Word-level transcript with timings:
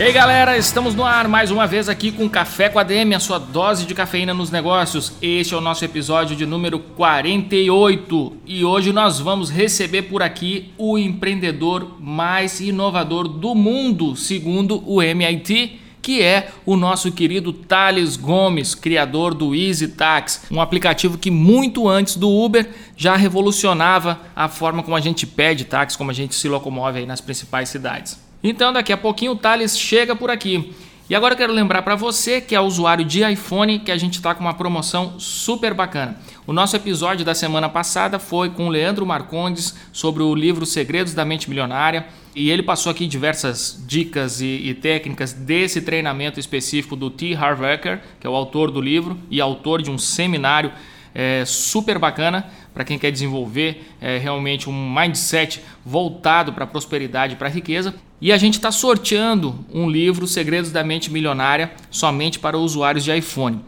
E 0.00 0.02
aí 0.02 0.14
galera, 0.14 0.56
estamos 0.56 0.94
no 0.94 1.04
ar 1.04 1.28
mais 1.28 1.50
uma 1.50 1.66
vez 1.66 1.86
aqui 1.86 2.10
com 2.10 2.26
Café 2.26 2.70
com 2.70 2.78
a 2.78 2.82
DM, 2.82 3.14
a 3.14 3.20
sua 3.20 3.36
dose 3.36 3.84
de 3.84 3.94
cafeína 3.94 4.32
nos 4.32 4.50
negócios. 4.50 5.12
Este 5.20 5.52
é 5.52 5.56
o 5.58 5.60
nosso 5.60 5.84
episódio 5.84 6.34
de 6.34 6.46
número 6.46 6.78
48 6.78 8.32
e 8.46 8.64
hoje 8.64 8.94
nós 8.94 9.20
vamos 9.20 9.50
receber 9.50 10.04
por 10.04 10.22
aqui 10.22 10.72
o 10.78 10.96
empreendedor 10.96 11.98
mais 12.00 12.60
inovador 12.60 13.28
do 13.28 13.54
mundo, 13.54 14.16
segundo 14.16 14.82
o 14.90 15.02
MIT, 15.02 15.78
que 16.00 16.22
é 16.22 16.48
o 16.64 16.76
nosso 16.76 17.12
querido 17.12 17.52
Thales 17.52 18.16
Gomes, 18.16 18.74
criador 18.74 19.34
do 19.34 19.54
Easy 19.54 19.88
Tax, 19.88 20.46
um 20.50 20.62
aplicativo 20.62 21.18
que 21.18 21.30
muito 21.30 21.86
antes 21.86 22.16
do 22.16 22.30
Uber 22.30 22.70
já 22.96 23.16
revolucionava 23.16 24.18
a 24.34 24.48
forma 24.48 24.82
como 24.82 24.96
a 24.96 25.00
gente 25.00 25.26
pede 25.26 25.66
táxi, 25.66 25.98
como 25.98 26.10
a 26.10 26.14
gente 26.14 26.34
se 26.34 26.48
locomove 26.48 27.00
aí 27.00 27.04
nas 27.04 27.20
principais 27.20 27.68
cidades. 27.68 28.29
Então 28.42 28.72
daqui 28.72 28.92
a 28.92 28.96
pouquinho 28.96 29.32
o 29.32 29.36
Thales 29.36 29.78
chega 29.78 30.16
por 30.16 30.30
aqui. 30.30 30.74
E 31.10 31.14
agora 31.14 31.34
eu 31.34 31.38
quero 31.38 31.52
lembrar 31.52 31.82
para 31.82 31.96
você 31.96 32.40
que 32.40 32.54
é 32.54 32.60
usuário 32.60 33.04
de 33.04 33.28
iPhone 33.28 33.80
que 33.80 33.90
a 33.90 33.96
gente 33.96 34.14
está 34.14 34.32
com 34.32 34.42
uma 34.42 34.54
promoção 34.54 35.18
super 35.18 35.74
bacana. 35.74 36.16
O 36.46 36.52
nosso 36.52 36.76
episódio 36.76 37.24
da 37.24 37.34
semana 37.34 37.68
passada 37.68 38.18
foi 38.20 38.48
com 38.50 38.68
o 38.68 38.70
Leandro 38.70 39.04
Marcondes 39.04 39.74
sobre 39.92 40.22
o 40.22 40.32
livro 40.34 40.64
Segredos 40.64 41.12
da 41.12 41.24
Mente 41.24 41.50
Milionária 41.50 42.06
e 42.34 42.48
ele 42.48 42.62
passou 42.62 42.90
aqui 42.90 43.08
diversas 43.08 43.84
dicas 43.88 44.40
e, 44.40 44.46
e 44.46 44.72
técnicas 44.72 45.32
desse 45.32 45.82
treinamento 45.82 46.38
específico 46.38 46.94
do 46.94 47.10
T. 47.10 47.34
Harv 47.34 47.64
Eker, 47.64 48.00
que 48.20 48.26
é 48.26 48.30
o 48.30 48.36
autor 48.36 48.70
do 48.70 48.80
livro 48.80 49.18
e 49.28 49.40
autor 49.40 49.82
de 49.82 49.90
um 49.90 49.98
seminário 49.98 50.70
é, 51.12 51.44
super 51.44 51.98
bacana 51.98 52.48
para 52.72 52.84
quem 52.84 53.00
quer 53.00 53.10
desenvolver 53.10 53.84
é, 54.00 54.16
realmente 54.18 54.70
um 54.70 54.94
mindset 54.94 55.60
voltado 55.84 56.52
para 56.52 56.68
prosperidade 56.68 57.34
para 57.34 57.48
a 57.48 57.50
riqueza. 57.50 57.94
E 58.20 58.32
a 58.32 58.36
gente 58.36 58.54
está 58.54 58.70
sorteando 58.70 59.64
um 59.72 59.88
livro, 59.88 60.26
Segredos 60.26 60.70
da 60.70 60.84
Mente 60.84 61.10
Milionária, 61.10 61.72
somente 61.90 62.38
para 62.38 62.58
usuários 62.58 63.02
de 63.02 63.16
iPhone. 63.16 63.60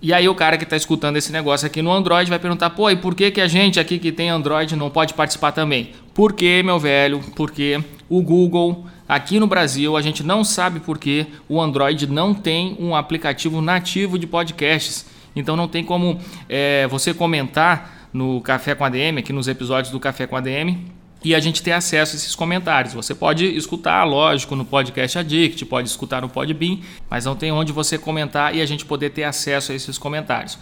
E 0.00 0.12
aí 0.12 0.28
o 0.28 0.34
cara 0.34 0.58
que 0.58 0.64
está 0.64 0.76
escutando 0.76 1.16
esse 1.16 1.32
negócio 1.32 1.66
aqui 1.66 1.80
no 1.80 1.90
Android 1.90 2.28
vai 2.28 2.38
perguntar, 2.38 2.70
pô, 2.70 2.90
e 2.90 2.96
por 2.96 3.14
que, 3.14 3.30
que 3.30 3.40
a 3.40 3.48
gente 3.48 3.80
aqui 3.80 3.98
que 3.98 4.12
tem 4.12 4.28
Android 4.28 4.76
não 4.76 4.90
pode 4.90 5.14
participar 5.14 5.52
também? 5.52 5.92
Por 6.14 6.34
que, 6.34 6.62
meu 6.62 6.78
velho? 6.78 7.20
Porque 7.34 7.82
o 8.08 8.22
Google, 8.22 8.86
aqui 9.08 9.40
no 9.40 9.46
Brasil, 9.46 9.96
a 9.96 10.02
gente 10.02 10.22
não 10.22 10.44
sabe 10.44 10.80
por 10.80 10.98
que 10.98 11.26
o 11.48 11.60
Android 11.60 12.06
não 12.06 12.34
tem 12.34 12.76
um 12.78 12.94
aplicativo 12.94 13.60
nativo 13.60 14.18
de 14.18 14.26
podcasts. 14.26 15.06
Então 15.34 15.56
não 15.56 15.66
tem 15.66 15.82
como 15.82 16.20
é, 16.48 16.86
você 16.88 17.14
comentar 17.14 18.08
no 18.12 18.40
Café 18.42 18.74
com 18.74 18.84
ADM, 18.84 19.18
aqui 19.18 19.32
nos 19.32 19.48
episódios 19.48 19.90
do 19.90 19.98
Café 19.98 20.26
com 20.26 20.36
ADM, 20.36 20.76
e 21.24 21.34
a 21.34 21.40
gente 21.40 21.62
ter 21.62 21.72
acesso 21.72 22.14
a 22.14 22.16
esses 22.16 22.34
comentários. 22.34 22.94
Você 22.94 23.14
pode 23.14 23.44
escutar, 23.44 24.04
lógico, 24.04 24.54
no 24.54 24.64
podcast 24.64 25.18
Addict, 25.18 25.64
pode 25.66 25.88
escutar 25.88 26.22
no 26.22 26.28
Podbean, 26.28 26.78
mas 27.10 27.24
não 27.24 27.34
tem 27.34 27.50
onde 27.50 27.72
você 27.72 27.98
comentar 27.98 28.54
e 28.54 28.60
a 28.62 28.66
gente 28.66 28.84
poder 28.84 29.10
ter 29.10 29.24
acesso 29.24 29.72
a 29.72 29.74
esses 29.74 29.98
comentários. 29.98 30.58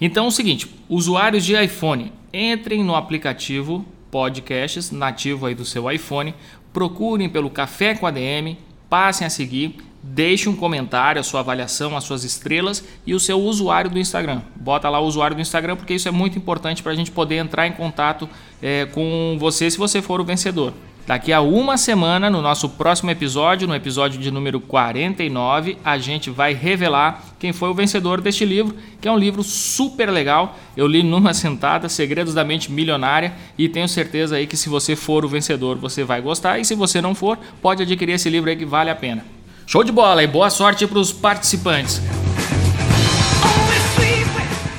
Então 0.00 0.24
é 0.24 0.28
o 0.28 0.32
seguinte, 0.32 0.66
usuários 0.88 1.44
de 1.44 1.54
iPhone, 1.54 2.12
entrem 2.32 2.82
no 2.82 2.94
aplicativo 2.94 3.84
Podcasts 4.10 4.90
nativo 4.90 5.46
aí 5.46 5.54
do 5.54 5.64
seu 5.64 5.90
iPhone, 5.90 6.34
procurem 6.72 7.28
pelo 7.28 7.50
Café 7.50 7.94
com 7.94 8.06
ADM, 8.06 8.56
passem 8.88 9.26
a 9.26 9.30
seguir 9.30 9.76
Deixe 10.02 10.48
um 10.48 10.56
comentário, 10.56 11.20
a 11.20 11.22
sua 11.22 11.40
avaliação, 11.40 11.96
as 11.96 12.04
suas 12.04 12.24
estrelas 12.24 12.82
e 13.06 13.14
o 13.14 13.20
seu 13.20 13.38
usuário 13.38 13.90
do 13.90 13.98
Instagram. 13.98 14.40
Bota 14.56 14.88
lá 14.88 14.98
o 14.98 15.06
usuário 15.06 15.36
do 15.36 15.42
Instagram 15.42 15.76
porque 15.76 15.94
isso 15.94 16.08
é 16.08 16.10
muito 16.10 16.38
importante 16.38 16.82
para 16.82 16.92
a 16.92 16.94
gente 16.94 17.10
poder 17.10 17.36
entrar 17.36 17.66
em 17.66 17.72
contato 17.72 18.28
é, 18.62 18.86
com 18.86 19.36
você 19.38 19.70
se 19.70 19.76
você 19.76 20.00
for 20.00 20.20
o 20.20 20.24
vencedor. 20.24 20.72
Daqui 21.06 21.32
a 21.32 21.40
uma 21.40 21.76
semana, 21.76 22.30
no 22.30 22.40
nosso 22.40 22.68
próximo 22.68 23.10
episódio, 23.10 23.66
no 23.66 23.74
episódio 23.74 24.20
de 24.20 24.30
número 24.30 24.60
49, 24.60 25.76
a 25.84 25.98
gente 25.98 26.30
vai 26.30 26.54
revelar 26.54 27.24
quem 27.38 27.52
foi 27.52 27.68
o 27.68 27.74
vencedor 27.74 28.20
deste 28.20 28.44
livro, 28.44 28.76
que 29.00 29.08
é 29.08 29.10
um 29.10 29.18
livro 29.18 29.42
super 29.42 30.08
legal. 30.08 30.56
Eu 30.76 30.86
li 30.86 31.02
numa 31.02 31.34
sentada, 31.34 31.88
Segredos 31.88 32.32
da 32.32 32.44
Mente 32.44 32.70
Milionária, 32.70 33.32
e 33.58 33.68
tenho 33.68 33.88
certeza 33.88 34.36
aí 34.36 34.46
que 34.46 34.56
se 34.56 34.68
você 34.68 34.94
for 34.94 35.24
o 35.24 35.28
vencedor, 35.28 35.76
você 35.78 36.04
vai 36.04 36.20
gostar, 36.20 36.60
e 36.60 36.64
se 36.64 36.76
você 36.76 37.00
não 37.00 37.14
for, 37.14 37.36
pode 37.60 37.82
adquirir 37.82 38.12
esse 38.12 38.30
livro 38.30 38.48
aí 38.48 38.54
que 38.54 38.64
vale 38.64 38.88
a 38.88 38.94
pena. 38.94 39.24
Show 39.70 39.84
de 39.84 39.92
bola 39.92 40.20
e 40.20 40.26
boa 40.26 40.50
sorte 40.50 40.84
para 40.84 40.98
os 40.98 41.12
participantes. 41.12 42.02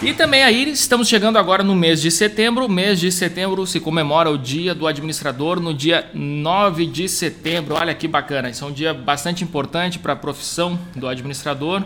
E 0.04 0.12
também 0.12 0.44
aí 0.44 0.70
estamos 0.70 1.08
chegando 1.08 1.38
agora 1.38 1.64
no 1.64 1.74
mês 1.74 2.02
de 2.02 2.12
setembro. 2.12 2.68
Mês 2.68 3.00
de 3.00 3.10
setembro 3.10 3.66
se 3.66 3.80
comemora 3.80 4.30
o 4.30 4.38
Dia 4.38 4.76
do 4.76 4.86
Administrador 4.86 5.62
no 5.62 5.74
dia 5.74 6.10
9 6.14 6.88
de 6.88 7.08
setembro. 7.08 7.76
Olha 7.76 7.96
que 7.96 8.06
bacana, 8.06 8.50
isso 8.50 8.66
é 8.66 8.68
um 8.68 8.74
dia 8.74 8.94
bastante 8.94 9.46
importante 9.46 9.98
para 9.98 10.12
a 10.12 10.16
profissão 10.18 10.78
do 10.94 11.08
administrador. 11.08 11.84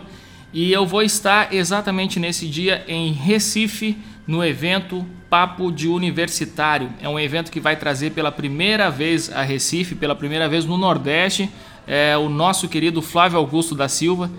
E 0.52 0.72
eu 0.72 0.84
vou 0.84 1.00
estar 1.00 1.54
exatamente 1.54 2.18
nesse 2.18 2.48
dia 2.48 2.84
em 2.88 3.12
Recife, 3.12 3.96
no 4.26 4.44
evento 4.44 5.06
Papo 5.30 5.70
de 5.70 5.86
Universitário. 5.86 6.90
É 7.00 7.08
um 7.08 7.20
evento 7.20 7.52
que 7.52 7.60
vai 7.60 7.76
trazer 7.76 8.10
pela 8.10 8.32
primeira 8.32 8.90
vez 8.90 9.30
a 9.30 9.42
Recife, 9.42 9.94
pela 9.94 10.16
primeira 10.16 10.48
vez 10.48 10.64
no 10.64 10.76
Nordeste, 10.76 11.48
é 11.86 12.16
o 12.16 12.28
nosso 12.28 12.68
querido 12.68 13.00
Flávio 13.00 13.38
Augusto 13.38 13.74
da 13.74 13.88
Silva, 13.88 14.30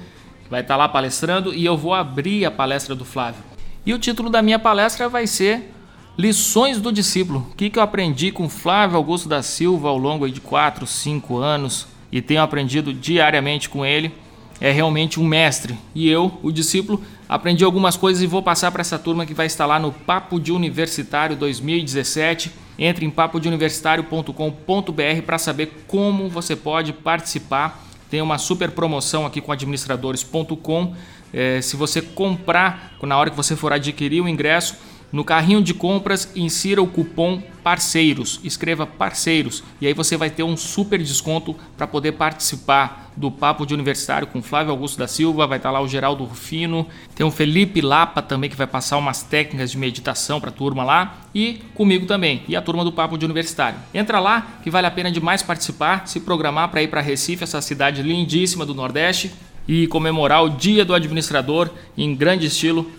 que 0.43 0.49
vai 0.49 0.61
estar 0.61 0.75
lá 0.75 0.89
palestrando, 0.89 1.53
e 1.53 1.65
eu 1.65 1.77
vou 1.77 1.93
abrir 1.93 2.45
a 2.45 2.51
palestra 2.51 2.93
do 2.93 3.05
Flávio. 3.05 3.41
E 3.85 3.93
o 3.93 3.99
título 3.99 4.29
da 4.29 4.41
minha 4.41 4.59
palestra 4.59 5.07
vai 5.07 5.25
ser 5.25 5.73
Lições 6.17 6.81
do 6.81 6.91
Discípulo. 6.91 7.47
O 7.51 7.55
que, 7.55 7.69
que 7.69 7.79
eu 7.79 7.83
aprendi 7.83 8.31
com 8.31 8.49
Flávio 8.49 8.97
Augusto 8.97 9.29
da 9.29 9.41
Silva 9.41 9.89
ao 9.89 9.97
longo 9.97 10.29
de 10.29 10.41
4, 10.41 10.85
5 10.85 11.37
anos 11.37 11.87
e 12.11 12.21
tenho 12.21 12.41
aprendido 12.41 12.93
diariamente 12.93 13.69
com 13.69 13.85
ele. 13.85 14.11
É 14.59 14.71
realmente 14.71 15.19
um 15.19 15.25
mestre. 15.25 15.77
E 15.93 16.09
eu, 16.09 16.39
o 16.41 16.51
discípulo, 16.51 17.03
aprendi 17.29 17.63
algumas 17.63 17.95
coisas 17.95 18.23
e 18.23 18.27
vou 18.27 18.41
passar 18.41 18.71
para 18.71 18.81
essa 18.81 18.97
turma 18.97 19.25
que 19.25 19.33
vai 19.33 19.45
estar 19.45 19.65
lá 19.65 19.77
no 19.77 19.91
Papo 19.91 20.39
de 20.39 20.51
Universitário 20.51 21.35
2017 21.35 22.51
entre 22.77 23.05
em 23.05 23.09
papodeuniversitario.com.br 23.09 25.21
para 25.25 25.37
saber 25.37 25.83
como 25.87 26.29
você 26.29 26.55
pode 26.55 26.93
participar. 26.93 27.85
Tem 28.09 28.21
uma 28.21 28.37
super 28.37 28.71
promoção 28.71 29.25
aqui 29.25 29.41
com 29.41 29.51
administradores.com. 29.51 30.95
É, 31.33 31.61
se 31.61 31.75
você 31.75 32.01
comprar, 32.01 32.93
na 33.01 33.17
hora 33.17 33.29
que 33.29 33.35
você 33.35 33.55
for 33.55 33.73
adquirir 33.73 34.21
o 34.21 34.29
ingresso, 34.29 34.75
no 35.11 35.23
carrinho 35.23 35.61
de 35.61 35.73
compras, 35.73 36.31
insira 36.35 36.81
o 36.81 36.87
cupom 36.87 37.41
parceiros, 37.63 38.39
escreva 38.43 38.85
parceiros. 38.85 39.63
E 39.79 39.87
aí 39.87 39.93
você 39.93 40.17
vai 40.17 40.29
ter 40.29 40.43
um 40.43 40.55
super 40.55 40.99
desconto 40.99 41.55
para 41.75 41.87
poder 41.87 42.13
participar 42.13 43.11
do 43.15 43.31
Papo 43.31 43.65
de 43.65 43.73
Universitário 43.73 44.27
com 44.27 44.41
Flávio 44.41 44.71
Augusto 44.71 44.97
da 44.97 45.07
Silva, 45.07 45.47
vai 45.47 45.57
estar 45.57 45.69
tá 45.69 45.73
lá 45.73 45.81
o 45.81 45.87
Geraldo 45.87 46.23
Rufino, 46.23 46.87
tem 47.15 47.25
o 47.25 47.31
Felipe 47.31 47.81
Lapa 47.81 48.21
também 48.21 48.49
que 48.49 48.55
vai 48.55 48.67
passar 48.67 48.97
umas 48.97 49.23
técnicas 49.23 49.71
de 49.71 49.77
meditação 49.77 50.39
para 50.39 50.49
a 50.49 50.53
turma 50.53 50.83
lá. 50.83 51.17
E 51.33 51.61
comigo 51.73 52.05
também, 52.05 52.43
e 52.47 52.55
a 52.55 52.61
turma 52.61 52.83
do 52.83 52.91
Papo 52.91 53.17
de 53.17 53.25
Universitário. 53.25 53.79
Entra 53.93 54.19
lá 54.19 54.59
que 54.63 54.69
vale 54.69 54.87
a 54.87 54.91
pena 54.91 55.11
demais 55.11 55.41
participar, 55.41 56.07
se 56.07 56.19
programar 56.19 56.69
para 56.69 56.81
ir 56.81 56.87
para 56.87 57.01
Recife, 57.01 57.43
essa 57.43 57.61
cidade 57.61 58.01
lindíssima 58.01 58.65
do 58.65 58.73
Nordeste 58.73 59.31
e 59.67 59.87
comemorar 59.87 60.43
o 60.43 60.49
Dia 60.49 60.85
do 60.85 60.93
Administrador 60.93 61.69
em 61.97 62.15
grande 62.15 62.47
estilo 62.47 62.89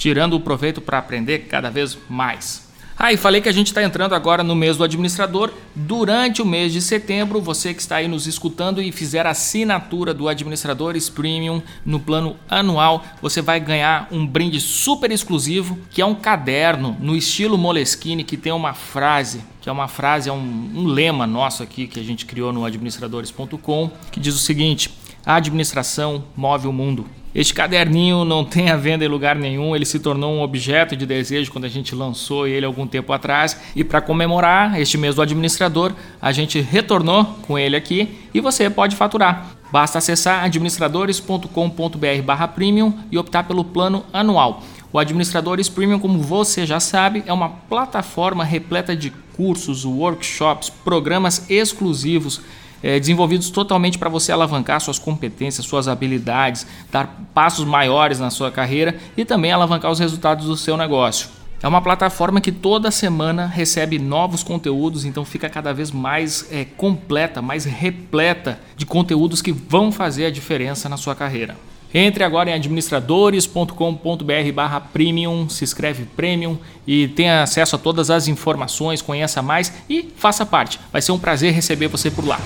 tirando 0.00 0.32
o 0.32 0.40
proveito 0.40 0.80
para 0.80 0.96
aprender 0.96 1.40
cada 1.40 1.68
vez 1.68 1.98
mais. 2.08 2.70
Ah, 2.98 3.12
e 3.12 3.18
falei 3.18 3.42
que 3.42 3.50
a 3.50 3.52
gente 3.52 3.66
está 3.66 3.82
entrando 3.82 4.14
agora 4.14 4.42
no 4.42 4.54
mês 4.54 4.78
do 4.78 4.84
administrador. 4.84 5.52
Durante 5.74 6.40
o 6.40 6.46
mês 6.46 6.72
de 6.72 6.80
setembro, 6.80 7.40
você 7.40 7.74
que 7.74 7.80
está 7.80 7.96
aí 7.96 8.08
nos 8.08 8.26
escutando 8.26 8.80
e 8.80 8.92
fizer 8.92 9.26
assinatura 9.26 10.14
do 10.14 10.26
Administradores 10.26 11.10
Premium 11.10 11.62
no 11.84 12.00
plano 12.00 12.36
anual, 12.48 13.04
você 13.20 13.42
vai 13.42 13.60
ganhar 13.60 14.08
um 14.10 14.26
brinde 14.26 14.58
super 14.58 15.10
exclusivo, 15.10 15.78
que 15.90 16.00
é 16.00 16.06
um 16.06 16.14
caderno 16.14 16.96
no 16.98 17.14
estilo 17.14 17.58
Moleskine, 17.58 18.24
que 18.24 18.38
tem 18.38 18.52
uma 18.52 18.72
frase, 18.72 19.42
que 19.60 19.68
é 19.68 19.72
uma 19.72 19.88
frase, 19.88 20.30
é 20.30 20.32
um, 20.32 20.70
um 20.76 20.86
lema 20.86 21.26
nosso 21.26 21.62
aqui 21.62 21.86
que 21.86 22.00
a 22.00 22.04
gente 22.04 22.24
criou 22.24 22.54
no 22.54 22.64
administradores.com, 22.64 23.90
que 24.10 24.20
diz 24.20 24.34
o 24.34 24.38
seguinte: 24.38 24.90
a 25.26 25.36
administração 25.36 26.24
move 26.34 26.66
o 26.66 26.72
mundo. 26.72 27.19
Este 27.32 27.54
caderninho 27.54 28.24
não 28.24 28.44
tem 28.44 28.70
a 28.70 28.76
venda 28.76 29.04
em 29.04 29.08
lugar 29.08 29.36
nenhum, 29.36 29.76
ele 29.76 29.84
se 29.84 30.00
tornou 30.00 30.34
um 30.34 30.42
objeto 30.42 30.96
de 30.96 31.06
desejo 31.06 31.52
quando 31.52 31.64
a 31.64 31.68
gente 31.68 31.94
lançou 31.94 32.44
ele 32.44 32.66
algum 32.66 32.88
tempo 32.88 33.12
atrás. 33.12 33.56
E 33.76 33.84
para 33.84 34.00
comemorar 34.00 34.80
este 34.80 34.98
mês 34.98 35.14
do 35.14 35.22
administrador, 35.22 35.92
a 36.20 36.32
gente 36.32 36.60
retornou 36.60 37.24
com 37.42 37.56
ele 37.56 37.76
aqui 37.76 38.18
e 38.34 38.40
você 38.40 38.68
pode 38.68 38.96
faturar. 38.96 39.54
Basta 39.70 39.98
acessar 39.98 40.42
administradores.com.br/premium 40.42 42.94
e 43.12 43.18
optar 43.18 43.44
pelo 43.44 43.64
plano 43.64 44.04
anual. 44.12 44.64
O 44.92 44.98
Administradores 44.98 45.68
Premium, 45.68 46.00
como 46.00 46.18
você 46.18 46.66
já 46.66 46.80
sabe, 46.80 47.22
é 47.24 47.32
uma 47.32 47.48
plataforma 47.48 48.42
repleta 48.42 48.96
de 48.96 49.10
cursos, 49.36 49.84
workshops, 49.84 50.68
programas 50.68 51.48
exclusivos 51.48 52.40
é, 52.82 52.98
desenvolvidos 52.98 53.50
totalmente 53.50 53.98
para 53.98 54.08
você 54.08 54.32
alavancar 54.32 54.80
suas 54.80 54.98
competências, 54.98 55.66
suas 55.66 55.88
habilidades, 55.88 56.66
dar 56.90 57.28
passos 57.34 57.64
maiores 57.64 58.18
na 58.18 58.30
sua 58.30 58.50
carreira 58.50 58.96
e 59.16 59.24
também 59.24 59.52
alavancar 59.52 59.90
os 59.90 59.98
resultados 59.98 60.46
do 60.46 60.56
seu 60.56 60.76
negócio. 60.76 61.28
É 61.62 61.68
uma 61.68 61.82
plataforma 61.82 62.40
que 62.40 62.50
toda 62.50 62.90
semana 62.90 63.44
recebe 63.44 63.98
novos 63.98 64.42
conteúdos, 64.42 65.04
então 65.04 65.26
fica 65.26 65.48
cada 65.50 65.74
vez 65.74 65.90
mais 65.90 66.46
é, 66.50 66.64
completa, 66.64 67.42
mais 67.42 67.66
repleta 67.66 68.58
de 68.76 68.86
conteúdos 68.86 69.42
que 69.42 69.52
vão 69.52 69.92
fazer 69.92 70.24
a 70.24 70.30
diferença 70.30 70.88
na 70.88 70.96
sua 70.96 71.14
carreira. 71.14 71.56
Entre 71.92 72.22
agora 72.22 72.50
em 72.50 72.54
administradores.com.br 72.54 74.52
barra 74.54 74.80
premium, 74.80 75.48
se 75.48 75.64
inscreve 75.64 76.04
premium 76.04 76.56
e 76.86 77.08
tenha 77.08 77.42
acesso 77.42 77.74
a 77.74 77.78
todas 77.78 78.10
as 78.10 78.28
informações, 78.28 79.02
conheça 79.02 79.42
mais 79.42 79.72
e 79.88 80.08
faça 80.16 80.46
parte. 80.46 80.78
Vai 80.92 81.02
ser 81.02 81.10
um 81.12 81.18
prazer 81.18 81.52
receber 81.52 81.88
você 81.88 82.10
por 82.10 82.24
lá. 82.24 82.38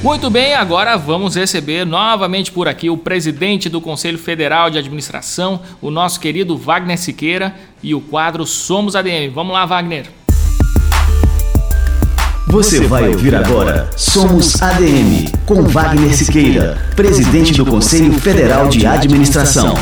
Muito 0.00 0.30
bem, 0.30 0.54
agora 0.54 0.96
vamos 0.96 1.34
receber 1.34 1.84
novamente 1.84 2.52
por 2.52 2.68
aqui 2.68 2.88
o 2.88 2.96
presidente 2.96 3.68
do 3.68 3.80
Conselho 3.80 4.16
Federal 4.16 4.70
de 4.70 4.78
Administração, 4.78 5.60
o 5.82 5.90
nosso 5.90 6.20
querido 6.20 6.56
Wagner 6.56 6.96
Siqueira 6.96 7.52
e 7.82 7.96
o 7.96 8.00
quadro 8.00 8.46
Somos 8.46 8.94
ADM. 8.94 9.32
Vamos 9.34 9.52
lá, 9.52 9.66
Wagner. 9.66 10.17
Você 12.50 12.80
vai 12.86 13.06
ouvir 13.08 13.34
agora 13.34 13.90
Somos 13.94 14.62
ADM, 14.62 15.30
com 15.44 15.64
Wagner 15.64 16.16
Siqueira, 16.16 16.78
presidente 16.96 17.52
do 17.52 17.66
Conselho 17.66 18.14
Federal 18.14 18.68
de 18.68 18.86
Administração. 18.86 19.74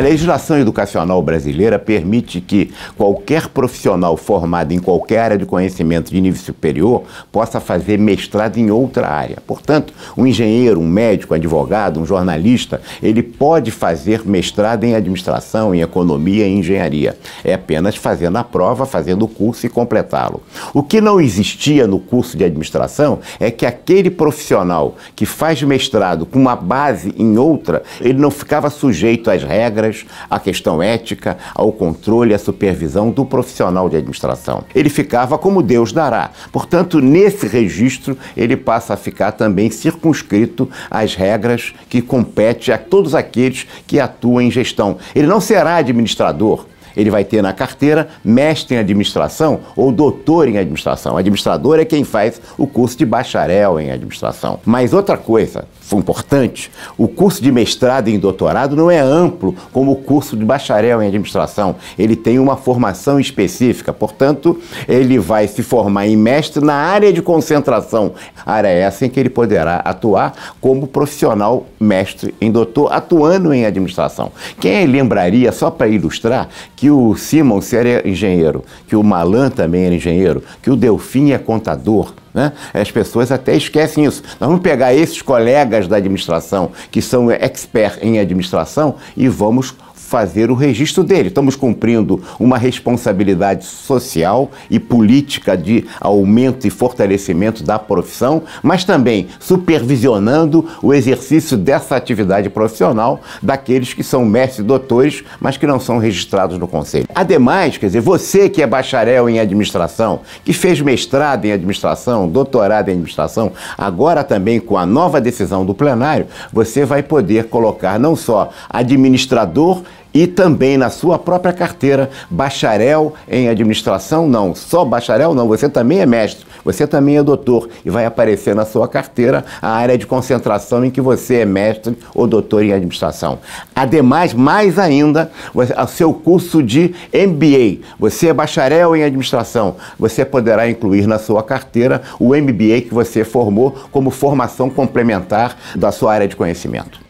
Legislação 0.00 0.58
educacional 0.58 1.20
brasileira 1.22 1.78
permite 1.78 2.40
que 2.40 2.70
qualquer 2.96 3.48
profissional 3.48 4.16
formado 4.16 4.72
em 4.72 4.78
qualquer 4.78 5.18
área 5.18 5.38
de 5.38 5.46
conhecimento 5.46 6.10
de 6.10 6.20
nível 6.20 6.40
superior 6.40 7.02
possa 7.32 7.60
fazer 7.60 7.98
mestrado 7.98 8.58
em 8.58 8.70
outra 8.70 9.08
área. 9.08 9.38
Portanto, 9.46 9.92
um 10.16 10.26
engenheiro, 10.26 10.80
um 10.80 10.86
médico, 10.86 11.34
um 11.34 11.36
advogado, 11.36 12.00
um 12.00 12.06
jornalista, 12.06 12.80
ele 13.02 13.22
pode 13.22 13.70
fazer 13.70 14.26
mestrado 14.26 14.84
em 14.84 14.94
administração, 14.94 15.74
em 15.74 15.80
economia 15.80 16.46
e 16.46 16.52
engenharia. 16.52 17.16
É 17.44 17.54
apenas 17.54 17.96
fazendo 17.96 18.36
a 18.36 18.44
prova, 18.44 18.86
fazendo 18.86 19.24
o 19.24 19.28
curso 19.28 19.66
e 19.66 19.68
completá-lo. 19.68 20.42
O 20.72 20.82
que 20.82 21.00
não 21.00 21.20
existia 21.20 21.86
no 21.86 21.98
curso 21.98 22.36
de 22.36 22.44
administração 22.44 23.18
é 23.38 23.50
que 23.50 23.66
aquele 23.66 24.10
profissional 24.10 24.96
que 25.16 25.26
faz 25.26 25.62
mestrado 25.62 26.26
com 26.26 26.38
uma 26.38 26.56
base 26.56 27.14
em 27.16 27.38
outra, 27.38 27.82
ele 28.00 28.18
não 28.18 28.30
ficava 28.30 28.70
sujeito 28.70 29.30
às 29.30 29.42
regras 29.42 29.89
regras, 29.90 30.06
à 30.28 30.38
questão 30.38 30.82
ética, 30.82 31.36
ao 31.54 31.72
controle 31.72 32.30
e 32.30 32.34
à 32.34 32.38
supervisão 32.38 33.10
do 33.10 33.24
profissional 33.24 33.88
de 33.88 33.96
administração. 33.96 34.64
Ele 34.74 34.88
ficava 34.88 35.36
como 35.36 35.62
Deus 35.62 35.92
dará. 35.92 36.30
Portanto, 36.52 37.00
nesse 37.00 37.46
registro, 37.46 38.16
ele 38.36 38.56
passa 38.56 38.94
a 38.94 38.96
ficar 38.96 39.32
também 39.32 39.70
circunscrito 39.70 40.68
às 40.90 41.14
regras 41.14 41.74
que 41.88 42.00
compete 42.00 42.72
a 42.72 42.78
todos 42.78 43.14
aqueles 43.14 43.66
que 43.86 44.00
atuam 44.00 44.40
em 44.40 44.50
gestão. 44.50 44.96
Ele 45.14 45.26
não 45.26 45.40
será 45.40 45.76
administrador, 45.76 46.66
ele 46.96 47.10
vai 47.10 47.24
ter 47.24 47.42
na 47.42 47.52
carteira 47.52 48.08
mestre 48.24 48.74
em 48.74 48.78
administração 48.78 49.60
ou 49.76 49.92
doutor 49.92 50.48
em 50.48 50.58
administração. 50.58 51.16
Administrador 51.16 51.78
é 51.78 51.84
quem 51.84 52.04
faz 52.04 52.40
o 52.58 52.66
curso 52.66 52.98
de 52.98 53.06
bacharel 53.06 53.78
em 53.78 53.90
administração. 53.90 54.58
Mas 54.64 54.92
outra 54.92 55.16
coisa 55.16 55.66
importante, 55.98 56.70
o 56.96 57.08
curso 57.08 57.42
de 57.42 57.50
mestrado 57.50 58.08
em 58.08 58.18
doutorado 58.18 58.76
não 58.76 58.90
é 58.90 59.00
amplo 59.00 59.54
como 59.72 59.92
o 59.92 59.96
curso 59.96 60.36
de 60.36 60.44
bacharel 60.44 61.02
em 61.02 61.06
administração. 61.06 61.76
Ele 61.98 62.16
tem 62.16 62.38
uma 62.38 62.56
formação 62.56 63.18
específica, 63.18 63.92
portanto, 63.92 64.58
ele 64.88 65.18
vai 65.18 65.48
se 65.48 65.62
formar 65.62 66.06
em 66.06 66.16
mestre 66.16 66.64
na 66.64 66.74
área 66.74 67.12
de 67.12 67.22
concentração, 67.22 68.12
área 68.44 68.68
essa 68.68 69.06
em 69.06 69.10
que 69.10 69.18
ele 69.18 69.30
poderá 69.30 69.76
atuar 69.76 70.54
como 70.60 70.86
profissional 70.86 71.66
mestre 71.78 72.34
em 72.40 72.50
doutor, 72.50 72.92
atuando 72.92 73.52
em 73.52 73.64
administração. 73.64 74.32
Quem 74.58 74.86
lembraria, 74.86 75.52
só 75.52 75.70
para 75.70 75.88
ilustrar, 75.88 76.48
que 76.76 76.90
o 76.90 77.14
Simons 77.16 77.72
era 77.72 78.08
engenheiro, 78.08 78.64
que 78.86 78.96
o 78.96 79.02
Malan 79.02 79.50
também 79.50 79.84
era 79.84 79.94
engenheiro, 79.94 80.42
que 80.62 80.70
o 80.70 80.76
Delfim 80.76 81.32
é 81.32 81.38
contador. 81.38 82.12
Né? 82.32 82.52
As 82.72 82.90
pessoas 82.90 83.32
até 83.32 83.56
esquecem 83.56 84.04
isso. 84.04 84.22
Nós 84.38 84.48
vamos 84.48 84.62
pegar 84.62 84.94
esses 84.94 85.20
colegas 85.20 85.88
da 85.88 85.96
administração 85.96 86.70
que 86.90 87.02
são 87.02 87.30
expert 87.30 87.98
em 88.02 88.18
administração 88.18 88.96
e 89.16 89.28
vamos 89.28 89.74
fazer 90.10 90.50
o 90.50 90.54
registro 90.56 91.04
dele. 91.04 91.28
Estamos 91.28 91.54
cumprindo 91.54 92.20
uma 92.40 92.58
responsabilidade 92.58 93.64
social 93.64 94.50
e 94.68 94.80
política 94.80 95.56
de 95.56 95.86
aumento 96.00 96.66
e 96.66 96.70
fortalecimento 96.70 97.62
da 97.62 97.78
profissão, 97.78 98.42
mas 98.60 98.82
também 98.82 99.28
supervisionando 99.38 100.66
o 100.82 100.92
exercício 100.92 101.56
dessa 101.56 101.94
atividade 101.94 102.50
profissional 102.50 103.20
daqueles 103.40 103.94
que 103.94 104.02
são 104.02 104.24
mestres 104.24 104.58
e 104.58 104.62
doutores, 104.64 105.22
mas 105.38 105.56
que 105.56 105.64
não 105.64 105.78
são 105.78 105.98
registrados 105.98 106.58
no 106.58 106.66
Conselho. 106.66 107.06
Ademais, 107.14 107.78
quer 107.78 107.86
dizer, 107.86 108.00
você 108.00 108.48
que 108.48 108.62
é 108.62 108.66
bacharel 108.66 109.28
em 109.28 109.38
administração, 109.38 110.22
que 110.44 110.52
fez 110.52 110.80
mestrado 110.80 111.44
em 111.44 111.52
administração, 111.52 112.28
doutorado 112.28 112.88
em 112.88 112.92
administração, 112.94 113.52
agora 113.78 114.24
também 114.24 114.58
com 114.58 114.76
a 114.76 114.84
nova 114.84 115.20
decisão 115.20 115.64
do 115.64 115.72
plenário, 115.72 116.26
você 116.52 116.84
vai 116.84 117.00
poder 117.00 117.44
colocar 117.44 117.96
não 117.96 118.16
só 118.16 118.50
administrador 118.68 119.84
e 120.12 120.26
também 120.26 120.76
na 120.76 120.90
sua 120.90 121.18
própria 121.18 121.52
carteira, 121.52 122.10
bacharel 122.28 123.14
em 123.28 123.48
administração, 123.48 124.28
não, 124.28 124.54
só 124.54 124.84
bacharel 124.84 125.34
não, 125.34 125.46
você 125.46 125.68
também 125.68 126.00
é 126.00 126.06
mestre, 126.06 126.46
você 126.64 126.86
também 126.86 127.16
é 127.16 127.22
doutor 127.22 127.68
e 127.84 127.90
vai 127.90 128.04
aparecer 128.04 128.54
na 128.54 128.64
sua 128.64 128.88
carteira 128.88 129.44
a 129.60 129.70
área 129.70 129.96
de 129.96 130.06
concentração 130.06 130.84
em 130.84 130.90
que 130.90 131.00
você 131.00 131.36
é 131.36 131.44
mestre 131.44 131.96
ou 132.14 132.26
doutor 132.26 132.62
em 132.62 132.72
administração. 132.72 133.38
Ademais, 133.74 134.34
mais 134.34 134.78
ainda, 134.78 135.30
o 135.54 135.86
seu 135.86 136.12
curso 136.12 136.62
de 136.62 136.94
MBA, 137.12 137.86
você 137.98 138.28
é 138.28 138.34
bacharel 138.34 138.94
em 138.96 139.04
administração, 139.04 139.76
você 139.98 140.24
poderá 140.24 140.68
incluir 140.68 141.06
na 141.06 141.18
sua 141.18 141.42
carteira 141.42 142.02
o 142.18 142.34
MBA 142.34 142.82
que 142.82 142.94
você 142.94 143.24
formou 143.24 143.74
como 143.90 144.10
formação 144.10 144.68
complementar 144.68 145.56
da 145.74 145.92
sua 145.92 146.12
área 146.12 146.28
de 146.28 146.36
conhecimento. 146.36 147.09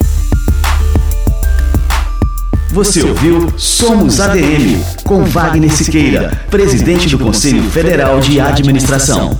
Você 2.72 3.02
ouviu 3.02 3.58
Somos 3.58 4.20
ADM, 4.20 4.80
com 5.02 5.24
Wagner 5.24 5.72
Siqueira, 5.72 6.30
presidente 6.48 7.08
do 7.08 7.18
Conselho 7.18 7.64
Federal 7.64 8.20
de 8.20 8.38
Administração. 8.40 9.36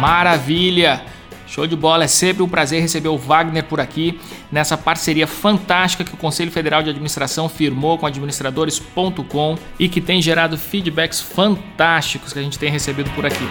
Maravilha! 0.00 1.02
Show 1.46 1.66
de 1.66 1.76
bola, 1.76 2.04
é 2.04 2.08
sempre 2.08 2.42
um 2.42 2.48
prazer 2.48 2.80
receber 2.80 3.08
o 3.08 3.18
Wagner 3.18 3.64
por 3.64 3.78
aqui 3.78 4.18
nessa 4.50 4.78
parceria 4.78 5.26
fantástica 5.26 6.02
que 6.02 6.14
o 6.14 6.16
Conselho 6.16 6.50
Federal 6.50 6.82
de 6.82 6.88
Administração 6.88 7.46
firmou 7.46 7.98
com 7.98 8.06
administradores.com 8.06 9.58
e 9.78 9.86
que 9.86 10.00
tem 10.00 10.22
gerado 10.22 10.56
feedbacks 10.56 11.20
fantásticos 11.20 12.32
que 12.32 12.38
a 12.38 12.42
gente 12.42 12.58
tem 12.58 12.70
recebido 12.70 13.10
por 13.10 13.26
aqui. 13.26 13.44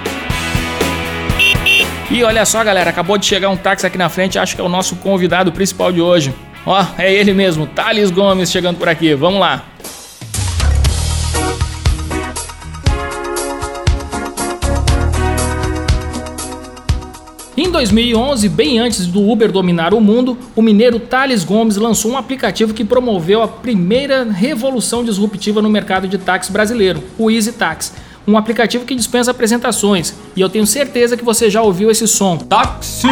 E 2.11 2.23
olha 2.23 2.43
só, 2.43 2.63
galera, 2.63 2.89
acabou 2.89 3.19
de 3.19 3.25
chegar 3.27 3.49
um 3.49 3.55
táxi 3.55 3.85
aqui 3.85 3.95
na 3.95 4.09
frente, 4.09 4.39
acho 4.39 4.55
que 4.55 4.61
é 4.61 4.63
o 4.63 4.69
nosso 4.69 4.95
convidado 4.95 5.51
principal 5.51 5.91
de 5.91 6.01
hoje. 6.01 6.33
Ó, 6.65 6.83
é 6.97 7.13
ele 7.13 7.35
mesmo, 7.35 7.67
Thales 7.67 8.09
Gomes 8.09 8.51
chegando 8.51 8.77
por 8.77 8.89
aqui. 8.89 9.13
Vamos 9.13 9.39
lá. 9.39 9.63
Em 17.55 17.69
2011, 17.69 18.49
bem 18.49 18.79
antes 18.79 19.05
do 19.05 19.29
Uber 19.29 19.51
dominar 19.51 19.93
o 19.93 20.01
mundo, 20.01 20.35
o 20.55 20.63
mineiro 20.63 20.99
Thales 20.99 21.43
Gomes 21.43 21.77
lançou 21.77 22.13
um 22.13 22.17
aplicativo 22.17 22.73
que 22.73 22.83
promoveu 22.83 23.43
a 23.43 23.47
primeira 23.47 24.23
revolução 24.23 25.03
disruptiva 25.03 25.61
no 25.61 25.69
mercado 25.69 26.07
de 26.07 26.17
táxi 26.17 26.51
brasileiro, 26.51 27.03
o 27.19 27.29
Easy 27.29 27.51
Taxi 27.51 28.08
um 28.29 28.37
aplicativo 28.37 28.85
que 28.85 28.95
dispensa 28.95 29.31
apresentações. 29.31 30.13
E 30.35 30.41
eu 30.41 30.49
tenho 30.49 30.65
certeza 30.65 31.17
que 31.17 31.23
você 31.23 31.49
já 31.49 31.61
ouviu 31.61 31.89
esse 31.89 32.07
som. 32.07 32.37
Táxi! 32.37 33.07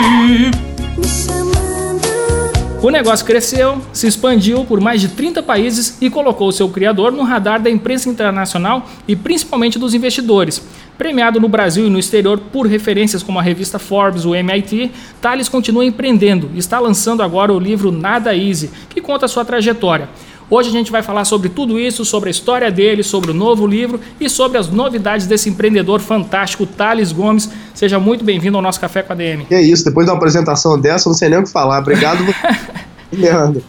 O 2.80 2.92
negócio 2.92 3.26
cresceu, 3.26 3.82
se 3.92 4.06
expandiu 4.06 4.64
por 4.64 4.80
mais 4.80 5.02
de 5.02 5.08
30 5.08 5.42
países 5.42 5.98
e 6.00 6.12
colocou 6.12 6.52
seu 6.52 6.70
criador 6.70 7.12
no 7.12 7.24
radar 7.24 7.60
da 7.60 7.72
imprensa 7.72 8.08
internacional 8.08 8.88
e 9.08 9.16
principalmente 9.16 9.80
dos 9.80 9.96
investidores. 9.96 10.62
Premiado 10.96 11.40
no 11.40 11.50
Brasil 11.50 11.88
e 11.88 11.90
no 11.90 11.98
exterior 11.98 12.40
por 12.40 12.68
referências 12.68 13.24
como 13.24 13.40
a 13.40 13.42
revista 13.42 13.80
Forbes, 13.80 14.26
o 14.26 14.36
MIT, 14.36 14.92
Thales 15.20 15.50
continua 15.50 15.86
empreendendo 15.86 16.52
e 16.54 16.60
está 16.60 16.80
lançando 16.80 17.24
agora 17.24 17.52
o 17.52 17.60
livro 17.60 17.92
Nada 17.92 18.36
Easy, 18.36 18.70
que 18.90 19.02
conta 19.02 19.28
sua 19.28 19.44
trajetória. 19.44 20.08
Hoje 20.50 20.70
a 20.70 20.72
gente 20.72 20.90
vai 20.90 21.04
falar 21.04 21.26
sobre 21.26 21.50
tudo 21.50 21.78
isso, 21.78 22.06
sobre 22.06 22.30
a 22.30 22.32
história 22.32 22.72
dele, 22.72 23.04
sobre 23.04 23.32
o 23.32 23.34
novo 23.34 23.68
livro 23.68 24.00
e 24.18 24.30
sobre 24.30 24.58
as 24.58 24.70
novidades 24.70 25.28
desse 25.28 25.50
empreendedor 25.50 26.00
fantástico, 26.00 26.66
Thales 26.66 27.12
Gomes. 27.12 27.50
Seja 27.74 28.00
muito 28.00 28.24
bem-vindo 28.24 28.56
ao 28.56 28.64
nosso 28.64 28.80
Café 28.80 29.04
com 29.04 29.12
a 29.12 29.16
DM. 29.16 29.44
Que 29.44 29.60
isso, 29.60 29.84
depois 29.84 30.06
de 30.06 30.12
uma 30.12 30.18
apresentação 30.18 30.80
dessa, 30.80 31.10
eu 31.10 31.12
não 31.12 31.18
sei 31.18 31.28
nem 31.28 31.40
o 31.40 31.44
que 31.44 31.52
falar. 31.52 31.80
Obrigado, 31.80 32.24
Leandro. 33.12 33.62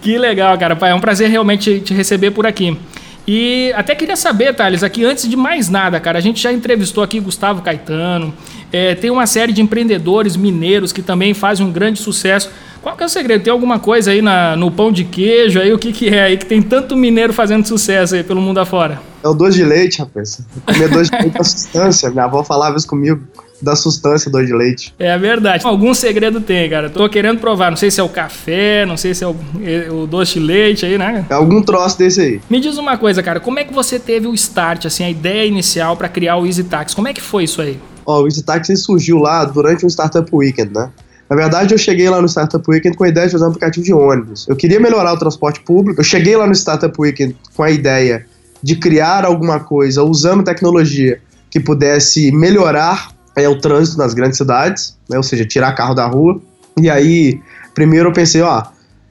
Que 0.00 0.16
legal, 0.16 0.56
cara. 0.56 0.74
É 0.88 0.94
um 0.94 1.00
prazer 1.00 1.28
realmente 1.28 1.80
te 1.80 1.92
receber 1.92 2.30
por 2.30 2.46
aqui. 2.46 2.78
E 3.28 3.70
até 3.76 3.94
queria 3.94 4.16
saber, 4.16 4.54
Thales, 4.54 4.82
aqui 4.82 5.04
antes 5.04 5.28
de 5.28 5.36
mais 5.36 5.68
nada, 5.68 6.00
cara, 6.00 6.18
a 6.18 6.22
gente 6.22 6.42
já 6.42 6.50
entrevistou 6.50 7.04
aqui 7.04 7.20
Gustavo 7.20 7.62
Caetano, 7.62 8.34
é, 8.72 8.94
tem 8.94 9.10
uma 9.10 9.26
série 9.26 9.52
de 9.52 9.60
empreendedores 9.60 10.34
mineiros 10.34 10.92
que 10.92 11.02
também 11.02 11.34
fazem 11.34 11.64
um 11.64 11.70
grande 11.70 12.00
sucesso. 12.00 12.50
Qual 12.82 12.96
que 12.96 13.02
é 13.04 13.06
o 13.06 13.08
segredo? 13.08 13.44
Tem 13.44 13.52
alguma 13.52 13.78
coisa 13.78 14.10
aí 14.10 14.20
na, 14.20 14.56
no 14.56 14.68
pão 14.68 14.90
de 14.90 15.04
queijo 15.04 15.60
aí? 15.60 15.72
O 15.72 15.78
que, 15.78 15.92
que 15.92 16.08
é 16.08 16.24
aí 16.24 16.36
que 16.36 16.44
tem 16.44 16.60
tanto 16.60 16.96
mineiro 16.96 17.32
fazendo 17.32 17.64
sucesso 17.64 18.16
aí 18.16 18.24
pelo 18.24 18.40
mundo 18.40 18.58
afora? 18.58 19.00
É 19.22 19.28
o 19.28 19.34
doce 19.34 19.56
de 19.56 19.64
leite, 19.64 20.00
rapaz. 20.00 20.40
Comer 20.66 20.88
doce 20.88 21.10
de 21.10 21.16
leite 21.16 21.40
é 21.40 21.44
sustância. 21.44 22.10
Minha 22.10 22.24
avó 22.24 22.42
falava 22.42 22.76
isso 22.76 22.88
comigo 22.88 23.22
da 23.62 23.76
sustância 23.76 24.28
do 24.28 24.36
doce 24.36 24.46
de 24.46 24.52
leite. 24.52 24.94
É 24.98 25.16
verdade. 25.16 25.64
Algum 25.64 25.94
segredo 25.94 26.40
tem, 26.40 26.68
cara. 26.68 26.90
Tô 26.90 27.08
querendo 27.08 27.38
provar. 27.38 27.70
Não 27.70 27.76
sei 27.76 27.88
se 27.88 28.00
é 28.00 28.02
o 28.02 28.08
café, 28.08 28.84
não 28.84 28.96
sei 28.96 29.14
se 29.14 29.22
é 29.22 29.28
o, 29.28 29.36
é 29.62 29.88
o 29.88 30.04
doce 30.04 30.34
de 30.34 30.40
leite 30.40 30.84
aí, 30.84 30.98
né? 30.98 31.24
É 31.30 31.34
algum 31.34 31.62
troço 31.62 31.96
desse 31.96 32.20
aí. 32.20 32.40
Me 32.50 32.58
diz 32.58 32.78
uma 32.78 32.98
coisa, 32.98 33.22
cara. 33.22 33.38
Como 33.38 33.60
é 33.60 33.64
que 33.64 33.72
você 33.72 33.96
teve 33.96 34.26
o 34.26 34.34
start, 34.34 34.86
assim, 34.86 35.04
a 35.04 35.10
ideia 35.10 35.46
inicial 35.46 35.96
para 35.96 36.08
criar 36.08 36.36
o 36.36 36.46
Easy 36.46 36.64
Tax? 36.64 36.94
Como 36.94 37.06
é 37.06 37.12
que 37.12 37.20
foi 37.20 37.44
isso 37.44 37.62
aí? 37.62 37.78
Ó, 38.04 38.22
o 38.22 38.26
Easy 38.26 38.42
Tax 38.42 38.66
surgiu 38.82 39.18
lá 39.18 39.44
durante 39.44 39.86
um 39.86 39.88
Startup 39.88 40.28
Weekend, 40.32 40.72
né? 40.74 40.90
Na 41.32 41.36
verdade, 41.36 41.72
eu 41.72 41.78
cheguei 41.78 42.10
lá 42.10 42.20
no 42.20 42.28
Startup 42.28 42.62
Weekend 42.68 42.94
com 42.94 43.04
a 43.04 43.08
ideia 43.08 43.24
de 43.24 43.32
fazer 43.32 43.44
um 43.46 43.48
aplicativo 43.48 43.82
de 43.82 43.94
ônibus. 43.94 44.46
Eu 44.46 44.54
queria 44.54 44.78
melhorar 44.78 45.14
o 45.14 45.18
transporte 45.18 45.60
público. 45.60 45.98
Eu 45.98 46.04
cheguei 46.04 46.36
lá 46.36 46.46
no 46.46 46.54
Startup 46.54 46.94
Weekend 47.00 47.34
com 47.56 47.62
a 47.62 47.70
ideia 47.70 48.26
de 48.62 48.76
criar 48.76 49.24
alguma 49.24 49.58
coisa 49.58 50.02
usando 50.02 50.44
tecnologia 50.44 51.22
que 51.48 51.58
pudesse 51.58 52.30
melhorar 52.32 53.12
é, 53.34 53.48
o 53.48 53.58
trânsito 53.58 53.96
nas 53.96 54.12
grandes 54.12 54.36
cidades, 54.36 54.94
né? 55.08 55.16
ou 55.16 55.22
seja, 55.22 55.42
tirar 55.46 55.72
carro 55.72 55.94
da 55.94 56.06
rua. 56.06 56.38
E 56.78 56.90
aí, 56.90 57.40
primeiro 57.74 58.10
eu 58.10 58.12
pensei, 58.12 58.42
ó, 58.42 58.64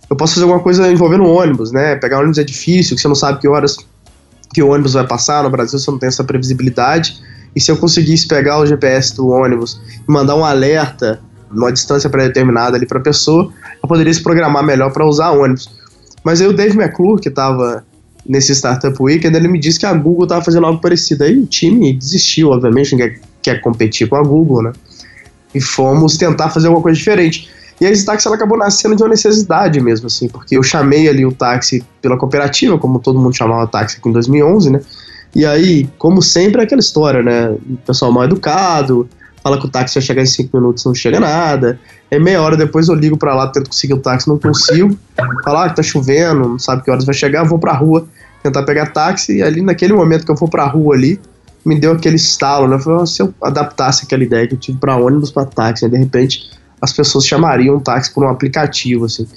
eu 0.08 0.16
posso 0.16 0.36
fazer 0.36 0.44
alguma 0.44 0.62
coisa 0.62 0.92
envolvendo 0.92 1.26
ônibus, 1.26 1.72
né? 1.72 1.96
Pegar 1.96 2.20
ônibus 2.20 2.38
é 2.38 2.44
difícil, 2.44 2.96
que 2.96 3.02
você 3.02 3.08
não 3.08 3.16
sabe 3.16 3.40
que 3.40 3.48
horas 3.48 3.78
que 4.54 4.62
o 4.62 4.70
ônibus 4.70 4.94
vai 4.94 5.08
passar 5.08 5.42
no 5.42 5.50
Brasil, 5.50 5.80
você 5.80 5.90
não 5.90 5.98
tem 5.98 6.08
essa 6.08 6.24
previsibilidade. 6.24 7.20
E 7.56 7.60
se 7.60 7.72
eu 7.72 7.78
conseguisse 7.78 8.28
pegar 8.28 8.60
o 8.60 8.66
GPS 8.68 9.16
do 9.16 9.30
ônibus 9.30 9.82
e 10.08 10.12
mandar 10.12 10.36
um 10.36 10.46
alerta 10.46 11.20
numa 11.54 11.72
distância 11.72 12.10
pré-determinada 12.10 12.78
ali 12.78 12.86
para 12.86 13.00
a 13.00 13.02
pessoa, 13.02 13.52
ela 13.64 13.88
poderia 13.88 14.14
se 14.14 14.22
programar 14.22 14.64
melhor 14.64 14.92
para 14.92 15.06
usar 15.06 15.32
ônibus. 15.32 15.70
Mas 16.24 16.42
aí 16.42 16.48
o 16.48 16.54
Dave 16.54 16.78
McClure, 16.78 17.22
que 17.22 17.30
estava 17.30 17.84
nesse 18.26 18.54
Startup 18.54 18.96
Weekend, 19.02 19.36
ele 19.36 19.48
me 19.48 19.60
disse 19.60 19.80
que 19.80 19.86
a 19.86 19.94
Google 19.94 20.24
estava 20.24 20.44
fazendo 20.44 20.66
algo 20.66 20.80
parecido. 20.80 21.24
Aí 21.24 21.38
o 21.38 21.46
time 21.46 21.94
desistiu, 21.94 22.50
obviamente, 22.50 22.92
ninguém 22.92 23.20
quer 23.42 23.60
competir 23.62 24.08
com 24.08 24.16
a 24.16 24.24
Google, 24.24 24.64
né? 24.64 24.74
E 25.54 25.60
fomos 25.60 26.18
tentar 26.18 26.50
fazer 26.50 26.68
alguma 26.68 26.84
coisa 26.84 26.98
diferente. 26.98 27.50
E 27.80 27.86
a 27.86 27.92
Stax 27.92 28.26
ela 28.28 28.36
acabou 28.36 28.58
nascendo 28.58 28.96
de 28.96 29.02
uma 29.02 29.10
necessidade 29.10 29.82
mesmo, 29.82 30.06
assim, 30.06 30.30
porque 30.30 30.56
eu 30.56 30.62
chamei 30.62 31.10
ali 31.10 31.26
o 31.26 31.32
táxi 31.32 31.84
pela 32.00 32.16
cooperativa, 32.16 32.78
como 32.78 33.00
todo 33.00 33.20
mundo 33.20 33.36
chamava 33.36 33.66
táxi 33.66 33.98
aqui 33.98 34.08
em 34.08 34.12
2011, 34.12 34.70
né? 34.70 34.82
E 35.34 35.46
aí, 35.46 35.90
como 35.98 36.22
sempre, 36.22 36.62
é 36.62 36.64
aquela 36.66 36.80
história, 36.80 37.24
né? 37.24 37.50
O 37.50 37.78
pessoal 37.78 38.12
mal 38.12 38.26
educado, 38.26 39.10
fala 39.44 39.60
que 39.60 39.66
o 39.66 39.70
táxi 39.70 39.96
vai 39.96 40.04
chegar 40.04 40.22
em 40.22 40.26
5 40.26 40.56
minutos, 40.56 40.86
não 40.86 40.94
chega 40.94 41.20
nada. 41.20 41.80
É 42.10 42.20
meia 42.20 42.42
hora 42.42 42.56
depois 42.56 42.88
eu 42.88 42.96
ligo 42.96 43.18
para 43.18 43.36
lá, 43.36 43.48
tento 43.48 43.70
conseguir 43.70 43.94
o 43.94 44.00
táxi, 44.00 44.28
não 44.28 44.38
consigo. 44.38 44.98
Falar 45.44 45.66
ah, 45.66 45.70
tá 45.70 45.84
chovendo, 45.84 46.42
não 46.42 46.60
sabe 46.60 46.84
que 46.84 46.92
horas 46.92 47.06
vai 47.06 47.14
chegar, 47.14 47.44
vou 47.44 47.60
pra 47.60 47.74
rua 47.74 48.08
tentar 48.44 48.64
pegar 48.64 48.88
táxi. 48.88 49.38
E 49.38 49.44
ali, 49.44 49.62
naquele 49.62 49.94
momento 49.94 50.26
que 50.26 50.32
eu 50.32 50.38
for 50.38 50.50
pra 50.50 50.66
rua 50.66 50.96
ali, 50.96 51.20
me 51.66 51.80
deu 51.80 51.92
aquele 51.92 52.16
estalo, 52.16 52.68
né? 52.68 52.80
Falei, 52.80 53.06
se 53.06 53.22
eu 53.22 53.34
adaptasse 53.42 54.06
aquela 54.06 54.24
ideia 54.24 54.48
que 54.48 54.56
eu 54.56 54.60
tive 54.60 54.78
para 54.78 54.96
ônibus 54.98 55.32
para 55.32 55.46
táxi, 55.46 55.86
né? 55.86 55.92
de 55.92 55.98
repente 55.98 56.50
as 56.82 56.92
pessoas 56.92 57.26
chamariam 57.26 57.76
um 57.76 57.80
táxi 57.80 58.12
por 58.12 58.24
um 58.24 58.30
aplicativo, 58.30 59.06
assim. 59.06 59.28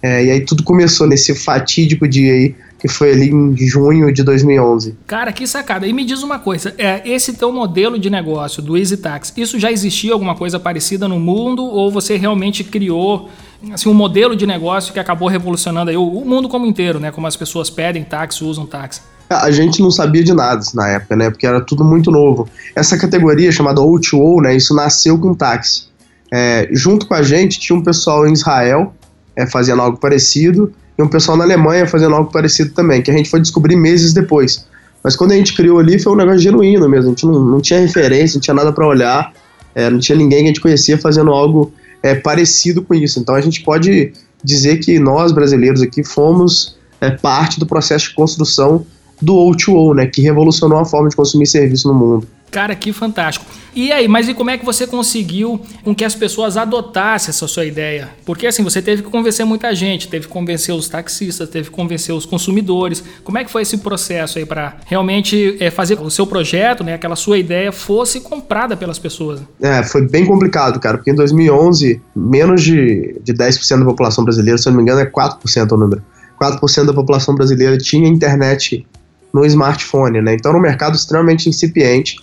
É, 0.00 0.24
e 0.24 0.30
aí 0.30 0.40
tudo 0.40 0.62
começou 0.62 1.06
nesse 1.06 1.34
fatídico 1.34 2.06
dia 2.06 2.32
aí, 2.32 2.54
que 2.84 2.88
foi 2.88 3.12
ali 3.12 3.30
em 3.30 3.56
junho 3.56 4.12
de 4.12 4.22
2011. 4.22 4.94
Cara, 5.06 5.32
que 5.32 5.46
sacada. 5.46 5.86
E 5.86 5.92
me 5.94 6.04
diz 6.04 6.22
uma 6.22 6.38
coisa, 6.38 6.74
é, 6.76 7.00
esse 7.08 7.32
teu 7.32 7.50
modelo 7.50 7.98
de 7.98 8.10
negócio 8.10 8.60
do 8.60 8.76
Easy 8.76 8.98
Tax, 8.98 9.32
isso 9.38 9.58
já 9.58 9.72
existia 9.72 10.12
alguma 10.12 10.34
coisa 10.34 10.60
parecida 10.60 11.08
no 11.08 11.18
mundo 11.18 11.64
ou 11.64 11.90
você 11.90 12.18
realmente 12.18 12.62
criou 12.62 13.30
assim, 13.72 13.88
um 13.88 13.94
modelo 13.94 14.36
de 14.36 14.46
negócio 14.46 14.92
que 14.92 15.00
acabou 15.00 15.28
revolucionando 15.28 15.88
aí 15.88 15.96
o, 15.96 16.06
o 16.06 16.26
mundo 16.26 16.46
como 16.46 16.66
inteiro, 16.66 17.00
né? 17.00 17.10
Como 17.10 17.26
as 17.26 17.34
pessoas 17.34 17.70
pedem 17.70 18.04
táxi, 18.04 18.44
usam 18.44 18.66
táxi. 18.66 19.00
A 19.30 19.50
gente 19.50 19.80
não 19.80 19.90
sabia 19.90 20.22
de 20.22 20.34
nada 20.34 20.60
na 20.74 20.86
época, 20.86 21.16
né? 21.16 21.30
Porque 21.30 21.46
era 21.46 21.62
tudo 21.62 21.82
muito 21.82 22.10
novo. 22.10 22.46
Essa 22.76 22.98
categoria 22.98 23.50
chamada 23.50 23.80
O2O, 23.80 24.42
né? 24.42 24.54
Isso 24.54 24.74
nasceu 24.74 25.18
com 25.18 25.32
táxi. 25.32 25.86
É, 26.30 26.68
junto 26.70 27.06
com 27.06 27.14
a 27.14 27.22
gente 27.22 27.58
tinha 27.58 27.78
um 27.78 27.82
pessoal 27.82 28.28
em 28.28 28.34
Israel 28.34 28.92
é, 29.34 29.46
fazendo 29.46 29.80
algo 29.80 29.96
parecido 29.96 30.70
e 30.98 31.02
um 31.02 31.08
pessoal 31.08 31.36
na 31.36 31.44
Alemanha 31.44 31.86
fazendo 31.86 32.14
algo 32.14 32.30
parecido 32.30 32.70
também, 32.70 33.02
que 33.02 33.10
a 33.10 33.16
gente 33.16 33.28
foi 33.28 33.40
descobrir 33.40 33.76
meses 33.76 34.12
depois. 34.12 34.66
Mas 35.02 35.16
quando 35.16 35.32
a 35.32 35.34
gente 35.36 35.54
criou 35.54 35.78
ali 35.78 35.98
foi 35.98 36.12
um 36.12 36.16
negócio 36.16 36.40
genuíno 36.40 36.88
mesmo. 36.88 37.06
A 37.06 37.10
gente 37.10 37.26
não, 37.26 37.38
não 37.38 37.60
tinha 37.60 37.80
referência, 37.80 38.36
não 38.36 38.40
tinha 38.40 38.54
nada 38.54 38.72
para 38.72 38.86
olhar, 38.86 39.32
é, 39.74 39.90
não 39.90 39.98
tinha 39.98 40.16
ninguém 40.16 40.38
que 40.38 40.44
a 40.44 40.48
gente 40.48 40.60
conhecia 40.60 40.96
fazendo 40.96 41.30
algo 41.30 41.72
é, 42.02 42.14
parecido 42.14 42.82
com 42.82 42.94
isso. 42.94 43.18
Então 43.18 43.34
a 43.34 43.40
gente 43.40 43.62
pode 43.62 44.12
dizer 44.42 44.78
que 44.78 44.98
nós 44.98 45.32
brasileiros 45.32 45.82
aqui 45.82 46.02
fomos 46.04 46.76
é, 47.00 47.10
parte 47.10 47.58
do 47.58 47.66
processo 47.66 48.08
de 48.08 48.14
construção 48.14 48.86
do 49.20 49.34
O2O, 49.34 49.94
né, 49.94 50.06
que 50.06 50.20
revolucionou 50.22 50.78
a 50.78 50.84
forma 50.84 51.08
de 51.08 51.16
consumir 51.16 51.46
serviço 51.46 51.88
no 51.88 51.94
mundo. 51.94 52.26
Cara, 52.54 52.76
que 52.76 52.92
fantástico. 52.92 53.44
E 53.74 53.90
aí, 53.90 54.06
mas 54.06 54.28
e 54.28 54.34
como 54.34 54.48
é 54.48 54.56
que 54.56 54.64
você 54.64 54.86
conseguiu 54.86 55.60
com 55.82 55.92
que 55.92 56.04
as 56.04 56.14
pessoas 56.14 56.56
adotassem 56.56 57.30
essa 57.30 57.48
sua 57.48 57.64
ideia? 57.64 58.10
Porque 58.24 58.46
assim, 58.46 58.62
você 58.62 58.80
teve 58.80 59.02
que 59.02 59.10
convencer 59.10 59.44
muita 59.44 59.74
gente, 59.74 60.06
teve 60.06 60.28
que 60.28 60.32
convencer 60.32 60.72
os 60.72 60.88
taxistas, 60.88 61.48
teve 61.48 61.68
que 61.68 61.74
convencer 61.74 62.14
os 62.14 62.24
consumidores. 62.24 63.02
Como 63.24 63.36
é 63.38 63.42
que 63.42 63.50
foi 63.50 63.62
esse 63.62 63.78
processo 63.78 64.38
aí 64.38 64.46
para 64.46 64.76
realmente 64.86 65.56
é, 65.58 65.68
fazer 65.68 65.98
o 65.98 66.08
seu 66.08 66.28
projeto, 66.28 66.84
né, 66.84 66.94
aquela 66.94 67.16
sua 67.16 67.38
ideia 67.38 67.72
fosse 67.72 68.20
comprada 68.20 68.76
pelas 68.76 69.00
pessoas? 69.00 69.40
É, 69.60 69.82
foi 69.82 70.06
bem 70.06 70.24
complicado, 70.24 70.78
cara, 70.78 70.96
porque 70.96 71.10
em 71.10 71.16
2011, 71.16 72.00
menos 72.14 72.62
de, 72.62 73.16
de 73.20 73.34
10% 73.34 73.80
da 73.80 73.84
população 73.84 74.22
brasileira, 74.22 74.56
se 74.58 74.68
eu 74.68 74.70
não 74.70 74.76
me 74.76 74.84
engano, 74.84 75.00
é 75.00 75.06
4% 75.06 75.72
o 75.72 75.76
número. 75.76 76.00
4% 76.40 76.84
da 76.84 76.94
população 76.94 77.34
brasileira 77.34 77.76
tinha 77.76 78.08
internet 78.08 78.86
no 79.32 79.44
smartphone, 79.44 80.22
né? 80.22 80.34
Então 80.34 80.52
era 80.52 80.58
um 80.58 80.62
mercado 80.62 80.94
extremamente 80.94 81.48
incipiente, 81.48 82.18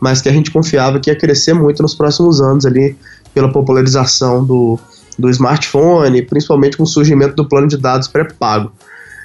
mas 0.00 0.22
que 0.22 0.28
a 0.28 0.32
gente 0.32 0.50
confiava 0.50 0.98
que 0.98 1.10
ia 1.10 1.16
crescer 1.16 1.52
muito 1.52 1.82
nos 1.82 1.94
próximos 1.94 2.40
anos 2.40 2.64
ali 2.64 2.96
pela 3.34 3.52
popularização 3.52 4.44
do, 4.44 4.78
do 5.18 5.28
smartphone, 5.30 6.22
principalmente 6.22 6.76
com 6.76 6.82
o 6.82 6.86
surgimento 6.86 7.36
do 7.36 7.48
plano 7.48 7.68
de 7.68 7.76
dados 7.76 8.08
pré-pago. 8.08 8.72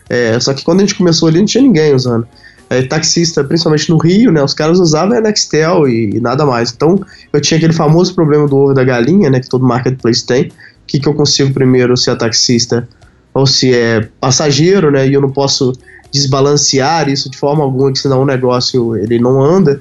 É, 0.09 0.39
só 0.39 0.53
que 0.53 0.63
quando 0.63 0.79
a 0.79 0.81
gente 0.81 0.95
começou 0.95 1.27
ali 1.27 1.39
não 1.39 1.45
tinha 1.45 1.63
ninguém 1.63 1.95
usando. 1.95 2.27
É, 2.69 2.81
taxista, 2.81 3.43
principalmente 3.43 3.89
no 3.89 3.97
Rio, 3.97 4.31
né, 4.31 4.43
os 4.43 4.53
caras 4.53 4.79
usavam 4.79 5.15
a 5.17 5.21
Nextel 5.21 5.87
e, 5.87 6.15
e, 6.15 6.19
nada 6.19 6.45
mais. 6.45 6.71
Então 6.71 6.99
eu 7.31 7.39
tinha 7.39 7.57
aquele 7.57 7.73
famoso 7.73 8.13
problema 8.13 8.47
do 8.47 8.57
ovo 8.57 8.73
da 8.73 8.83
galinha, 8.83 9.29
né, 9.29 9.39
que 9.39 9.47
todo 9.47 9.65
marketplace 9.65 10.25
tem. 10.25 10.47
O 10.47 10.51
que, 10.87 10.99
que 10.99 11.07
eu 11.07 11.13
consigo 11.13 11.53
primeiro 11.53 11.95
se 11.95 12.09
é 12.09 12.15
taxista 12.15 12.87
ou 13.33 13.45
se 13.45 13.73
é 13.73 14.07
passageiro, 14.19 14.91
né, 14.91 15.07
e 15.07 15.13
eu 15.13 15.21
não 15.21 15.31
posso 15.31 15.73
desbalancear 16.11 17.09
isso 17.09 17.29
de 17.29 17.37
forma 17.37 17.63
alguma, 17.63 17.91
que 17.91 17.99
senão 17.99 18.21
o 18.21 18.25
negócio 18.25 18.95
ele 18.95 19.19
não 19.19 19.41
anda. 19.41 19.79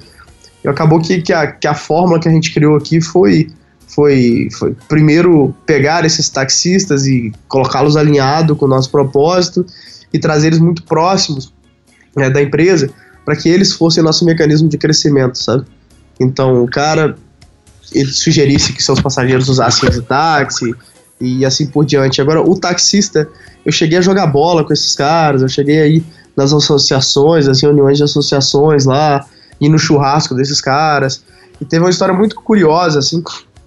E 0.65 0.67
acabou 0.67 0.99
que, 0.99 1.21
que, 1.21 1.31
a, 1.31 1.45
que 1.51 1.67
a 1.67 1.75
fórmula 1.75 2.19
que 2.19 2.27
a 2.27 2.31
gente 2.31 2.51
criou 2.51 2.75
aqui 2.75 2.99
foi, 2.99 3.47
foi, 3.87 4.49
foi 4.57 4.75
primeiro 4.89 5.55
pegar 5.65 6.03
esses 6.03 6.27
taxistas 6.27 7.05
e 7.05 7.31
colocá-los 7.47 7.95
alinhados 7.95 8.57
com 8.57 8.65
o 8.65 8.67
nosso 8.67 8.89
propósito 8.89 9.63
e 10.11 10.17
trazer 10.17 10.47
eles 10.47 10.59
muito 10.59 10.83
próximos 10.83 11.53
né, 12.15 12.31
da 12.31 12.41
empresa 12.41 12.89
para 13.23 13.35
que 13.35 13.47
eles 13.47 13.73
fossem 13.73 14.03
nosso 14.03 14.25
mecanismo 14.25 14.67
de 14.67 14.77
crescimento, 14.77 15.37
sabe? 15.37 15.65
Então, 16.19 16.63
o 16.63 16.67
cara 16.67 17.15
ele 17.93 18.11
sugerisse 18.11 18.73
que 18.73 18.81
seus 18.81 18.99
passageiros 18.99 19.47
usassem 19.47 19.87
esse 19.87 20.01
táxi 20.01 20.73
e 21.21 21.45
assim 21.45 21.67
por 21.67 21.85
diante. 21.85 22.19
Agora, 22.21 22.41
o 22.41 22.57
taxista, 22.57 23.27
eu 23.63 23.71
cheguei 23.71 23.99
a 23.99 24.01
jogar 24.01 24.27
bola 24.27 24.63
com 24.63 24.73
esses 24.73 24.95
caras, 24.95 25.43
eu 25.43 25.47
cheguei 25.47 25.79
aí 25.79 26.03
nas 26.35 26.51
associações, 26.51 27.47
as 27.47 27.61
reuniões 27.61 27.97
de 27.97 28.03
associações 28.03 28.85
lá, 28.85 29.25
ir 29.59 29.69
no 29.69 29.79
churrasco 29.79 30.35
desses 30.35 30.61
caras. 30.61 31.23
E 31.59 31.65
teve 31.65 31.83
uma 31.83 31.89
história 31.89 32.13
muito 32.13 32.35
curiosa, 32.35 32.99
assim, 32.99 33.23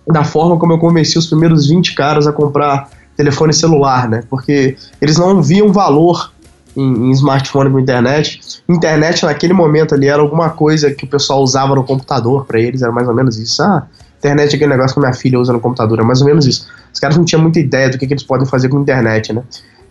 da 0.06 0.24
forma 0.24 0.56
como 0.58 0.72
eu 0.72 0.78
convenci 0.78 1.18
os 1.18 1.26
primeiros 1.26 1.66
20 1.66 1.94
caras 1.94 2.26
a 2.26 2.32
comprar 2.32 2.90
telefone 3.16 3.52
celular, 3.52 4.08
né? 4.08 4.22
Porque 4.30 4.76
eles 5.00 5.18
não 5.18 5.42
viam 5.42 5.72
valor 5.72 6.30
em, 6.76 7.08
em 7.08 7.10
smartphone 7.10 7.70
com 7.70 7.80
internet. 7.80 8.62
Internet 8.68 9.24
naquele 9.24 9.52
momento 9.52 9.94
ali 9.94 10.06
era 10.06 10.22
alguma 10.22 10.50
coisa 10.50 10.92
que 10.92 11.04
o 11.04 11.08
pessoal 11.08 11.42
usava 11.42 11.74
no 11.74 11.82
computador 11.84 12.46
para 12.46 12.60
eles, 12.60 12.80
era 12.80 12.92
mais 12.92 13.08
ou 13.08 13.14
menos 13.14 13.36
isso. 13.38 13.62
Ah, 13.62 13.86
internet 14.18 14.52
é 14.52 14.56
aquele 14.56 14.70
negócio 14.70 14.94
que 14.94 15.00
minha 15.00 15.12
filha 15.12 15.38
usa 15.38 15.52
no 15.52 15.60
computador, 15.60 15.98
é 16.00 16.02
mais 16.04 16.20
ou 16.20 16.26
menos 16.26 16.46
isso. 16.46 16.68
Os 16.92 17.00
caras 17.00 17.16
não 17.16 17.24
tinham 17.24 17.42
muita 17.42 17.58
ideia 17.58 17.90
do 17.90 17.98
que, 17.98 18.06
que 18.06 18.12
eles 18.12 18.22
podem 18.22 18.46
fazer 18.46 18.68
com 18.68 18.80
internet, 18.80 19.32
né? 19.32 19.42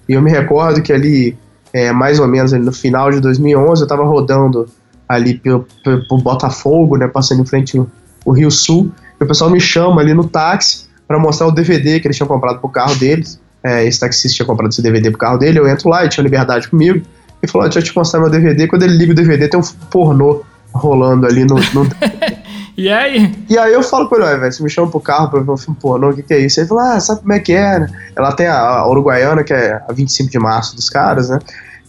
E 0.07 0.13
eu 0.13 0.21
me 0.21 0.31
recordo 0.31 0.81
que 0.81 0.93
ali, 0.93 1.37
é, 1.73 1.91
mais 1.91 2.19
ou 2.19 2.27
menos 2.27 2.53
ali 2.53 2.63
no 2.63 2.71
final 2.71 3.11
de 3.11 3.19
2011, 3.19 3.81
eu 3.81 3.85
estava 3.85 4.05
rodando 4.05 4.67
ali 5.07 5.37
pelo, 5.37 5.67
pelo, 5.83 6.17
Botafogo, 6.17 6.97
né, 6.97 7.07
passando 7.07 7.41
em 7.41 7.45
frente 7.45 7.77
ao 7.77 8.33
Rio 8.33 8.51
Sul, 8.51 8.91
e 9.19 9.23
o 9.23 9.27
pessoal 9.27 9.49
me 9.49 9.59
chama 9.59 10.01
ali 10.01 10.13
no 10.13 10.27
táxi 10.27 10.87
para 11.07 11.17
mostrar 11.17 11.47
o 11.47 11.51
DVD 11.51 11.99
que 11.99 12.07
eles 12.07 12.17
tinham 12.17 12.27
comprado 12.27 12.59
pro 12.59 12.69
carro 12.69 12.95
deles. 12.95 13.39
É, 13.63 13.85
esse 13.85 13.99
taxista 13.99 14.35
tinha 14.35 14.45
comprado 14.45 14.71
esse 14.71 14.81
DVD 14.81 15.09
pro 15.09 15.19
carro 15.19 15.37
dele, 15.37 15.59
eu 15.59 15.67
entro 15.67 15.89
lá 15.89 16.05
e 16.05 16.09
tinha 16.09 16.23
liberdade 16.23 16.67
comigo. 16.67 17.05
E 17.41 17.47
falou: 17.47 17.67
Deixa 17.67 17.79
eu 17.79 17.83
te 17.83 17.95
mostrar 17.95 18.19
meu 18.19 18.29
DVD. 18.29 18.67
Quando 18.67 18.83
ele 18.83 18.97
liga 18.97 19.11
o 19.11 19.15
DVD, 19.15 19.47
tem 19.47 19.59
um 19.59 19.63
pornô 19.89 20.43
rolando 20.73 21.25
ali 21.25 21.45
no. 21.45 21.55
no... 21.55 21.89
e 22.77 22.89
aí? 22.89 23.33
E 23.49 23.57
aí 23.57 23.73
eu 23.73 23.83
falo 23.83 24.07
com 24.09 24.15
ele: 24.15 24.37
velho, 24.37 24.51
você 24.51 24.63
me 24.63 24.69
chama 24.69 24.89
pro 24.89 24.99
carro 24.99 25.29
pra 25.29 25.39
ver 25.39 25.51
um 25.51 25.57
filme 25.57 25.77
pornô, 25.79 26.09
o 26.09 26.13
que, 26.13 26.23
que 26.23 26.33
é 26.33 26.39
isso? 26.39 26.59
Ele 26.59 26.67
falou: 26.67 26.83
Ah, 26.83 26.99
sabe 26.99 27.21
como 27.21 27.33
é 27.33 27.39
que 27.39 27.53
é, 27.53 27.79
né? 27.79 27.89
Ela 28.15 28.31
tem 28.31 28.47
a, 28.47 28.59
a 28.59 28.89
Uruguaiana, 28.89 29.43
que 29.43 29.53
é 29.53 29.81
a 29.87 29.93
25 29.93 30.31
de 30.31 30.39
março 30.39 30.75
dos 30.75 30.89
caras, 30.89 31.29
né? 31.29 31.39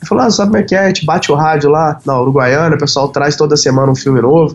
Ele 0.01 0.09
falou: 0.09 0.25
Ah, 0.25 0.31
sabe 0.31 0.51
como 0.51 0.63
é 0.63 0.63
que 0.63 0.75
é? 0.75 0.79
A 0.81 0.87
gente 0.89 1.05
bate 1.05 1.31
o 1.31 1.35
rádio 1.35 1.71
lá 1.71 2.01
na 2.05 2.21
Uruguaiana, 2.21 2.77
o 2.77 2.79
pessoal 2.79 3.09
traz 3.09 3.37
toda 3.37 3.57
semana 3.57 3.91
um 3.91 3.97
filme 3.97 4.21
novo. 4.21 4.55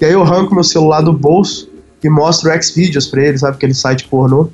E 0.00 0.04
aí 0.04 0.12
eu 0.12 0.22
arranco 0.22 0.54
meu 0.54 0.64
celular 0.64 1.00
do 1.00 1.12
bolso 1.12 1.68
e 2.02 2.08
mostro 2.08 2.50
o 2.50 2.62
Xvideos 2.62 3.06
pra 3.06 3.22
ele, 3.22 3.38
sabe? 3.38 3.56
Aquele 3.56 3.74
site 3.74 4.08
pornô. 4.08 4.48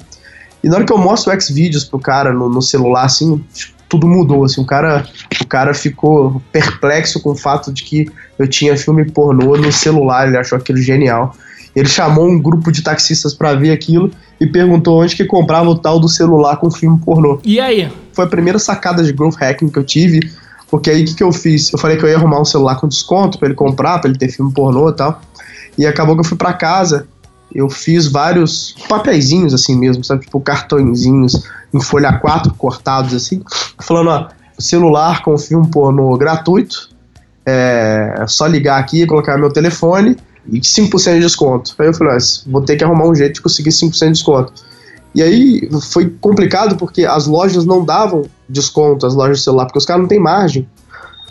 E 0.62 0.68
na 0.68 0.76
hora 0.76 0.84
que 0.84 0.92
eu 0.92 0.98
mostro 0.98 1.32
o 1.32 1.40
Xvideos 1.40 1.84
pro 1.84 1.98
cara 1.98 2.32
no, 2.32 2.48
no, 2.48 2.60
celular, 2.60 3.04
assim, 3.04 3.42
tudo 3.88 4.06
mudou, 4.06 4.44
assim, 4.44 4.60
o 4.60 4.64
cara, 4.64 5.06
o 5.40 5.46
cara 5.46 5.72
ficou 5.72 6.42
perplexo 6.52 7.20
com 7.20 7.30
o 7.30 7.36
fato 7.36 7.72
de 7.72 7.84
que 7.84 8.10
eu 8.38 8.46
tinha 8.46 8.76
filme 8.76 9.10
pornô 9.10 9.56
no 9.56 9.72
celular, 9.72 10.28
ele 10.28 10.36
achou 10.36 10.58
aquilo 10.58 10.78
genial. 10.78 11.34
Ele 11.74 11.88
chamou 11.88 12.28
um 12.28 12.40
grupo 12.40 12.72
de 12.72 12.82
taxistas 12.82 13.34
para 13.34 13.54
ver 13.54 13.70
aquilo 13.70 14.10
e 14.40 14.46
perguntou 14.46 15.00
onde 15.00 15.14
que 15.14 15.24
comprava 15.24 15.68
o 15.68 15.78
tal 15.78 16.00
do 16.00 16.08
celular 16.08 16.56
com 16.56 16.70
filme 16.70 16.98
pornô. 16.98 17.40
E 17.44 17.60
aí? 17.60 17.90
Foi 18.18 18.24
a 18.24 18.28
primeira 18.28 18.58
sacada 18.58 19.04
de 19.04 19.12
growth 19.12 19.36
hacking 19.36 19.68
que 19.68 19.78
eu 19.78 19.84
tive, 19.84 20.32
porque 20.68 20.90
aí 20.90 21.04
o 21.04 21.06
que, 21.06 21.14
que 21.14 21.22
eu 21.22 21.30
fiz? 21.30 21.72
Eu 21.72 21.78
falei 21.78 21.96
que 21.96 22.04
eu 22.04 22.08
ia 22.08 22.16
arrumar 22.16 22.40
um 22.40 22.44
celular 22.44 22.74
com 22.74 22.88
desconto 22.88 23.38
para 23.38 23.46
ele 23.46 23.54
comprar, 23.54 24.00
para 24.00 24.10
ele 24.10 24.18
ter 24.18 24.28
filme 24.28 24.52
pornô 24.52 24.88
e 24.90 24.92
tal. 24.92 25.22
E 25.78 25.86
acabou 25.86 26.16
que 26.16 26.22
eu 26.22 26.24
fui 26.24 26.36
para 26.36 26.52
casa 26.52 27.06
eu 27.54 27.70
fiz 27.70 28.06
vários 28.06 28.74
papeizinhos 28.88 29.54
assim 29.54 29.76
mesmo, 29.76 30.04
sabe? 30.04 30.24
Tipo 30.24 30.40
cartõezinhos 30.40 31.44
em 31.72 31.80
folha 31.80 32.12
4 32.18 32.52
cortados 32.54 33.14
assim, 33.14 33.42
falando, 33.80 34.10
ó, 34.10 34.28
celular 34.58 35.22
com 35.22 35.36
filme 35.38 35.70
pornô 35.70 36.16
gratuito, 36.16 36.90
é 37.46 38.24
só 38.26 38.46
ligar 38.46 38.78
aqui, 38.78 39.06
colocar 39.06 39.38
meu 39.38 39.50
telefone 39.50 40.16
e 40.50 40.60
5% 40.60 41.14
de 41.14 41.20
desconto. 41.20 41.74
Aí 41.78 41.86
eu 41.86 41.94
falei, 41.94 42.16
ó, 42.16 42.50
vou 42.50 42.62
ter 42.62 42.76
que 42.76 42.84
arrumar 42.84 43.06
um 43.06 43.14
jeito 43.14 43.34
de 43.34 43.42
conseguir 43.42 43.70
5% 43.70 43.98
de 43.98 44.12
desconto. 44.12 44.52
E 45.18 45.22
aí 45.22 45.68
foi 45.90 46.14
complicado 46.20 46.76
porque 46.76 47.04
as 47.04 47.26
lojas 47.26 47.64
não 47.64 47.84
davam 47.84 48.22
desconto, 48.48 49.04
as 49.04 49.16
lojas 49.16 49.38
de 49.38 49.42
celular, 49.42 49.64
porque 49.64 49.78
os 49.80 49.84
caras 49.84 50.02
não 50.02 50.08
têm 50.08 50.20
margem. 50.20 50.64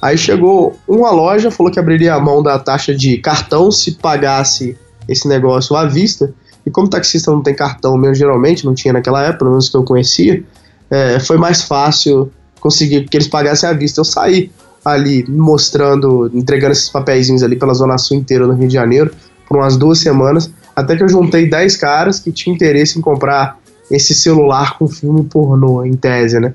Aí 0.02 0.18
chegou 0.18 0.78
uma 0.86 1.10
loja, 1.10 1.50
falou 1.50 1.72
que 1.72 1.80
abriria 1.80 2.14
a 2.14 2.20
mão 2.20 2.44
da 2.44 2.60
taxa 2.60 2.94
de 2.94 3.18
cartão 3.20 3.72
se 3.72 3.94
pagasse 3.94 4.78
esse 5.08 5.26
negócio 5.26 5.74
à 5.74 5.86
vista. 5.86 6.34
E 6.66 6.70
como 6.70 6.90
taxista 6.90 7.32
não 7.32 7.42
tem 7.42 7.56
cartão 7.56 7.98
mesmo, 7.98 8.16
geralmente, 8.16 8.66
não 8.66 8.76
tinha 8.76 8.92
naquela 8.92 9.24
época, 9.24 9.38
pelo 9.38 9.52
menos 9.52 9.70
que 9.70 9.78
eu 9.78 9.84
conhecia, 9.86 10.44
é, 10.92 11.18
foi 11.22 11.38
mais 11.38 11.62
fácil 11.62 12.30
conseguir 12.60 13.08
que 13.08 13.16
eles 13.16 13.30
pagassem 13.30 13.70
à 13.70 13.72
vista. 13.72 14.02
Eu 14.02 14.06
saí 14.06 14.52
ali 14.84 15.24
mostrando, 15.30 16.30
entregando 16.34 16.74
esses 16.74 16.90
papeizinhos 16.90 17.42
ali 17.42 17.56
pela 17.56 17.74
Zona 17.74 17.98
Sul 17.98 18.18
inteira 18.18 18.46
no 18.46 18.54
Rio 18.54 18.68
de 18.68 18.74
Janeiro 18.74 19.12
por 19.48 19.56
umas 19.56 19.78
duas 19.78 20.00
semanas, 20.00 20.52
até 20.76 20.98
que 20.98 21.04
eu 21.04 21.08
juntei 21.08 21.50
10 21.50 21.78
caras 21.78 22.20
que 22.20 22.34
tinham 22.34 22.54
interesse 22.54 23.00
em 23.00 23.02
comprar 23.02 23.58
esse 23.90 24.14
celular 24.14 24.78
com 24.78 24.88
filme 24.88 25.24
pornô, 25.24 25.84
em 25.86 25.94
tese, 25.94 26.40
né? 26.40 26.54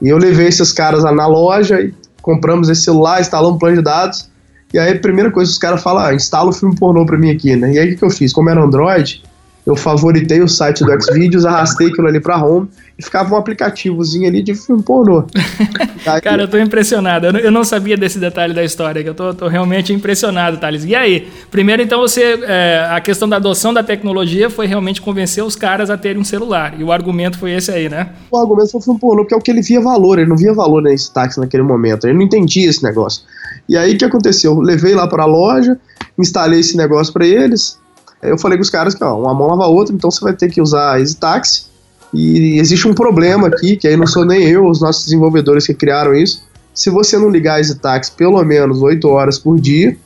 E 0.00 0.08
eu 0.08 0.18
levei 0.18 0.48
esses 0.48 0.72
caras 0.72 1.02
lá 1.02 1.12
na 1.12 1.26
loja 1.26 1.80
e 1.80 1.94
compramos 2.20 2.68
esse 2.68 2.82
celular, 2.82 3.20
instalamos 3.20 3.56
um 3.56 3.58
plano 3.58 3.76
de 3.76 3.82
dados 3.82 4.28
e 4.74 4.78
aí 4.78 4.92
a 4.92 4.98
primeira 4.98 5.30
coisa 5.30 5.48
que 5.48 5.54
os 5.54 5.58
caras 5.58 5.80
falam, 5.80 6.04
ah, 6.04 6.12
instala 6.12 6.50
o 6.50 6.52
filme 6.52 6.74
pornô 6.74 7.06
pra 7.06 7.16
mim 7.16 7.30
aqui, 7.30 7.54
né? 7.54 7.74
E 7.74 7.78
aí 7.78 7.86
o 7.86 7.90
que, 7.90 7.96
que 7.96 8.04
eu 8.04 8.10
fiz? 8.10 8.32
Como 8.32 8.50
era 8.50 8.60
Android, 8.60 9.22
eu 9.64 9.76
favoritei 9.76 10.40
o 10.42 10.48
site 10.48 10.84
do 10.84 11.00
Xvideos, 11.00 11.46
arrastei 11.46 11.86
aquilo 11.86 12.08
ali 12.08 12.18
pra 12.18 12.44
home 12.44 12.68
e 12.96 13.02
ficava 13.02 13.34
um 13.34 13.38
aplicativozinho 13.38 14.28
ali 14.28 14.42
de 14.42 14.54
filme 14.54 14.82
pornô. 14.82 15.24
aí, 16.06 16.20
Cara, 16.20 16.42
eu 16.42 16.48
tô 16.48 16.58
impressionado. 16.58 17.26
Eu 17.26 17.50
não 17.50 17.64
sabia 17.64 17.96
desse 17.96 18.18
detalhe 18.18 18.54
da 18.54 18.62
história, 18.62 19.02
que 19.02 19.08
eu 19.08 19.14
tô, 19.14 19.34
tô 19.34 19.48
realmente 19.48 19.92
impressionado, 19.92 20.58
Thales. 20.58 20.84
E 20.84 20.94
aí? 20.94 21.28
Primeiro, 21.50 21.82
então, 21.82 22.00
você. 22.00 22.38
É, 22.42 22.88
a 22.90 23.00
questão 23.00 23.28
da 23.28 23.36
adoção 23.36 23.74
da 23.74 23.82
tecnologia 23.82 24.48
foi 24.48 24.66
realmente 24.66 25.02
convencer 25.02 25.42
os 25.42 25.56
caras 25.56 25.90
a 25.90 25.96
terem 25.96 26.20
um 26.20 26.24
celular. 26.24 26.78
E 26.78 26.84
o 26.84 26.92
argumento 26.92 27.36
foi 27.36 27.52
esse 27.52 27.70
aí, 27.70 27.88
né? 27.88 28.10
O 28.30 28.36
argumento 28.36 28.70
foi 28.70 28.80
o 28.80 28.84
filme 28.84 29.00
pornô, 29.00 29.22
porque 29.22 29.34
é 29.34 29.36
o 29.36 29.40
que 29.40 29.50
ele 29.50 29.62
via 29.62 29.80
valor, 29.80 30.18
ele 30.18 30.28
não 30.28 30.36
via 30.36 30.54
valor 30.54 30.82
nesse 30.82 31.12
táxi 31.12 31.40
naquele 31.40 31.64
momento. 31.64 32.06
Ele 32.06 32.14
não 32.14 32.22
entendia 32.22 32.70
esse 32.70 32.82
negócio. 32.82 33.22
E 33.68 33.76
aí 33.76 33.94
o 33.94 33.98
que 33.98 34.04
aconteceu? 34.04 34.52
Eu 34.52 34.60
levei 34.60 34.94
lá 34.94 35.08
para 35.08 35.24
a 35.24 35.26
loja, 35.26 35.78
instalei 36.16 36.60
esse 36.60 36.76
negócio 36.76 37.12
para 37.12 37.26
eles. 37.26 37.78
Eu 38.22 38.38
falei 38.38 38.56
com 38.56 38.62
os 38.62 38.70
caras 38.70 38.94
que 38.94 39.02
ó, 39.02 39.20
uma 39.20 39.34
mão 39.34 39.48
lava 39.48 39.64
a 39.64 39.68
outra, 39.68 39.94
então 39.94 40.10
você 40.10 40.20
vai 40.20 40.32
ter 40.32 40.48
que 40.48 40.60
usar 40.60 41.00
esse 41.00 41.16
táxi. 41.16 41.73
E 42.14 42.58
existe 42.60 42.86
um 42.86 42.94
problema 42.94 43.48
aqui, 43.48 43.76
que 43.76 43.88
aí 43.88 43.96
não 43.96 44.06
sou 44.06 44.24
nem 44.24 44.48
eu, 44.48 44.66
os 44.66 44.80
nossos 44.80 45.04
desenvolvedores 45.04 45.66
que 45.66 45.74
criaram 45.74 46.14
isso. 46.14 46.44
Se 46.72 46.88
você 46.88 47.18
não 47.18 47.28
ligar 47.28 47.60
esse 47.60 47.74
táxi 47.74 48.12
pelo 48.12 48.42
menos 48.44 48.80
8 48.80 49.06
horas 49.08 49.38
por 49.38 49.58
dia, 49.58 49.96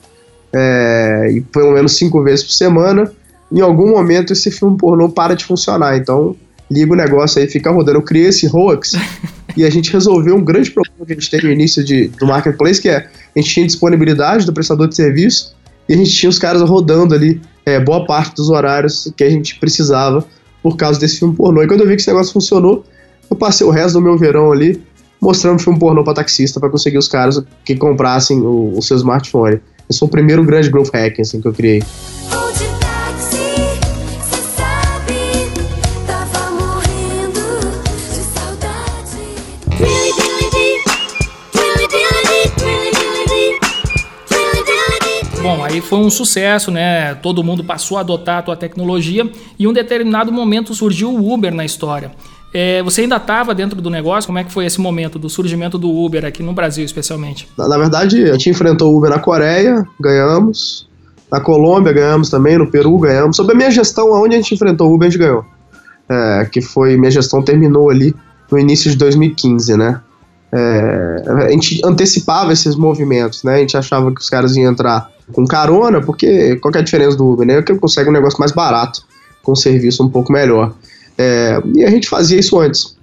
é, 0.51 1.31
e 1.35 1.41
pelo 1.41 1.71
menos 1.73 1.95
5 1.95 2.23
vezes 2.23 2.43
por 2.43 2.51
semana, 2.51 3.11
em 3.51 3.61
algum 3.61 3.91
momento 3.91 4.33
esse 4.33 4.49
filme 4.49 4.75
pornô 4.75 5.09
para 5.09 5.35
de 5.35 5.45
funcionar. 5.45 5.97
Então, 5.97 6.35
liga 6.69 6.93
o 6.93 6.95
negócio 6.95 7.39
aí, 7.39 7.47
fica 7.47 7.71
rodando. 7.71 7.99
Eu 7.99 8.03
criei 8.03 8.27
esse 8.27 8.47
hoax 8.47 8.93
e 9.55 9.63
a 9.63 9.69
gente 9.69 9.91
resolveu 9.91 10.35
um 10.35 10.43
grande 10.43 10.71
problema 10.71 11.05
que 11.05 11.13
a 11.13 11.15
gente 11.15 11.29
teve 11.29 11.47
no 11.47 11.53
início 11.53 11.83
de, 11.83 12.07
do 12.07 12.25
marketplace, 12.25 12.81
que 12.81 12.89
é 12.89 13.07
a 13.35 13.39
gente 13.39 13.53
tinha 13.53 13.65
disponibilidade 13.65 14.45
do 14.45 14.53
prestador 14.53 14.87
de 14.87 14.95
serviço 14.95 15.55
e 15.87 15.93
a 15.93 15.97
gente 15.97 16.11
tinha 16.11 16.29
os 16.29 16.39
caras 16.39 16.61
rodando 16.61 17.13
ali 17.13 17.39
é, 17.65 17.79
boa 17.79 18.05
parte 18.05 18.35
dos 18.35 18.49
horários 18.49 19.11
que 19.15 19.23
a 19.23 19.29
gente 19.29 19.59
precisava 19.59 20.25
por 20.61 20.75
causa 20.75 20.99
desse 20.99 21.19
filme 21.19 21.35
pornô. 21.35 21.63
E 21.63 21.67
quando 21.67 21.81
eu 21.81 21.87
vi 21.87 21.95
que 21.95 22.01
esse 22.01 22.09
negócio 22.09 22.33
funcionou, 22.33 22.83
eu 23.29 23.35
passei 23.35 23.65
o 23.65 23.69
resto 23.69 23.93
do 23.93 24.01
meu 24.01 24.17
verão 24.17 24.51
ali 24.51 24.81
mostrando 25.21 25.59
filme 25.59 25.77
pornô 25.77 26.03
para 26.03 26.13
taxista 26.13 26.59
para 26.59 26.69
conseguir 26.69 26.97
os 26.97 27.07
caras 27.07 27.41
que 27.65 27.75
comprassem 27.75 28.39
o, 28.39 28.73
o 28.77 28.81
seu 28.81 28.97
smartphone. 28.97 29.59
Esse 29.89 29.99
foi 29.99 30.07
o 30.07 30.11
primeiro 30.11 30.43
grande 30.43 30.69
growth 30.69 30.89
hack 30.93 31.19
assim, 31.19 31.41
que 31.41 31.47
eu 31.47 31.53
criei. 31.53 31.83
Foi 45.81 45.99
um 45.99 46.09
sucesso, 46.09 46.71
né? 46.71 47.15
Todo 47.15 47.43
mundo 47.43 47.63
passou 47.63 47.97
a 47.97 48.01
adotar 48.01 48.39
a 48.39 48.41
tua 48.41 48.55
tecnologia 48.55 49.29
e 49.57 49.63
em 49.63 49.67
um 49.67 49.73
determinado 49.73 50.31
momento 50.31 50.73
surgiu 50.73 51.09
o 51.09 51.33
Uber 51.33 51.53
na 51.53 51.65
história. 51.65 52.11
É, 52.53 52.81
você 52.81 53.01
ainda 53.01 53.17
estava 53.17 53.53
dentro 53.53 53.79
do 53.81 53.89
negócio? 53.89 54.27
Como 54.27 54.39
é 54.39 54.43
que 54.43 54.51
foi 54.51 54.65
esse 54.65 54.81
momento 54.81 55.19
do 55.19 55.29
surgimento 55.29 55.77
do 55.77 55.89
Uber 55.89 56.25
aqui 56.25 56.41
no 56.41 56.53
Brasil, 56.53 56.83
especialmente? 56.83 57.47
Na, 57.57 57.67
na 57.67 57.77
verdade, 57.77 58.23
a 58.23 58.33
gente 58.33 58.49
enfrentou 58.49 58.93
o 58.93 58.97
Uber 58.97 59.09
na 59.09 59.19
Coreia, 59.19 59.85
ganhamos. 59.99 60.87
Na 61.31 61.39
Colômbia 61.39 61.93
ganhamos 61.93 62.29
também, 62.29 62.57
no 62.57 62.71
Peru 62.71 62.97
ganhamos. 62.97 63.35
Sobre 63.35 63.53
a 63.53 63.55
minha 63.55 63.69
gestão, 63.69 64.13
aonde 64.15 64.35
a 64.35 64.37
gente 64.39 64.55
enfrentou 64.55 64.89
o 64.89 64.95
Uber, 64.95 65.07
a 65.07 65.11
gente 65.11 65.19
ganhou. 65.19 65.45
É, 66.09 66.45
que 66.51 66.59
foi, 66.59 66.97
minha 66.97 67.11
gestão 67.11 67.43
terminou 67.43 67.91
ali 67.91 68.15
no 68.51 68.57
início 68.57 68.89
de 68.89 68.97
2015, 68.97 69.77
né? 69.77 70.01
É, 70.51 71.23
a 71.27 71.51
gente 71.51 71.79
antecipava 71.85 72.51
esses 72.51 72.75
movimentos, 72.75 73.43
né? 73.43 73.55
A 73.55 73.59
gente 73.59 73.77
achava 73.77 74.11
que 74.11 74.19
os 74.19 74.27
caras 74.27 74.55
iam 74.55 74.71
entrar 74.71 75.11
com 75.33 75.45
carona, 75.45 76.01
porque 76.01 76.55
qual 76.57 76.73
é 76.75 76.79
a 76.79 76.81
diferença 76.81 77.17
do 77.17 77.27
Uber, 77.27 77.45
né? 77.45 77.55
É 77.55 77.61
que 77.61 77.73
consegue 77.75 78.09
um 78.09 78.13
negócio 78.13 78.39
mais 78.39 78.51
barato, 78.51 79.03
com 79.43 79.55
serviço 79.55 80.03
um 80.03 80.09
pouco 80.09 80.31
melhor. 80.31 80.73
É, 81.17 81.61
e 81.75 81.83
a 81.83 81.89
gente 81.89 82.07
fazia 82.09 82.39
isso 82.39 82.59
antes. 82.59 82.97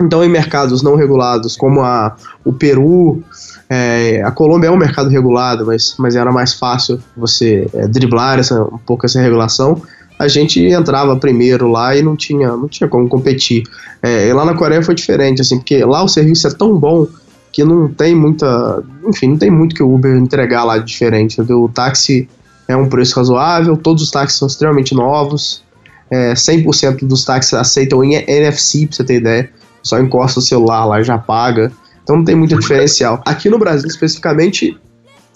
Então, 0.00 0.24
em 0.24 0.28
mercados 0.28 0.82
não 0.82 0.96
regulados, 0.96 1.56
como 1.56 1.80
a, 1.80 2.16
o 2.44 2.52
Peru, 2.52 3.22
é, 3.68 4.22
a 4.24 4.30
Colômbia 4.30 4.68
é 4.68 4.70
um 4.70 4.76
mercado 4.76 5.08
regulado, 5.08 5.64
mas, 5.66 5.94
mas 5.98 6.16
era 6.16 6.32
mais 6.32 6.52
fácil 6.52 7.00
você 7.16 7.68
é, 7.72 7.86
driblar 7.86 8.38
essa, 8.38 8.62
um 8.62 8.78
pouco 8.78 9.06
essa 9.06 9.20
regulação. 9.20 9.80
A 10.18 10.28
gente 10.28 10.60
entrava 10.60 11.16
primeiro 11.16 11.68
lá 11.68 11.96
e 11.96 12.02
não 12.02 12.16
tinha, 12.16 12.48
não 12.48 12.68
tinha 12.68 12.88
como 12.88 13.08
competir. 13.08 13.64
É, 14.02 14.32
lá 14.32 14.44
na 14.44 14.54
Coreia 14.54 14.82
foi 14.82 14.94
diferente, 14.94 15.40
assim, 15.40 15.58
porque 15.58 15.84
lá 15.84 16.02
o 16.02 16.08
serviço 16.08 16.46
é 16.46 16.50
tão 16.50 16.76
bom 16.76 17.06
que 17.54 17.62
não 17.62 17.86
tem 17.86 18.16
muita. 18.16 18.82
Enfim, 19.06 19.28
não 19.28 19.38
tem 19.38 19.48
muito 19.48 19.76
que 19.76 19.82
o 19.82 19.94
Uber 19.94 20.16
entregar 20.16 20.64
lá 20.64 20.76
de 20.76 20.86
diferente. 20.86 21.40
O 21.40 21.68
táxi 21.68 22.28
é 22.66 22.74
um 22.74 22.88
preço 22.88 23.14
razoável, 23.14 23.76
todos 23.76 24.02
os 24.02 24.10
táxis 24.10 24.40
são 24.40 24.48
extremamente 24.48 24.92
novos, 24.92 25.62
é, 26.10 26.32
100% 26.32 27.06
dos 27.06 27.24
táxis 27.24 27.54
aceitam 27.54 28.02
NFC, 28.02 28.88
pra 28.88 28.96
você 28.96 29.04
ter 29.04 29.14
ideia, 29.14 29.50
só 29.84 30.00
encosta 30.00 30.40
o 30.40 30.42
celular 30.42 30.84
lá 30.84 31.00
e 31.00 31.04
já 31.04 31.16
paga, 31.16 31.70
então 32.02 32.16
não 32.16 32.24
tem 32.24 32.34
muito 32.34 32.58
diferencial. 32.58 33.22
Aqui 33.24 33.48
no 33.48 33.58
Brasil, 33.58 33.86
especificamente, 33.86 34.76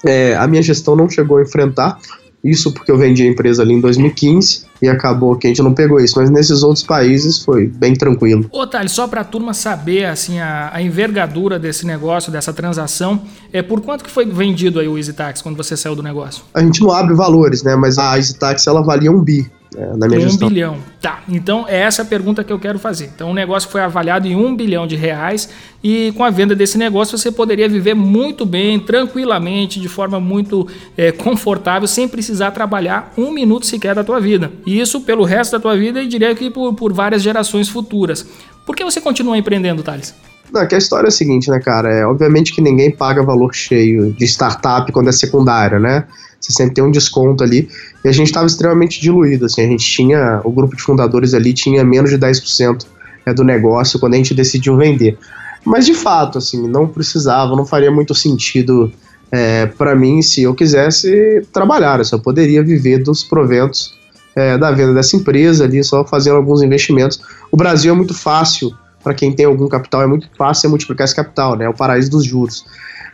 é, 0.04 0.34
a 0.34 0.46
minha 0.48 0.62
gestão 0.62 0.96
não 0.96 1.08
chegou 1.08 1.36
a 1.36 1.42
enfrentar, 1.42 1.98
isso 2.42 2.72
porque 2.72 2.90
eu 2.90 2.98
vendi 2.98 3.22
a 3.22 3.26
empresa 3.26 3.62
ali 3.62 3.74
em 3.74 3.80
2015 3.80 4.66
e 4.80 4.88
acabou 4.88 5.36
que 5.36 5.46
a 5.46 5.50
gente 5.50 5.62
não 5.62 5.74
pegou 5.74 5.98
isso, 5.98 6.14
mas 6.18 6.30
nesses 6.30 6.62
outros 6.62 6.84
países 6.84 7.42
foi 7.42 7.66
bem 7.66 7.94
tranquilo. 7.94 8.48
Ô, 8.52 8.66
Thales, 8.66 8.92
só 8.92 9.08
para 9.08 9.22
a 9.22 9.24
turma 9.24 9.52
saber 9.52 10.04
assim 10.04 10.38
a, 10.38 10.70
a, 10.72 10.80
envergadura 10.80 11.58
desse 11.58 11.84
negócio, 11.84 12.30
dessa 12.30 12.52
transação, 12.52 13.20
é 13.52 13.60
por 13.60 13.80
quanto 13.80 14.04
que 14.04 14.10
foi 14.10 14.24
vendido 14.24 14.78
aí 14.78 14.86
o 14.86 14.96
EasyTax 14.96 15.42
quando 15.42 15.56
você 15.56 15.76
saiu 15.76 15.96
do 15.96 16.02
negócio? 16.02 16.44
A 16.54 16.60
gente 16.60 16.80
não 16.80 16.92
abre 16.92 17.14
valores, 17.14 17.62
né? 17.62 17.74
Mas 17.74 17.98
a 17.98 18.16
EasyTax 18.16 18.66
ela 18.66 18.82
valia 18.82 19.10
um 19.10 19.20
bi 19.20 19.50
na 19.96 20.06
minha 20.06 20.18
um 20.18 20.22
gestão. 20.22 20.48
Um 20.48 20.50
bilhão. 20.50 20.76
Tá, 21.00 21.22
então 21.28 21.66
é 21.68 21.78
essa 21.78 22.02
a 22.02 22.04
pergunta 22.04 22.42
que 22.42 22.52
eu 22.52 22.58
quero 22.58 22.78
fazer. 22.78 23.10
Então 23.14 23.30
o 23.30 23.34
negócio 23.34 23.68
foi 23.68 23.80
avaliado 23.80 24.26
em 24.26 24.34
um 24.34 24.54
bilhão 24.54 24.86
de 24.86 24.96
reais 24.96 25.48
e 25.82 26.12
com 26.16 26.24
a 26.24 26.30
venda 26.30 26.54
desse 26.54 26.78
negócio 26.78 27.16
você 27.16 27.30
poderia 27.30 27.68
viver 27.68 27.94
muito 27.94 28.46
bem, 28.46 28.80
tranquilamente, 28.80 29.80
de 29.80 29.88
forma 29.88 30.18
muito 30.18 30.66
é, 30.96 31.12
confortável, 31.12 31.86
sem 31.86 32.08
precisar 32.08 32.50
trabalhar 32.50 33.12
um 33.16 33.30
minuto 33.30 33.66
sequer 33.66 33.94
da 33.94 34.02
tua 34.02 34.20
vida. 34.20 34.50
E 34.66 34.80
isso 34.80 35.00
pelo 35.02 35.24
resto 35.24 35.52
da 35.52 35.60
tua 35.60 35.76
vida 35.76 36.02
e 36.02 36.08
diria 36.08 36.34
que 36.34 36.50
por, 36.50 36.74
por 36.74 36.92
várias 36.92 37.22
gerações 37.22 37.68
futuras. 37.68 38.26
Por 38.64 38.74
que 38.74 38.84
você 38.84 39.00
continua 39.00 39.36
empreendendo, 39.38 39.82
Thales? 39.82 40.14
Não, 40.52 40.66
que 40.66 40.74
a 40.74 40.78
história 40.78 41.06
é 41.06 41.08
a 41.08 41.12
seguinte, 41.12 41.50
né, 41.50 41.60
cara? 41.60 41.92
É, 41.92 42.06
obviamente 42.06 42.54
que 42.54 42.60
ninguém 42.60 42.90
paga 42.90 43.22
valor 43.22 43.54
cheio 43.54 44.12
de 44.12 44.24
startup 44.24 44.90
quando 44.92 45.08
é 45.08 45.12
secundária, 45.12 45.78
né? 45.78 46.04
Você 46.40 46.52
sempre 46.52 46.74
tem 46.74 46.84
um 46.84 46.90
desconto 46.90 47.42
ali. 47.42 47.68
E 48.04 48.08
a 48.08 48.12
gente 48.12 48.28
estava 48.28 48.46
extremamente 48.46 49.00
diluído, 49.00 49.46
assim. 49.46 49.62
A 49.62 49.66
gente 49.66 49.84
tinha, 49.84 50.40
o 50.44 50.50
grupo 50.50 50.76
de 50.76 50.82
fundadores 50.82 51.34
ali 51.34 51.52
tinha 51.52 51.84
menos 51.84 52.10
de 52.10 52.18
10% 52.18 52.86
é, 53.26 53.34
do 53.34 53.44
negócio 53.44 53.98
quando 53.98 54.14
a 54.14 54.16
gente 54.16 54.34
decidiu 54.34 54.76
vender. 54.76 55.18
Mas 55.64 55.84
de 55.84 55.94
fato, 55.94 56.38
assim, 56.38 56.66
não 56.68 56.86
precisava, 56.86 57.54
não 57.56 57.66
faria 57.66 57.90
muito 57.90 58.14
sentido 58.14 58.90
é, 59.30 59.66
para 59.66 59.94
mim 59.94 60.22
se 60.22 60.42
eu 60.42 60.54
quisesse 60.54 61.46
trabalhar. 61.52 61.98
Eu 61.98 62.04
só 62.04 62.18
poderia 62.18 62.62
viver 62.62 62.98
dos 62.98 63.24
proventos 63.24 63.92
é, 64.34 64.56
da 64.56 64.70
venda 64.70 64.94
dessa 64.94 65.16
empresa 65.16 65.64
ali, 65.64 65.82
só 65.82 66.04
fazendo 66.04 66.36
alguns 66.36 66.62
investimentos. 66.62 67.20
O 67.50 67.56
Brasil 67.56 67.92
é 67.92 67.96
muito 67.96 68.14
fácil 68.14 68.72
para 69.08 69.14
quem 69.14 69.32
tem 69.32 69.46
algum 69.46 69.66
capital, 69.68 70.02
é 70.02 70.06
muito 70.06 70.28
fácil 70.36 70.68
multiplicar 70.68 71.06
esse 71.06 71.16
capital, 71.16 71.56
né? 71.56 71.64
É 71.64 71.68
o 71.68 71.72
paraíso 71.72 72.10
dos 72.10 72.26
juros. 72.26 72.66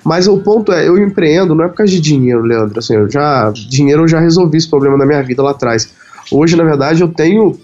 Mas 0.03 0.27
o 0.27 0.39
ponto 0.39 0.73
é, 0.73 0.89
eu 0.89 0.99
empreendo 0.99 1.55
não 1.55 1.65
é 1.65 1.69
por 1.69 1.77
causa 1.77 1.93
de 1.93 2.01
dinheiro, 2.01 2.43
Leandro. 2.43 2.81
Assim, 2.81 2.95
eu 2.95 3.09
já, 3.09 3.53
dinheiro 3.53 4.03
eu 4.03 4.09
já 4.09 4.19
resolvi 4.19 4.59
esse 4.59 4.69
problema 4.69 4.97
na 4.97 5.07
minha 5.07 5.23
vida 5.23 5.41
lá 5.41 5.53
atrás. 5.53 5.89
Hoje, 6.33 6.57
na 6.57 6.65
verdade, 6.65 7.01
eu 7.01 7.09
tenho 7.09 7.57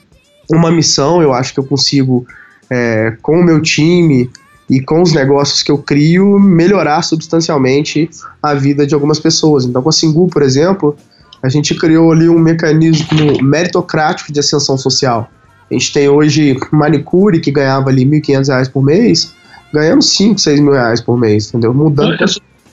uma 0.48 0.70
missão, 0.70 1.20
eu 1.20 1.32
acho 1.32 1.52
que 1.52 1.58
eu 1.58 1.64
consigo, 1.64 2.24
é, 2.70 3.16
com 3.20 3.40
o 3.40 3.42
meu 3.42 3.60
time 3.60 4.30
e 4.68 4.80
com 4.80 5.02
os 5.02 5.12
negócios 5.12 5.60
que 5.60 5.72
eu 5.72 5.78
crio, 5.78 6.38
melhorar 6.38 7.02
substancialmente 7.02 8.08
a 8.40 8.54
vida 8.54 8.86
de 8.86 8.94
algumas 8.94 9.18
pessoas. 9.18 9.64
Então, 9.64 9.82
com 9.82 9.88
a 9.88 9.92
Singu, 9.92 10.28
por 10.28 10.42
exemplo, 10.42 10.96
a 11.42 11.48
gente 11.48 11.74
criou 11.74 12.12
ali 12.12 12.28
um 12.28 12.38
mecanismo 12.38 13.42
meritocrático 13.42 14.32
de 14.32 14.38
ascensão 14.38 14.78
social. 14.78 15.28
A 15.70 15.74
gente 15.74 15.92
tem 15.92 16.08
hoje 16.08 16.58
manicure 16.72 17.40
que 17.40 17.50
ganhava 17.50 17.90
ali 17.90 18.04
R$ 18.04 18.20
1.500 18.20 18.70
por 18.70 18.82
mês, 18.82 19.34
ganhando 19.72 20.02
5, 20.02 20.38
6 20.38 20.60
mil 20.60 20.72
reais 20.72 21.00
por 21.00 21.16
mês, 21.16 21.48
entendeu? 21.48 21.72
Mudando 21.72 22.16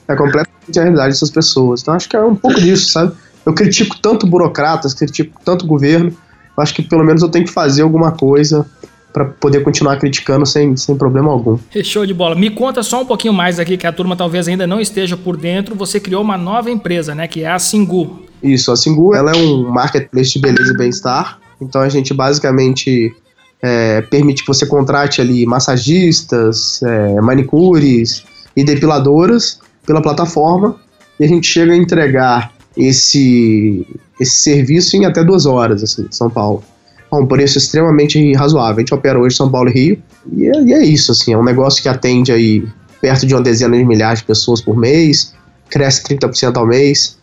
é 0.07 0.15
completamente 0.15 0.79
a 0.79 0.81
realidade 0.81 1.09
dessas 1.09 1.29
pessoas. 1.29 1.81
Então 1.81 1.93
acho 1.93 2.09
que 2.09 2.15
é 2.15 2.21
um 2.21 2.35
pouco 2.35 2.59
disso, 2.59 2.91
sabe? 2.91 3.13
Eu 3.45 3.53
critico 3.53 3.97
tanto 4.01 4.25
burocratas, 4.25 4.93
critico 4.93 5.39
tanto 5.43 5.65
governo, 5.65 6.11
acho 6.57 6.73
que 6.73 6.81
pelo 6.81 7.03
menos 7.03 7.21
eu 7.21 7.29
tenho 7.29 7.45
que 7.45 7.51
fazer 7.51 7.81
alguma 7.81 8.11
coisa 8.11 8.65
para 9.13 9.25
poder 9.25 9.63
continuar 9.63 9.97
criticando 9.97 10.45
sem, 10.45 10.75
sem 10.75 10.95
problema 10.95 11.31
algum. 11.31 11.57
Show 11.83 12.05
de 12.05 12.13
bola. 12.13 12.35
Me 12.35 12.49
conta 12.49 12.83
só 12.83 13.01
um 13.01 13.05
pouquinho 13.05 13.33
mais 13.33 13.59
aqui, 13.59 13.77
que 13.77 13.87
a 13.87 13.91
turma 13.91 14.15
talvez 14.15 14.47
ainda 14.47 14.67
não 14.67 14.79
esteja 14.79 15.17
por 15.17 15.37
dentro. 15.37 15.75
Você 15.75 15.99
criou 15.99 16.21
uma 16.21 16.37
nova 16.37 16.69
empresa, 16.69 17.15
né? 17.15 17.27
Que 17.27 17.43
é 17.43 17.49
a 17.49 17.57
Singu. 17.57 18.23
Isso, 18.43 18.71
a 18.71 18.75
Singu 18.75 19.15
ela 19.15 19.31
é 19.31 19.35
um 19.35 19.69
marketplace 19.69 20.33
de 20.33 20.39
beleza 20.39 20.71
e 20.71 20.77
bem-estar. 20.77 21.39
Então 21.59 21.81
a 21.81 21.89
gente 21.89 22.13
basicamente 22.13 23.15
é, 23.61 24.01
permite 24.01 24.43
que 24.43 24.47
você 24.47 24.65
contrate 24.65 25.21
ali 25.21 25.45
massagistas, 25.45 26.81
é, 26.83 27.21
manicures 27.21 28.23
e 28.55 28.63
depiladoras 28.63 29.59
pela 29.85 30.01
plataforma 30.01 30.75
e 31.19 31.25
a 31.25 31.27
gente 31.27 31.47
chega 31.47 31.73
a 31.73 31.75
entregar 31.75 32.51
esse, 32.75 33.85
esse 34.19 34.37
serviço 34.37 34.95
em 34.95 35.05
até 35.05 35.23
duas 35.23 35.45
horas, 35.45 35.81
assim, 35.83 36.03
em 36.03 36.11
São 36.11 36.29
Paulo. 36.29 36.63
A 37.09 37.17
um 37.17 37.25
preço 37.25 37.57
extremamente 37.57 38.33
razoável. 38.33 38.77
A 38.77 38.79
gente 38.79 38.93
opera 38.93 39.17
hoje 39.17 39.35
São 39.35 39.49
Paulo 39.49 39.69
e 39.69 39.73
Rio 39.73 40.03
e 40.31 40.47
é, 40.47 40.61
e 40.61 40.73
é 40.73 40.83
isso, 40.85 41.11
assim, 41.11 41.33
é 41.33 41.37
um 41.37 41.43
negócio 41.43 41.81
que 41.81 41.89
atende 41.89 42.31
aí 42.31 42.67
perto 43.01 43.25
de 43.25 43.33
uma 43.33 43.41
dezena 43.41 43.77
de 43.77 43.85
milhares 43.85 44.19
de 44.19 44.25
pessoas 44.25 44.61
por 44.61 44.75
mês, 44.75 45.33
cresce 45.69 46.03
30% 46.03 46.57
ao 46.57 46.65
mês, 46.65 47.16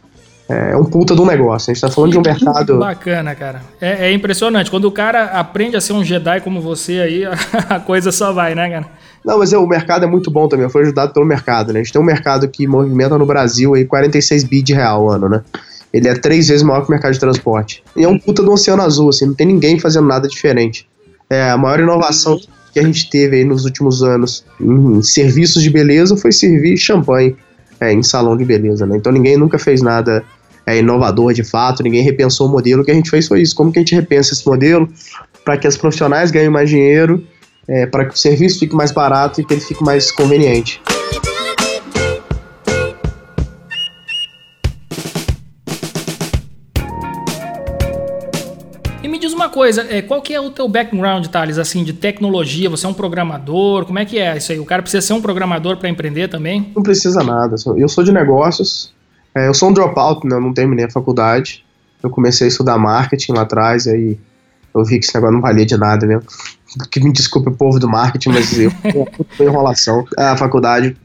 é 0.48 0.76
um 0.76 0.84
puta 0.84 1.14
de 1.14 1.20
um 1.20 1.26
negócio. 1.26 1.70
A 1.70 1.74
gente 1.74 1.80
tá 1.80 1.90
falando 1.90 2.12
de 2.12 2.18
um 2.18 2.22
mercado. 2.22 2.78
Bacana, 2.78 3.34
cara. 3.34 3.62
É, 3.80 4.08
é, 4.08 4.12
impressionante. 4.12 4.70
Quando 4.70 4.84
o 4.84 4.92
cara 4.92 5.24
aprende 5.26 5.76
a 5.76 5.80
ser 5.80 5.94
um 5.94 6.04
Jedi 6.04 6.40
como 6.40 6.60
você 6.60 7.00
aí, 7.00 7.24
a 7.68 7.80
coisa 7.80 8.12
só 8.12 8.32
vai, 8.32 8.54
né, 8.54 8.68
cara? 8.68 8.86
Não, 9.24 9.38
mas 9.38 9.54
é, 9.54 9.58
o 9.58 9.66
mercado 9.66 10.04
é 10.04 10.06
muito 10.06 10.30
bom 10.30 10.46
também. 10.46 10.68
Foi 10.68 10.82
ajudado 10.82 11.14
pelo 11.14 11.24
mercado, 11.24 11.72
né? 11.72 11.80
A 11.80 11.82
gente 11.82 11.92
tem 11.92 12.00
um 12.00 12.04
mercado 12.04 12.46
que 12.46 12.66
movimenta 12.66 13.16
no 13.16 13.24
Brasil 13.24 13.74
aí 13.74 13.86
46 13.86 14.44
bi 14.44 14.60
de 14.60 14.74
real 14.74 15.10
ano, 15.10 15.28
né? 15.28 15.42
Ele 15.92 16.08
é 16.08 16.14
três 16.14 16.48
vezes 16.48 16.62
maior 16.62 16.82
que 16.82 16.88
o 16.88 16.90
mercado 16.90 17.12
de 17.12 17.20
transporte. 17.20 17.82
E 17.96 18.04
é 18.04 18.08
um 18.08 18.18
puta 18.18 18.42
do 18.42 18.52
oceano 18.52 18.82
azul, 18.82 19.08
assim, 19.08 19.26
não 19.26 19.34
tem 19.34 19.46
ninguém 19.46 19.78
fazendo 19.78 20.06
nada 20.06 20.28
diferente. 20.28 20.86
É, 21.30 21.50
a 21.50 21.56
maior 21.56 21.80
inovação 21.80 22.38
que 22.72 22.80
a 22.80 22.82
gente 22.82 23.08
teve 23.08 23.36
aí 23.36 23.44
nos 23.44 23.64
últimos 23.64 24.02
anos 24.02 24.44
em 24.60 25.00
serviços 25.02 25.62
de 25.62 25.70
beleza 25.70 26.16
foi 26.16 26.32
servir 26.32 26.76
champanhe 26.76 27.36
é, 27.80 27.92
em 27.92 28.02
salão 28.02 28.36
de 28.36 28.44
beleza, 28.44 28.84
né? 28.84 28.96
Então 28.96 29.12
ninguém 29.12 29.36
nunca 29.36 29.58
fez 29.58 29.80
nada 29.80 30.24
é, 30.66 30.78
inovador 30.78 31.32
de 31.32 31.44
fato, 31.44 31.82
ninguém 31.82 32.02
repensou 32.02 32.46
o 32.48 32.50
modelo. 32.50 32.82
O 32.82 32.84
que 32.84 32.90
a 32.90 32.94
gente 32.94 33.10
fez 33.10 33.28
foi 33.28 33.42
isso. 33.42 33.54
Como 33.54 33.72
que 33.72 33.78
a 33.78 33.82
gente 33.82 33.94
repensa 33.94 34.32
esse 34.32 34.46
modelo 34.46 34.88
para 35.44 35.58
que 35.58 35.68
os 35.68 35.76
profissionais 35.76 36.30
ganhem 36.30 36.48
mais 36.48 36.70
dinheiro, 36.70 37.24
é, 37.68 37.86
para 37.86 38.06
que 38.06 38.14
o 38.14 38.18
serviço 38.18 38.58
fique 38.58 38.74
mais 38.74 38.90
barato 38.90 39.40
e 39.40 39.44
que 39.44 39.52
ele 39.52 39.60
fique 39.60 39.82
mais 39.82 40.10
conveniente. 40.10 40.80
E 49.02 49.08
me 49.08 49.18
diz 49.18 49.34
uma 49.34 49.50
coisa, 49.50 49.86
é, 49.90 50.00
qual 50.00 50.22
que 50.22 50.32
é 50.32 50.40
o 50.40 50.50
teu 50.50 50.66
background, 50.66 51.26
Thales, 51.26 51.58
assim, 51.58 51.84
de 51.84 51.92
tecnologia? 51.92 52.70
Você 52.70 52.86
é 52.86 52.88
um 52.88 52.94
programador? 52.94 53.84
Como 53.84 53.98
é 53.98 54.06
que 54.06 54.18
é 54.18 54.34
isso 54.38 54.50
aí? 54.50 54.58
O 54.58 54.64
cara 54.64 54.80
precisa 54.80 55.06
ser 55.06 55.12
um 55.12 55.20
programador 55.20 55.76
para 55.76 55.90
empreender 55.90 56.28
também? 56.28 56.72
Não 56.74 56.82
precisa 56.82 57.22
nada. 57.22 57.56
Eu 57.76 57.88
sou 57.88 58.02
de 58.02 58.12
negócios, 58.12 58.94
é, 59.34 59.48
eu 59.48 59.54
sou 59.54 59.70
um 59.70 59.72
dropout, 59.72 60.26
né? 60.26 60.36
Eu 60.36 60.40
não 60.40 60.52
terminei 60.52 60.84
a 60.84 60.90
faculdade. 60.90 61.64
Eu 62.02 62.10
comecei 62.10 62.46
a 62.46 62.48
estudar 62.48 62.78
marketing 62.78 63.32
lá 63.32 63.42
atrás, 63.42 63.86
e 63.86 63.90
aí 63.90 64.18
eu 64.74 64.84
vi 64.84 64.98
que 64.98 65.04
esse 65.04 65.14
negócio 65.14 65.34
não 65.34 65.40
valia 65.40 65.64
de 65.64 65.76
nada 65.76 66.06
mesmo. 66.06 66.24
Que 66.90 67.00
me 67.00 67.12
desculpe 67.12 67.48
o 67.48 67.52
povo 67.52 67.78
do 67.78 67.88
marketing, 67.88 68.30
mas 68.30 68.58
eu 68.58 68.70
foi 69.36 69.46
enrolação 69.46 70.04
a 70.16 70.36
faculdade. 70.36 70.96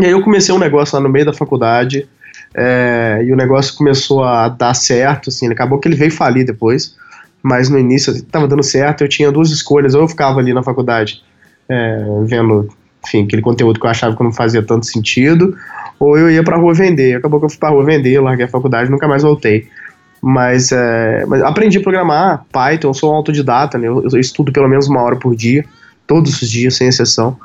E 0.00 0.04
aí 0.04 0.12
eu 0.12 0.22
comecei 0.22 0.54
um 0.54 0.58
negócio 0.58 0.96
lá 0.96 1.02
no 1.02 1.08
meio 1.08 1.24
da 1.24 1.32
faculdade, 1.32 2.08
é, 2.54 3.22
e 3.24 3.32
o 3.32 3.36
negócio 3.36 3.74
começou 3.76 4.24
a 4.24 4.48
dar 4.48 4.74
certo, 4.74 5.28
assim, 5.28 5.50
acabou 5.50 5.78
que 5.78 5.88
ele 5.88 5.96
veio 5.96 6.12
falir 6.12 6.44
depois 6.44 6.96
mas 7.44 7.68
no 7.68 7.78
início 7.78 8.10
estava 8.10 8.48
dando 8.48 8.62
certo, 8.62 9.04
eu 9.04 9.08
tinha 9.08 9.30
duas 9.30 9.50
escolhas, 9.50 9.94
ou 9.94 10.00
eu 10.00 10.08
ficava 10.08 10.40
ali 10.40 10.54
na 10.54 10.62
faculdade 10.62 11.22
é, 11.68 12.02
vendo, 12.24 12.70
enfim, 13.04 13.24
aquele 13.24 13.42
conteúdo 13.42 13.78
que 13.78 13.84
eu 13.84 13.90
achava 13.90 14.16
que 14.16 14.24
não 14.24 14.32
fazia 14.32 14.62
tanto 14.62 14.86
sentido, 14.86 15.54
ou 15.98 16.18
eu 16.18 16.30
ia 16.30 16.42
para 16.42 16.56
a 16.56 16.58
rua 16.58 16.74
vender. 16.74 17.16
Acabou 17.16 17.40
que 17.40 17.46
eu 17.46 17.50
fui 17.50 17.58
para 17.58 17.68
a 17.70 17.72
rua 17.72 17.84
vender, 17.84 18.20
larguei 18.20 18.46
a 18.46 18.48
faculdade, 18.48 18.90
nunca 18.90 19.08
mais 19.08 19.22
voltei. 19.22 19.68
Mas, 20.22 20.72
é, 20.72 21.24
mas 21.26 21.42
aprendi 21.42 21.78
a 21.78 21.82
programar 21.82 22.44
Python, 22.50 22.94
sou 22.94 23.12
um 23.12 23.16
autodidata, 23.16 23.76
né? 23.76 23.88
eu, 23.88 24.02
eu 24.10 24.18
estudo 24.18 24.50
pelo 24.52 24.68
menos 24.68 24.88
uma 24.88 25.02
hora 25.02 25.16
por 25.16 25.36
dia, 25.36 25.64
todos 26.06 26.40
os 26.40 26.48
dias, 26.48 26.76
sem 26.76 26.88
exceção. 26.88 27.36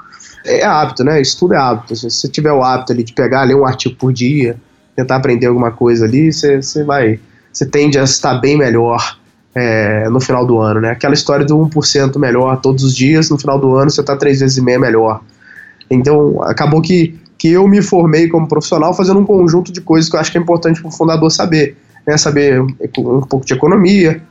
É 0.45 0.63
hábito, 0.65 1.03
né? 1.03 1.19
Estudo 1.19 1.53
é 1.53 1.57
hábito. 1.57 1.95
Se 1.95 2.09
você 2.09 2.29
tiver 2.29 2.51
o 2.53 2.63
hábito 2.63 2.93
ali 2.93 3.03
de 3.03 3.13
pegar, 3.13 3.43
ler 3.43 3.55
um 3.55 3.65
artigo 3.65 3.95
por 3.95 4.13
dia, 4.13 4.55
tentar 4.95 5.17
aprender 5.17 5.47
alguma 5.47 5.71
coisa 5.71 6.05
ali, 6.05 6.31
você, 6.31 6.61
você 6.61 6.83
vai. 6.83 7.19
Você 7.51 7.65
tende 7.65 7.99
a 7.99 8.03
estar 8.03 8.35
bem 8.35 8.57
melhor 8.57 9.17
é, 9.53 10.07
no 10.09 10.19
final 10.19 10.45
do 10.45 10.59
ano, 10.59 10.81
né? 10.81 10.91
Aquela 10.91 11.13
história 11.13 11.45
do 11.45 11.57
1% 11.57 12.17
melhor 12.17 12.61
todos 12.61 12.83
os 12.83 12.95
dias, 12.95 13.29
no 13.29 13.37
final 13.37 13.59
do 13.59 13.75
ano 13.75 13.89
você 13.89 14.01
está 14.01 14.15
três 14.15 14.39
vezes 14.39 14.57
e 14.57 14.61
meia 14.61 14.79
melhor. 14.79 15.21
Então, 15.89 16.41
acabou 16.43 16.81
que, 16.81 17.19
que 17.39 17.47
eu 17.47 17.67
me 17.67 17.81
formei 17.81 18.27
como 18.27 18.47
profissional 18.47 18.93
fazendo 18.93 19.21
um 19.21 19.25
conjunto 19.25 19.71
de 19.71 19.79
coisas 19.79 20.09
que 20.09 20.15
eu 20.15 20.19
acho 20.19 20.31
que 20.31 20.37
é 20.37 20.41
importante 20.41 20.81
para 20.81 20.89
o 20.89 20.91
fundador 20.91 21.31
saber. 21.31 21.77
Né? 22.05 22.17
Saber 22.17 22.61
um 22.61 23.21
pouco 23.21 23.45
de 23.45 23.53
economia, 23.53 24.21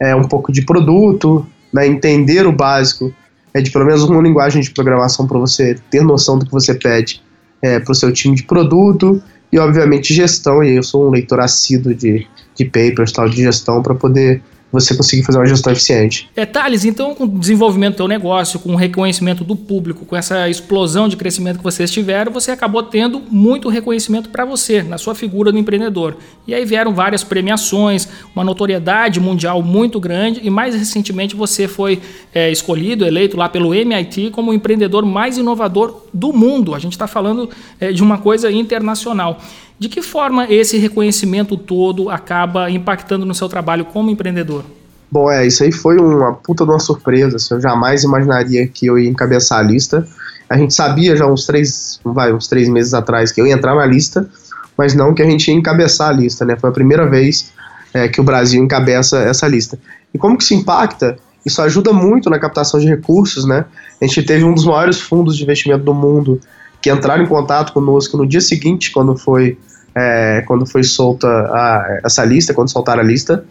é, 0.00 0.14
um 0.14 0.24
pouco 0.24 0.52
de 0.52 0.62
produto, 0.62 1.46
né? 1.72 1.86
entender 1.86 2.46
o 2.46 2.52
básico 2.52 3.12
é 3.54 3.62
de 3.62 3.70
pelo 3.70 3.86
menos 3.86 4.02
uma 4.02 4.20
linguagem 4.20 4.60
de 4.60 4.70
programação 4.70 5.26
para 5.26 5.38
você 5.38 5.76
ter 5.90 6.02
noção 6.02 6.38
do 6.38 6.44
que 6.44 6.52
você 6.52 6.74
pede 6.74 7.22
é, 7.62 7.78
para 7.78 7.92
o 7.92 7.94
seu 7.94 8.12
time 8.12 8.36
de 8.36 8.42
produto, 8.42 9.22
e 9.50 9.58
obviamente 9.58 10.12
gestão, 10.12 10.62
e 10.62 10.76
eu 10.76 10.82
sou 10.82 11.06
um 11.06 11.10
leitor 11.10 11.40
assíduo 11.40 11.94
de, 11.94 12.26
de 12.54 12.64
papers 12.66 13.12
tal, 13.12 13.28
de 13.28 13.36
gestão 13.36 13.82
para 13.82 13.94
poder 13.94 14.42
você 14.72 14.96
conseguir 14.96 15.22
fazer 15.22 15.38
uma 15.38 15.46
gestão 15.46 15.72
eficiente. 15.72 16.28
É, 16.34 16.44
Thales, 16.44 16.84
então 16.84 17.14
com 17.14 17.24
o 17.24 17.28
desenvolvimento 17.28 17.94
do 17.94 17.96
teu 17.98 18.08
negócio, 18.08 18.58
com 18.58 18.72
o 18.72 18.76
reconhecimento 18.76 19.44
do 19.44 19.54
público, 19.54 20.04
com 20.04 20.16
essa 20.16 20.48
explosão 20.48 21.08
de 21.08 21.16
crescimento 21.16 21.58
que 21.58 21.64
vocês 21.64 21.90
tiveram, 21.90 22.32
você 22.32 22.50
acabou 22.50 22.82
tendo 22.82 23.22
muito 23.30 23.68
reconhecimento 23.68 24.28
para 24.28 24.44
você, 24.44 24.82
na 24.82 24.98
sua 24.98 25.14
figura 25.14 25.52
do 25.52 25.58
empreendedor. 25.58 26.16
E 26.46 26.54
aí 26.54 26.64
vieram 26.64 26.92
várias 26.92 27.22
premiações, 27.22 28.08
uma 28.34 28.44
notoriedade 28.44 29.20
mundial 29.20 29.62
muito 29.62 30.00
grande 30.00 30.40
e 30.42 30.50
mais 30.50 30.74
recentemente 30.74 31.36
você 31.36 31.68
foi 31.68 32.00
é, 32.34 32.50
escolhido, 32.50 33.06
eleito 33.06 33.36
lá 33.36 33.48
pelo 33.48 33.74
MIT 33.74 34.30
como 34.30 34.50
o 34.50 34.54
empreendedor 34.54 35.06
mais 35.06 35.38
inovador 35.38 36.02
do 36.12 36.32
mundo. 36.32 36.74
A 36.74 36.78
gente 36.78 36.92
está 36.92 37.06
falando 37.06 37.48
é, 37.80 37.92
de 37.92 38.02
uma 38.02 38.18
coisa 38.18 38.50
internacional. 38.50 39.40
De 39.78 39.88
que 39.88 40.00
forma 40.00 40.50
esse 40.50 40.78
reconhecimento 40.78 41.56
todo 41.56 42.08
acaba 42.08 42.70
impactando 42.70 43.26
no 43.26 43.34
seu 43.34 43.48
trabalho 43.48 43.84
como 43.84 44.10
empreendedor? 44.10 44.64
Bom, 45.10 45.30
é, 45.30 45.46
isso 45.46 45.62
aí 45.62 45.70
foi 45.70 45.98
uma 45.98 46.32
puta 46.32 46.64
de 46.64 46.70
uma 46.70 46.78
surpresa. 46.78 47.36
Assim, 47.36 47.54
eu 47.54 47.60
jamais 47.60 48.02
imaginaria 48.02 48.66
que 48.66 48.86
eu 48.86 48.98
ia 48.98 49.08
encabeçar 49.08 49.58
a 49.58 49.62
lista. 49.62 50.06
A 50.48 50.56
gente 50.56 50.74
sabia 50.74 51.16
já 51.16 51.26
uns 51.26 51.44
três, 51.44 52.00
vai, 52.04 52.32
uns 52.32 52.48
três 52.48 52.68
meses 52.68 52.94
atrás 52.94 53.30
que 53.32 53.40
eu 53.40 53.46
ia 53.46 53.54
entrar 53.54 53.74
na 53.74 53.84
lista, 53.84 54.28
mas 54.76 54.94
não 54.94 55.14
que 55.14 55.22
a 55.22 55.28
gente 55.28 55.48
ia 55.48 55.54
encabeçar 55.54 56.08
a 56.08 56.12
lista, 56.12 56.44
né? 56.44 56.56
Foi 56.56 56.70
a 56.70 56.72
primeira 56.72 57.08
vez 57.08 57.52
é, 57.92 58.08
que 58.08 58.20
o 58.20 58.24
Brasil 58.24 58.62
encabeça 58.62 59.18
essa 59.18 59.46
lista. 59.46 59.78
E 60.12 60.18
como 60.18 60.36
que 60.36 60.44
isso 60.44 60.54
impacta? 60.54 61.18
Isso 61.44 61.62
ajuda 61.62 61.92
muito 61.92 62.28
na 62.30 62.38
captação 62.38 62.80
de 62.80 62.86
recursos, 62.86 63.44
né? 63.44 63.64
A 64.00 64.06
gente 64.06 64.22
teve 64.22 64.44
um 64.44 64.52
dos 64.52 64.64
maiores 64.64 65.00
fundos 65.00 65.36
de 65.36 65.42
investimento 65.42 65.84
do 65.84 65.94
mundo 65.94 66.40
que 66.86 66.90
entraram 66.92 67.24
em 67.24 67.26
contato 67.26 67.72
conosco 67.72 68.16
no 68.16 68.24
dia 68.24 68.40
seguinte, 68.40 68.92
quando 68.92 69.16
foi, 69.18 69.58
é, 69.92 70.44
quando 70.46 70.64
foi 70.64 70.84
solta 70.84 71.26
a, 71.26 72.00
essa 72.04 72.24
lista, 72.24 72.54
quando 72.54 72.70
soltaram 72.70 73.00
a 73.00 73.04
lista. 73.04 73.44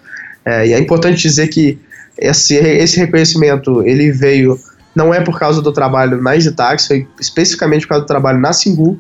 É, 0.46 0.68
e 0.68 0.72
é 0.72 0.80
importante 0.80 1.22
dizer 1.22 1.50
que 1.50 1.78
esse, 2.18 2.56
esse 2.56 2.98
reconhecimento 2.98 3.82
ele 3.82 4.10
veio 4.10 4.58
não 4.96 5.14
é 5.14 5.20
por 5.20 5.38
causa 5.38 5.62
do 5.62 5.74
trabalho 5.74 6.22
na 6.22 6.34
EasyTax, 6.34 6.88
foi 6.88 7.06
especificamente 7.20 7.82
por 7.82 7.90
causa 7.90 8.06
do 8.06 8.08
trabalho 8.08 8.40
na 8.40 8.54
Singu, 8.54 8.98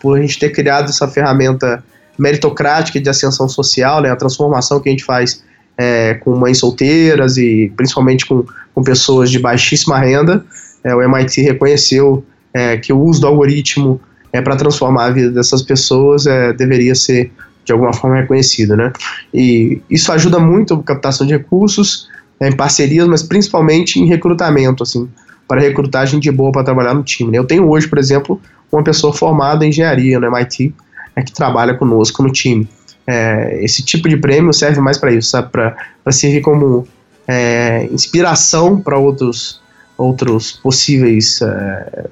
por 0.00 0.18
a 0.18 0.20
gente 0.20 0.36
ter 0.36 0.50
criado 0.50 0.88
essa 0.88 1.06
ferramenta 1.06 1.84
meritocrática 2.18 3.00
de 3.00 3.08
ascensão 3.08 3.48
social, 3.48 4.02
né, 4.02 4.10
a 4.10 4.16
transformação 4.16 4.80
que 4.80 4.88
a 4.88 4.92
gente 4.92 5.04
faz 5.04 5.44
é, 5.78 6.14
com 6.14 6.34
mães 6.34 6.58
solteiras 6.58 7.36
e 7.36 7.72
principalmente 7.76 8.26
com, 8.26 8.44
com 8.74 8.82
pessoas 8.82 9.30
de 9.30 9.38
baixíssima 9.38 9.96
renda. 9.96 10.44
É, 10.82 10.92
o 10.92 11.00
MIT 11.00 11.40
reconheceu 11.42 12.24
é, 12.56 12.78
que 12.78 12.90
o 12.90 12.98
uso 12.98 13.20
do 13.20 13.26
algoritmo 13.26 14.00
é, 14.32 14.40
para 14.40 14.56
transformar 14.56 15.04
a 15.04 15.10
vida 15.10 15.30
dessas 15.30 15.60
pessoas 15.60 16.26
é, 16.26 16.54
deveria 16.54 16.94
ser 16.94 17.30
de 17.66 17.72
alguma 17.72 17.92
forma 17.92 18.16
reconhecido, 18.16 18.76
né? 18.76 18.92
E 19.34 19.82
isso 19.90 20.10
ajuda 20.10 20.38
muito 20.38 20.72
a 20.72 20.82
captação 20.82 21.26
de 21.26 21.34
recursos, 21.34 22.08
é, 22.40 22.48
em 22.48 22.56
parcerias, 22.56 23.06
mas 23.06 23.22
principalmente 23.22 24.00
em 24.00 24.06
recrutamento, 24.06 24.82
assim, 24.82 25.06
para 25.46 25.60
recrutar 25.60 26.06
gente 26.06 26.30
boa 26.30 26.50
para 26.50 26.64
trabalhar 26.64 26.94
no 26.94 27.02
time. 27.02 27.32
Né? 27.32 27.38
Eu 27.38 27.44
tenho 27.44 27.68
hoje, 27.68 27.88
por 27.88 27.98
exemplo, 27.98 28.40
uma 28.72 28.82
pessoa 28.82 29.12
formada 29.12 29.64
em 29.64 29.68
engenharia 29.68 30.18
no 30.18 30.26
MIT, 30.26 30.74
é, 31.14 31.22
que 31.22 31.32
trabalha 31.32 31.74
conosco 31.74 32.22
no 32.22 32.32
time. 32.32 32.66
É, 33.06 33.62
esse 33.62 33.82
tipo 33.84 34.08
de 34.08 34.16
prêmio 34.16 34.52
serve 34.52 34.80
mais 34.80 34.96
para 34.96 35.12
isso, 35.12 35.36
para 35.50 35.76
servir 36.10 36.40
como 36.40 36.86
é, 37.28 37.86
inspiração 37.92 38.80
para 38.80 38.96
outros, 38.96 39.60
outros 39.98 40.52
possíveis 40.52 41.40
é, 41.42 42.06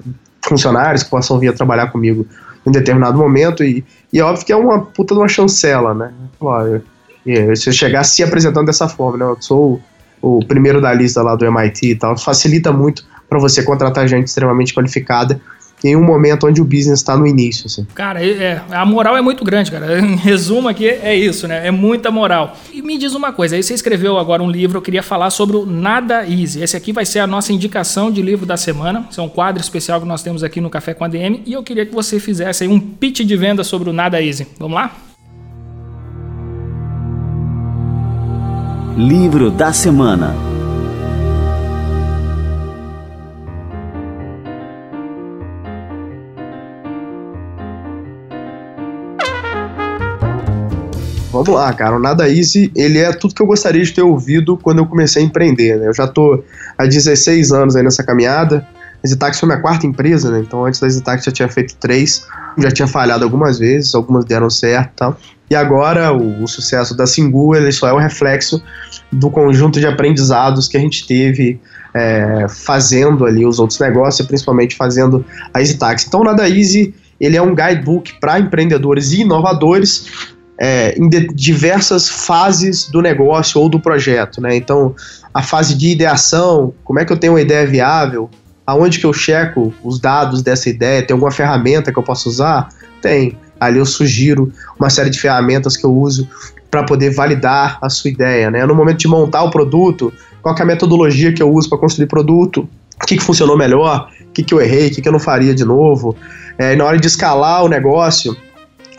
funcionários 0.47 1.03
que 1.03 1.09
possam 1.09 1.39
vir 1.39 1.49
a 1.49 1.53
trabalhar 1.53 1.87
comigo 1.87 2.25
em 2.65 2.71
determinado 2.71 3.17
momento, 3.17 3.63
e, 3.63 3.85
e 4.11 4.19
é 4.19 4.23
óbvio 4.23 4.45
que 4.45 4.51
é 4.51 4.55
uma 4.55 4.81
puta 4.81 5.13
de 5.13 5.19
uma 5.19 5.27
chancela, 5.27 5.93
né? 5.93 6.11
Se 7.55 7.69
eu 7.69 7.73
chegar 7.73 8.03
se 8.03 8.23
apresentando 8.23 8.65
dessa 8.65 8.87
forma, 8.87 9.17
né? 9.17 9.25
Eu 9.25 9.37
sou 9.39 9.81
o, 10.21 10.39
o 10.39 10.45
primeiro 10.45 10.81
da 10.81 10.93
lista 10.93 11.21
lá 11.21 11.35
do 11.35 11.45
MIT 11.45 11.91
e 11.91 11.95
tal, 11.95 12.17
facilita 12.17 12.71
muito 12.71 13.05
para 13.29 13.39
você 13.39 13.63
contratar 13.63 14.07
gente 14.07 14.27
extremamente 14.27 14.73
qualificada 14.73 15.39
em 15.87 15.95
um 15.95 16.03
momento 16.03 16.47
onde 16.47 16.61
o 16.61 16.65
business 16.65 16.99
está 16.99 17.15
no 17.15 17.27
início. 17.27 17.67
Assim. 17.67 17.85
Cara, 17.93 18.25
é, 18.25 18.61
a 18.71 18.85
moral 18.85 19.15
é 19.15 19.21
muito 19.21 19.43
grande, 19.43 19.71
cara. 19.71 19.99
Em 20.05 20.15
resumo 20.15 20.67
aqui, 20.67 20.87
é 20.87 21.15
isso, 21.15 21.47
né? 21.47 21.67
É 21.67 21.71
muita 21.71 22.11
moral. 22.11 22.57
E 22.73 22.81
me 22.81 22.97
diz 22.97 23.13
uma 23.13 23.31
coisa, 23.31 23.55
aí 23.55 23.63
você 23.63 23.73
escreveu 23.73 24.17
agora 24.17 24.41
um 24.41 24.49
livro, 24.49 24.77
eu 24.77 24.81
queria 24.81 25.03
falar 25.03 25.29
sobre 25.29 25.57
o 25.57 25.65
Nada 25.65 26.27
Easy. 26.27 26.61
Esse 26.61 26.75
aqui 26.75 26.91
vai 26.91 27.05
ser 27.05 27.19
a 27.19 27.27
nossa 27.27 27.53
indicação 27.53 28.11
de 28.11 28.21
livro 28.21 28.45
da 28.45 28.57
semana. 28.57 29.07
Esse 29.09 29.19
é 29.19 29.23
um 29.23 29.29
quadro 29.29 29.61
especial 29.61 30.01
que 30.01 30.07
nós 30.07 30.23
temos 30.23 30.43
aqui 30.43 30.59
no 30.59 30.69
Café 30.69 30.93
com 30.93 31.03
a 31.03 31.07
DM. 31.07 31.41
E 31.45 31.53
eu 31.53 31.63
queria 31.63 31.85
que 31.85 31.93
você 31.93 32.19
fizesse 32.19 32.63
aí 32.63 32.69
um 32.69 32.79
pitch 32.79 33.21
de 33.21 33.35
venda 33.35 33.63
sobre 33.63 33.89
o 33.89 33.93
Nada 33.93 34.21
Easy. 34.21 34.47
Vamos 34.59 34.75
lá? 34.75 34.91
Livro 38.97 39.51
da 39.51 39.73
semana. 39.73 40.54
Vamos 51.35 51.49
lá, 51.49 51.73
cara. 51.73 51.97
O 51.97 51.99
Nada 51.99 52.29
Easy, 52.29 52.71
ele 52.73 52.97
é 52.97 53.11
tudo 53.11 53.35
que 53.35 53.41
eu 53.41 53.45
gostaria 53.45 53.83
de 53.83 53.91
ter 53.91 54.01
ouvido 54.01 54.55
quando 54.55 54.77
eu 54.77 54.85
comecei 54.85 55.21
a 55.21 55.25
empreender, 55.25 55.77
né? 55.77 55.87
Eu 55.87 55.93
já 55.93 56.07
tô 56.07 56.41
há 56.77 56.85
16 56.85 57.51
anos 57.51 57.75
aí 57.75 57.83
nessa 57.83 58.05
caminhada. 58.05 58.65
A 59.03 59.07
Zitax 59.07 59.37
foi 59.37 59.47
minha 59.47 59.59
quarta 59.59 59.85
empresa, 59.85 60.31
né? 60.31 60.39
Então 60.39 60.65
antes 60.65 60.79
da 60.79 60.87
Zitax 60.87 61.25
já 61.25 61.31
tinha 61.33 61.49
feito 61.49 61.75
três, 61.75 62.25
já 62.57 62.71
tinha 62.71 62.87
falhado 62.87 63.25
algumas 63.25 63.59
vezes, 63.59 63.93
algumas 63.93 64.23
deram 64.23 64.49
certo 64.49 64.91
e 64.91 64.95
tal. 64.95 65.17
E 65.49 65.55
agora 65.55 66.13
o, 66.13 66.41
o, 66.41 66.47
sucesso 66.47 66.95
da 66.95 67.05
Singu, 67.05 67.53
ele 67.53 67.69
só 67.73 67.89
é 67.89 67.93
um 67.93 67.99
reflexo 67.99 68.63
do 69.11 69.29
conjunto 69.29 69.77
de 69.77 69.85
aprendizados 69.85 70.69
que 70.69 70.77
a 70.77 70.79
gente 70.79 71.05
teve 71.05 71.59
é, 71.93 72.45
fazendo 72.47 73.25
ali 73.25 73.45
os 73.45 73.59
outros 73.59 73.77
negócios, 73.77 74.25
principalmente 74.25 74.73
fazendo 74.77 75.25
a 75.53 75.59
EasyTax. 75.59 76.07
Então 76.07 76.21
o 76.21 76.23
Nada 76.23 76.47
Easy, 76.47 76.95
ele 77.19 77.35
é 77.35 77.41
um 77.41 77.53
guidebook 77.53 78.21
para 78.21 78.39
empreendedores 78.39 79.11
e 79.11 79.21
inovadores 79.21 80.34
é, 80.57 80.97
em 80.97 81.09
diversas 81.33 82.09
fases 82.09 82.87
do 82.89 83.01
negócio 83.01 83.59
ou 83.59 83.67
do 83.67 83.79
projeto, 83.79 84.41
né? 84.41 84.55
Então, 84.55 84.95
a 85.33 85.41
fase 85.41 85.75
de 85.75 85.89
ideação, 85.89 86.73
como 86.83 86.99
é 86.99 87.05
que 87.05 87.11
eu 87.11 87.17
tenho 87.17 87.33
uma 87.33 87.41
ideia 87.41 87.65
viável, 87.67 88.29
aonde 88.65 88.99
que 88.99 89.05
eu 89.05 89.13
checo 89.13 89.73
os 89.83 89.99
dados 89.99 90.41
dessa 90.41 90.69
ideia, 90.69 91.03
tem 91.03 91.13
alguma 91.13 91.31
ferramenta 91.31 91.91
que 91.91 91.99
eu 91.99 92.03
posso 92.03 92.29
usar? 92.29 92.69
Tem. 93.01 93.37
Ali 93.59 93.79
eu 93.79 93.85
sugiro 93.85 94.51
uma 94.77 94.89
série 94.89 95.09
de 95.09 95.19
ferramentas 95.19 95.77
que 95.77 95.85
eu 95.85 95.93
uso 95.93 96.27
para 96.69 96.83
poder 96.83 97.13
validar 97.13 97.77
a 97.81 97.89
sua 97.89 98.09
ideia, 98.09 98.51
né? 98.51 98.65
No 98.65 98.75
momento 98.75 98.97
de 98.97 99.07
montar 99.07 99.43
o 99.43 99.49
produto, 99.49 100.11
qual 100.41 100.55
é 100.57 100.61
a 100.61 100.65
metodologia 100.65 101.33
que 101.33 101.41
eu 101.41 101.51
uso 101.51 101.69
para 101.69 101.77
construir 101.77 102.07
produto? 102.07 102.67
O 103.01 103.05
que, 103.05 103.17
que 103.17 103.23
funcionou 103.23 103.57
melhor? 103.57 104.09
O 104.27 104.31
que, 104.31 104.43
que 104.43 104.53
eu 104.53 104.61
errei? 104.61 104.87
O 104.87 104.91
que, 104.91 105.01
que 105.01 105.07
eu 105.07 105.11
não 105.11 105.19
faria 105.19 105.55
de 105.55 105.63
novo? 105.63 106.15
É, 106.57 106.75
na 106.75 106.85
hora 106.85 106.97
de 106.97 107.07
escalar 107.07 107.63
o 107.63 107.67
negócio, 107.67 108.35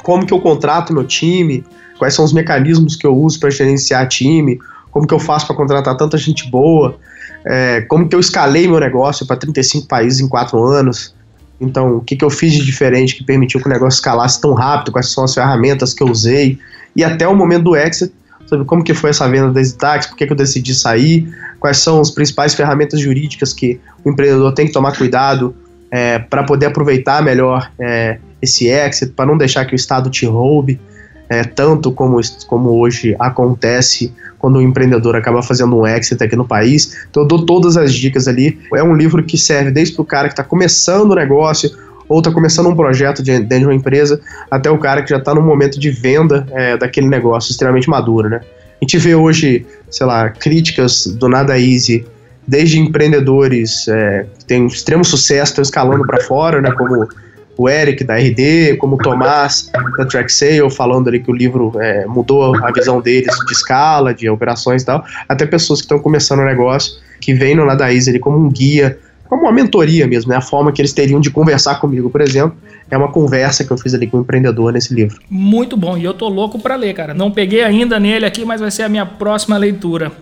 como 0.06 0.24
que 0.24 0.32
eu 0.32 0.38
contrato 0.38 0.92
meu 0.92 1.02
time, 1.02 1.64
quais 1.98 2.14
são 2.14 2.24
os 2.24 2.32
mecanismos 2.32 2.94
que 2.94 3.04
eu 3.04 3.12
uso 3.12 3.40
para 3.40 3.50
gerenciar 3.50 4.06
time, 4.06 4.56
como 4.92 5.04
que 5.04 5.12
eu 5.12 5.18
faço 5.18 5.48
para 5.48 5.56
contratar 5.56 5.96
tanta 5.96 6.16
gente 6.16 6.48
boa, 6.48 6.96
é, 7.44 7.80
como 7.80 8.08
que 8.08 8.14
eu 8.14 8.20
escalei 8.20 8.68
meu 8.68 8.78
negócio 8.78 9.26
para 9.26 9.36
35 9.36 9.88
países 9.88 10.20
em 10.20 10.28
4 10.28 10.62
anos. 10.62 11.12
Então, 11.60 11.96
o 11.96 12.00
que, 12.00 12.14
que 12.14 12.24
eu 12.24 12.30
fiz 12.30 12.52
de 12.52 12.64
diferente 12.64 13.16
que 13.16 13.24
permitiu 13.24 13.60
que 13.60 13.66
o 13.66 13.68
negócio 13.68 13.96
escalasse 13.96 14.40
tão 14.40 14.54
rápido, 14.54 14.92
quais 14.92 15.10
são 15.10 15.24
as 15.24 15.34
ferramentas 15.34 15.92
que 15.92 16.04
eu 16.04 16.08
usei, 16.08 16.56
e 16.94 17.02
até 17.02 17.26
o 17.26 17.34
momento 17.34 17.64
do 17.64 17.74
exit, 17.74 18.12
sobre 18.46 18.64
como 18.64 18.84
que 18.84 18.94
foi 18.94 19.10
essa 19.10 19.28
venda 19.28 19.50
da 19.50 19.60
Exitax, 19.60 20.06
por 20.06 20.16
que, 20.16 20.24
que 20.24 20.32
eu 20.32 20.36
decidi 20.36 20.72
sair, 20.72 21.28
quais 21.58 21.78
são 21.78 22.00
as 22.00 22.12
principais 22.12 22.54
ferramentas 22.54 23.00
jurídicas 23.00 23.52
que 23.52 23.80
o 24.04 24.10
empreendedor 24.10 24.52
tem 24.54 24.68
que 24.68 24.72
tomar 24.72 24.96
cuidado 24.96 25.52
é, 25.90 26.20
para 26.20 26.44
poder 26.44 26.66
aproveitar 26.66 27.24
melhor 27.24 27.72
é, 27.76 28.20
esse 28.46 28.68
exit, 28.68 29.12
para 29.12 29.26
não 29.26 29.36
deixar 29.36 29.64
que 29.64 29.74
o 29.74 29.76
Estado 29.76 30.08
te 30.08 30.24
roube, 30.24 30.80
é, 31.28 31.42
tanto 31.44 31.92
como, 31.92 32.18
como 32.46 32.70
hoje 32.70 33.14
acontece 33.18 34.12
quando 34.38 34.56
o 34.56 34.62
empreendedor 34.62 35.16
acaba 35.16 35.42
fazendo 35.42 35.76
um 35.76 35.86
exit 35.86 36.22
aqui 36.22 36.36
no 36.36 36.46
país. 36.46 37.06
Então 37.10 37.24
eu 37.24 37.26
dou 37.26 37.44
todas 37.44 37.76
as 37.76 37.92
dicas 37.92 38.28
ali. 38.28 38.58
É 38.74 38.82
um 38.82 38.94
livro 38.94 39.22
que 39.22 39.36
serve 39.36 39.70
desde 39.70 39.94
para 39.94 40.02
o 40.02 40.04
cara 40.04 40.28
que 40.28 40.34
está 40.34 40.44
começando 40.44 41.10
o 41.10 41.14
negócio 41.14 41.70
ou 42.08 42.18
está 42.18 42.30
começando 42.30 42.68
um 42.68 42.76
projeto 42.76 43.22
de, 43.22 43.38
dentro 43.40 43.60
de 43.60 43.64
uma 43.66 43.74
empresa, 43.74 44.20
até 44.48 44.70
o 44.70 44.78
cara 44.78 45.02
que 45.02 45.10
já 45.10 45.16
está 45.16 45.34
no 45.34 45.42
momento 45.42 45.78
de 45.78 45.90
venda 45.90 46.46
é, 46.52 46.76
daquele 46.76 47.08
negócio 47.08 47.50
extremamente 47.50 47.90
maduro, 47.90 48.28
né? 48.28 48.40
A 48.80 48.84
gente 48.84 48.98
vê 48.98 49.14
hoje, 49.14 49.66
sei 49.90 50.06
lá, 50.06 50.28
críticas 50.28 51.06
do 51.06 51.28
Nada 51.28 51.58
Easy, 51.58 52.06
desde 52.46 52.78
empreendedores 52.78 53.88
é, 53.88 54.26
que 54.38 54.44
têm 54.44 54.66
extremo 54.66 55.04
sucesso, 55.04 55.52
estão 55.52 55.62
escalando 55.62 56.06
para 56.06 56.22
fora, 56.22 56.60
né? 56.60 56.70
Como 56.70 57.08
o 57.56 57.68
Eric 57.68 58.04
da 58.04 58.16
RD, 58.16 58.76
como 58.78 58.96
o 58.96 58.98
Tomás 58.98 59.70
da 59.96 60.04
TrackSale, 60.04 60.70
falando 60.70 61.08
ali 61.08 61.20
que 61.20 61.30
o 61.30 61.34
livro 61.34 61.72
é, 61.80 62.06
mudou 62.06 62.54
a 62.54 62.70
visão 62.70 63.00
deles 63.00 63.34
de 63.46 63.52
escala, 63.52 64.14
de 64.14 64.28
operações 64.28 64.82
e 64.82 64.86
tal, 64.86 65.04
até 65.28 65.46
pessoas 65.46 65.80
que 65.80 65.84
estão 65.84 65.98
começando 65.98 66.40
o 66.40 66.44
negócio, 66.44 66.94
que 67.20 67.32
vêm 67.34 67.54
no 67.54 67.64
Nadaís 67.64 68.06
ali 68.08 68.18
como 68.18 68.38
um 68.38 68.50
guia 68.50 68.98
como 69.28 69.42
uma 69.42 69.52
mentoria 69.52 70.06
mesmo, 70.06 70.30
né? 70.30 70.36
A 70.36 70.40
forma 70.40 70.72
que 70.72 70.80
eles 70.80 70.92
teriam 70.92 71.20
de 71.20 71.30
conversar 71.30 71.80
comigo, 71.80 72.08
por 72.08 72.20
exemplo, 72.20 72.56
é 72.90 72.96
uma 72.96 73.10
conversa 73.10 73.64
que 73.64 73.70
eu 73.70 73.78
fiz 73.78 73.92
ali 73.94 74.06
com 74.06 74.16
o 74.16 74.20
um 74.20 74.22
empreendedor 74.22 74.72
nesse 74.72 74.94
livro. 74.94 75.18
Muito 75.28 75.76
bom, 75.76 75.96
e 75.96 76.04
eu 76.04 76.14
tô 76.14 76.28
louco 76.28 76.58
para 76.58 76.76
ler, 76.76 76.94
cara. 76.94 77.12
Não 77.12 77.30
peguei 77.30 77.62
ainda 77.62 77.98
nele 77.98 78.24
aqui, 78.24 78.44
mas 78.44 78.60
vai 78.60 78.70
ser 78.70 78.84
a 78.84 78.88
minha 78.88 79.04
próxima 79.04 79.56
leitura. 79.56 80.12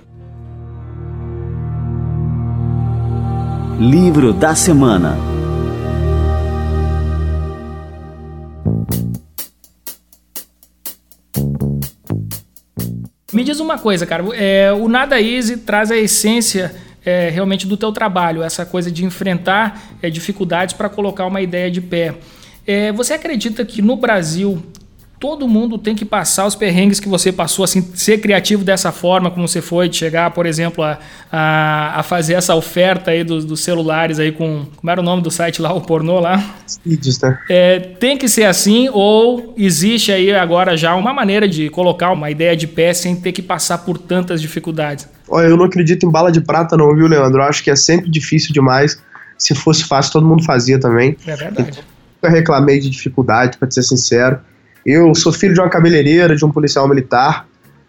Livro 3.79 4.33
da 4.33 4.55
semana. 4.55 5.34
Me 13.35 13.42
diz 13.42 13.59
uma 13.59 13.77
coisa, 13.77 14.07
cara. 14.07 14.25
É, 14.37 14.73
o 14.73 14.88
Nada 14.88 15.20
Easy 15.20 15.57
traz 15.57 15.90
a 15.90 15.97
essência 15.97 16.73
é, 17.05 17.29
realmente 17.29 17.66
do 17.66 17.77
teu 17.77 17.90
trabalho, 17.90 18.44
essa 18.44 18.64
coisa 18.64 18.92
de 18.92 19.05
enfrentar 19.05 19.83
é, 20.01 20.09
dificuldades 20.09 20.75
para 20.75 20.88
colocar 20.88 21.27
uma 21.27 21.40
ideia 21.40 21.68
de 21.68 21.81
pé. 21.81 22.14
É, 22.64 22.92
você 22.92 23.14
acredita 23.14 23.64
que 23.64 23.83
no 23.83 23.97
Brasil 23.97 24.62
todo 25.18 25.48
mundo 25.48 25.79
tem 25.79 25.94
que 25.94 26.05
passar 26.05 26.46
os 26.46 26.55
perrengues 26.55 27.00
que 27.00 27.09
você 27.09 27.33
passou, 27.33 27.64
assim, 27.64 27.83
ser 27.94 28.18
criativo 28.18 28.64
dessa 28.64 28.92
forma 28.92 29.31
como 29.31 29.46
você 29.46 29.62
foi, 29.62 29.88
de 29.88 29.96
chegar, 29.96 30.31
por 30.33 30.46
exemplo, 30.46 30.85
a, 30.85 30.98
a, 31.31 32.00
a 32.00 32.03
fazer 32.03 32.35
essa 32.35 32.55
oferta 32.55 33.11
aí 33.11 33.24
dos, 33.24 33.44
dos, 33.44 33.61
celulares 33.61 34.18
aí 34.18 34.33
com, 34.33 34.66
como 34.77 34.90
era 34.90 35.00
o 35.00 35.05
nome 35.05 35.22
do 35.22 35.31
site 35.31 35.62
lá, 35.62 35.72
o 35.72 35.81
pornô 35.81 36.20
lá? 36.20 36.42
Vídeos, 36.85 37.20
né? 37.20 37.38
É, 37.48 37.79
tem 37.79 38.18
que 38.18 38.29
ser 38.29 38.44
assim 38.44 38.88
ou 38.92 39.55
existe 39.57 40.12
aí 40.12 40.35
agora 40.35 40.77
já 40.77 40.94
uma 40.94 41.12
maneira 41.12 41.48
de 41.48 41.70
colocar 41.70 42.12
uma 42.12 42.31
ideia 42.31 42.57
de 42.57 42.66
pé 42.66 42.92
sem 42.92 43.16
ter 43.16 43.33
que 43.33 43.42
passar 43.42 43.79
por 43.79 43.96
tantas 43.98 44.40
dificuldades? 44.40 45.09
Olha, 45.29 45.46
eu 45.46 45.57
não 45.57 45.64
acredito 45.64 46.07
em 46.07 46.11
bala 46.11 46.31
de 46.31 46.40
prata 46.40 46.77
não, 46.77 46.94
viu, 46.94 47.07
Leandro? 47.07 47.40
Eu 47.40 47.46
acho 47.46 47.62
que 47.62 47.70
é 47.70 47.77
sempre 47.77 48.11
difícil 48.11 48.53
demais. 48.53 48.98
Se 49.38 49.55
fosse 49.55 49.85
fácil, 49.85 50.12
todo 50.12 50.27
mundo 50.27 50.44
fazia 50.44 50.79
também. 50.79 51.16
É 51.27 51.35
verdade. 51.35 51.70
Então, 51.70 51.85
nunca 52.22 52.29
reclamei 52.29 52.79
de 52.79 52.90
dificuldade, 52.90 53.59
para 53.59 53.70
ser 53.70 53.83
sincero. 53.83 54.38
Eu 54.85 55.14
sou 55.14 55.33
filho 55.33 55.55
de 55.55 55.61
uma 55.61 55.68
cabeleireira, 55.68 56.37
de 56.37 56.44
um 56.44 56.51
policial 56.51 56.87
militar, 56.88 57.47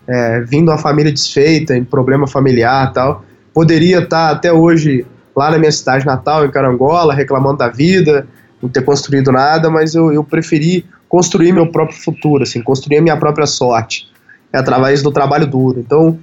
é, 0.08 0.41
vindo 0.41 0.69
uma 0.69 0.77
família 0.77 1.12
desfeita, 1.12 1.75
em 1.75 1.84
problema 1.84 2.27
familiar 2.27 2.93
tal. 2.93 3.25
Poderia 3.53 3.99
estar 3.99 4.31
até 4.31 4.51
hoje 4.51 5.05
lá 5.36 5.51
na 5.51 5.58
minha 5.58 5.71
cidade 5.71 6.05
natal, 6.05 6.45
em 6.45 6.51
Carangola, 6.51 7.13
reclamando 7.13 7.58
da 7.58 7.69
vida, 7.69 8.27
não 8.62 8.69
ter 8.69 8.84
construído 8.84 9.31
nada, 9.31 9.69
mas 9.69 9.93
eu, 9.93 10.13
eu 10.13 10.23
preferi 10.23 10.86
construir 11.10 11.51
meu 11.51 11.71
próprio 11.71 11.97
futuro, 11.99 12.43
assim, 12.43 12.62
construir 12.62 12.97
a 12.97 13.01
minha 13.01 13.17
própria 13.17 13.45
sorte, 13.45 14.08
é 14.53 14.58
através 14.58 15.01
do 15.01 15.12
trabalho 15.12 15.45
duro. 15.45 15.79
Então, 15.79 16.17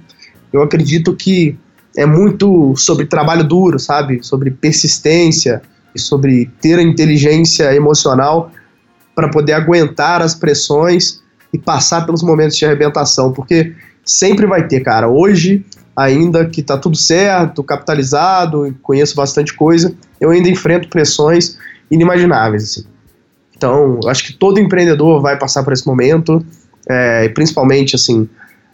eu 0.51 0.61
acredito 0.61 1.15
que 1.15 1.57
é 1.95 2.05
muito 2.05 2.75
sobre 2.75 3.05
trabalho 3.05 3.43
duro, 3.43 3.79
sabe? 3.79 4.19
Sobre 4.23 4.49
persistência 4.49 5.61
e 5.95 5.99
sobre 5.99 6.49
ter 6.59 6.79
a 6.79 6.81
inteligência 6.81 7.73
emocional 7.75 8.51
para 9.15 9.29
poder 9.29 9.53
aguentar 9.53 10.21
as 10.21 10.35
pressões 10.35 11.21
e 11.53 11.57
passar 11.57 12.05
pelos 12.05 12.23
momentos 12.23 12.57
de 12.57 12.65
arrebentação, 12.65 13.31
porque 13.31 13.73
sempre 14.03 14.45
vai 14.45 14.67
ter, 14.67 14.81
cara. 14.81 15.07
Hoje, 15.07 15.63
ainda 15.95 16.45
que 16.45 16.61
tá 16.61 16.77
tudo 16.77 16.97
certo, 16.97 17.63
capitalizado, 17.63 18.75
conheço 18.81 19.15
bastante 19.15 19.53
coisa, 19.53 19.93
eu 20.19 20.31
ainda 20.31 20.49
enfrento 20.49 20.89
pressões 20.89 21.57
inimagináveis, 21.89 22.63
assim. 22.63 22.85
Então, 23.55 23.99
acho 24.07 24.25
que 24.25 24.33
todo 24.33 24.59
empreendedor 24.59 25.21
vai 25.21 25.37
passar 25.37 25.63
por 25.63 25.71
esse 25.71 25.85
momento, 25.87 26.43
é, 26.89 27.29
principalmente, 27.29 27.95
assim, 27.95 28.27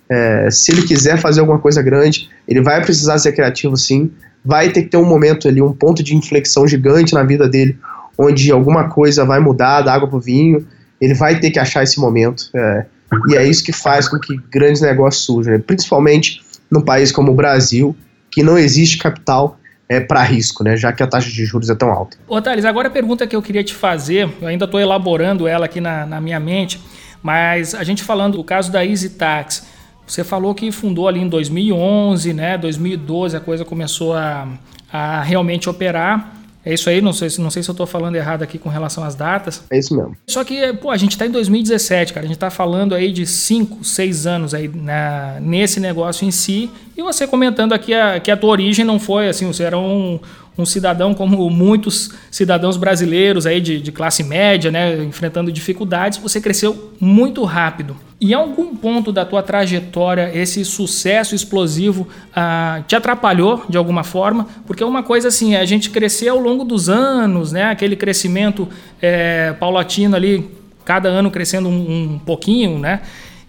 é, 0.10 0.49
se 0.49 0.71
ele 0.71 0.82
quiser 0.84 1.19
fazer 1.19 1.41
alguma 1.41 1.60
coisa 1.60 1.82
grande, 1.82 2.30
ele 2.47 2.62
vai 2.62 2.82
precisar 2.82 3.19
ser 3.19 3.34
criativo, 3.34 3.78
sim, 3.78 4.10
vai 4.43 4.69
ter 4.69 4.84
que 4.84 4.89
ter 4.89 4.97
um 4.97 5.06
momento 5.06 5.47
ali, 5.47 5.62
um 5.62 5.73
ponto 5.73 6.02
de 6.02 6.15
inflexão 6.15 6.67
gigante 6.67 7.13
na 7.13 7.23
vida 7.23 7.47
dele, 7.47 7.78
onde 8.20 8.52
alguma 8.52 8.90
coisa 8.90 9.24
vai 9.24 9.40
mudar 9.40 9.82
da 9.82 9.94
água 9.94 10.06
para 10.06 10.18
o 10.18 10.20
vinho, 10.20 10.68
ele 11.00 11.14
vai 11.14 11.40
ter 11.40 11.52
que 11.52 11.58
achar 11.58 11.84
esse 11.84 12.02
momento. 12.02 12.50
É, 12.54 12.86
e 13.30 13.38
é 13.38 13.48
isso 13.48 13.64
que 13.64 13.72
faz 13.72 14.10
com 14.10 14.20
que 14.20 14.36
grandes 14.52 14.82
negócios 14.82 15.24
surjam, 15.24 15.54
né? 15.54 15.64
principalmente 15.66 16.42
num 16.70 16.82
país 16.82 17.14
como 17.14 17.32
o 17.32 17.36
Brasil, 17.36 17.96
que 18.30 18.44
não 18.44 18.58
existe 18.58 18.98
capital 18.98 19.58
é, 19.88 20.02
para 20.02 20.22
risco, 20.22 20.66
né? 20.66 20.76
já 20.76 20.92
que 20.92 21.02
a 21.02 21.08
taxa 21.08 21.30
de 21.30 21.46
juros 21.46 21.70
é 21.70 21.76
tão 21.76 21.90
alta. 21.90 22.18
Ô 22.28 22.42
Thales, 22.42 22.66
agora 22.66 22.90
a 22.90 22.92
pergunta 22.92 23.26
que 23.26 23.36
eu 23.36 23.42
queria 23.42 23.64
te 23.64 23.74
fazer, 23.74 24.30
eu 24.42 24.50
ainda 24.50 24.66
estou 24.66 24.82
elaborando 24.82 25.48
ela 25.48 25.66
aqui 25.66 25.80
na, 25.80 26.06
na, 26.06 26.20
minha 26.20 26.42
mente, 26.42 26.80
mas 27.24 27.74
a 27.74 27.86
gente 27.86 28.04
falando 28.04 28.38
do 28.38 28.44
caso 28.44 28.70
da 28.70 28.86
Easy 28.86 29.12
Tax, 29.12 29.66
você 30.06 30.26
falou 30.26 30.54
que 30.54 30.70
fundou 30.74 31.08
ali 31.08 31.22
em 31.22 31.30
2011, 31.30 32.34
né? 32.34 32.58
2012 32.58 33.38
a 33.38 33.40
coisa 33.40 33.64
começou 33.64 34.14
a, 34.14 34.48
a 34.92 35.22
realmente 35.22 35.70
operar. 35.70 36.38
É 36.63 36.74
isso 36.74 36.89
aí, 36.89 37.02
não 37.02 37.13
sei, 37.13 37.30
não 37.39 37.50
sei 37.50 37.63
se 37.63 37.69
eu 37.69 37.74
estou 37.74 37.88
falando 37.88 38.15
errado 38.15 38.43
aqui 38.43 38.58
com 38.58 38.67
relação 38.67 39.04
às 39.04 39.15
datas. 39.15 39.63
É 39.69 39.80
isso 39.80 39.95
mesmo. 39.95 40.15
Só 40.28 40.43
que, 40.43 40.74
pô, 40.74 40.91
a 40.91 40.98
gente 40.98 41.12
está 41.12 41.26
em 41.26 41.32
2017, 41.32 42.13
cara. 42.13 42.26
A 42.26 42.28
gente 42.28 42.36
está 42.36 42.50
falando 42.50 42.93
aí 42.93 43.12
de 43.12 43.26
5, 43.26 43.84
6 43.84 44.28
anos 44.28 44.54
aí 44.54 44.67
na, 44.67 45.38
nesse 45.39 45.80
negócio 45.80 46.28
em 46.28 46.32
si. 46.32 46.69
E 46.98 47.02
você 47.02 47.26
comentando 47.26 47.72
aqui 47.72 47.93
a, 47.93 48.19
que 48.19 48.30
a 48.30 48.36
tua 48.36 48.50
origem 48.50 48.84
não 48.84 49.00
foi 49.00 49.30
assim, 49.30 49.48
você 49.48 49.63
era 49.63 49.78
um, 49.78 50.19
um 50.62 50.65
cidadão 50.65 51.13
como 51.13 51.50
muitos 51.50 52.12
cidadãos 52.30 52.78
brasileiros 52.78 53.45
aí 53.45 53.62
de, 53.62 53.82
de 53.82 53.91
classe 53.91 54.24
média, 54.24 54.72
né, 54.72 55.04
enfrentando 55.04 55.52
dificuldades, 55.52 56.17
você 56.17 56.39
cresceu 56.41 56.93
muito 57.00 57.43
rápido. 57.43 57.95
Em 58.22 58.34
algum 58.34 58.76
ponto 58.76 59.13
da 59.13 59.26
tua 59.26 59.41
trajetória, 59.41 60.30
esse 60.34 60.65
sucesso 60.65 61.34
explosivo 61.34 62.08
ah, 62.36 62.84
te 62.86 62.95
atrapalhou 62.95 63.63
de 63.69 63.78
alguma 63.78 64.04
forma? 64.04 64.48
Porque 64.67 64.84
uma 64.84 65.02
coisa 65.02 65.30
assim, 65.30 65.56
a 65.56 65.63
gente 65.63 65.89
crescer 65.89 66.28
ao 66.28 66.38
longo 66.38 66.65
dos 66.65 66.89
anos, 66.89 67.54
né, 67.54 67.63
aquele 67.65 67.95
crescimento 67.95 68.67
é, 69.02 69.54
paulatino 69.54 70.15
ali, 70.15 70.50
cada 70.84 71.08
ano 71.08 71.32
crescendo 71.32 71.69
um, 71.69 72.13
um 72.13 72.19
pouquinho, 72.19 72.80
né? 72.80 73.02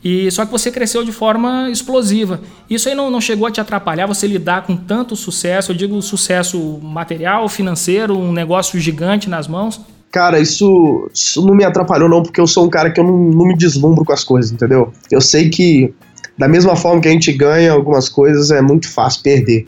E 0.03 0.31
só 0.31 0.47
que 0.47 0.53
você 0.53 0.71
cresceu 0.71 1.05
de 1.05 1.13
forma 1.13 1.69
explosiva. 1.71 2.41
Isso 2.69 2.89
aí 2.89 2.95
não, 2.95 3.11
não 3.11 3.21
chegou 3.21 3.47
a 3.47 3.51
te 3.51 3.61
atrapalhar 3.61 4.07
você 4.07 4.27
lidar 4.27 4.63
com 4.63 4.77
tanto 4.77 5.15
sucesso? 5.15 5.73
Eu 5.73 5.77
digo 5.77 6.01
sucesso 6.01 6.79
material, 6.83 7.49
financeiro, 7.49 8.17
um 8.17 8.33
negócio 8.33 8.81
gigante 8.81 9.29
nas 9.29 9.47
mãos? 9.47 9.81
Cara, 10.11 10.41
isso, 10.41 11.09
isso 11.13 11.47
não 11.47 11.55
me 11.55 11.65
atrapalhou 11.65 12.09
não, 12.09 12.23
porque 12.23 12.41
eu 12.41 12.47
sou 12.47 12.65
um 12.65 12.71
cara 12.71 12.91
que 12.91 12.99
eu 12.99 13.05
não, 13.05 13.17
não 13.17 13.47
me 13.47 13.57
deslumbro 13.57 14.05
com 14.05 14.13
as 14.13 14.25
coisas, 14.25 14.51
entendeu? 14.51 14.93
Eu 15.11 15.21
sei 15.21 15.51
que 15.51 15.95
da 16.41 16.49
mesma 16.49 16.75
forma 16.75 17.03
que 17.03 17.09
a 17.09 17.11
gente 17.11 17.31
ganha 17.35 17.71
algumas 17.71 18.09
coisas, 18.09 18.51
é 18.51 18.63
muito 18.63 18.89
fácil 18.89 19.23
perder. 19.23 19.67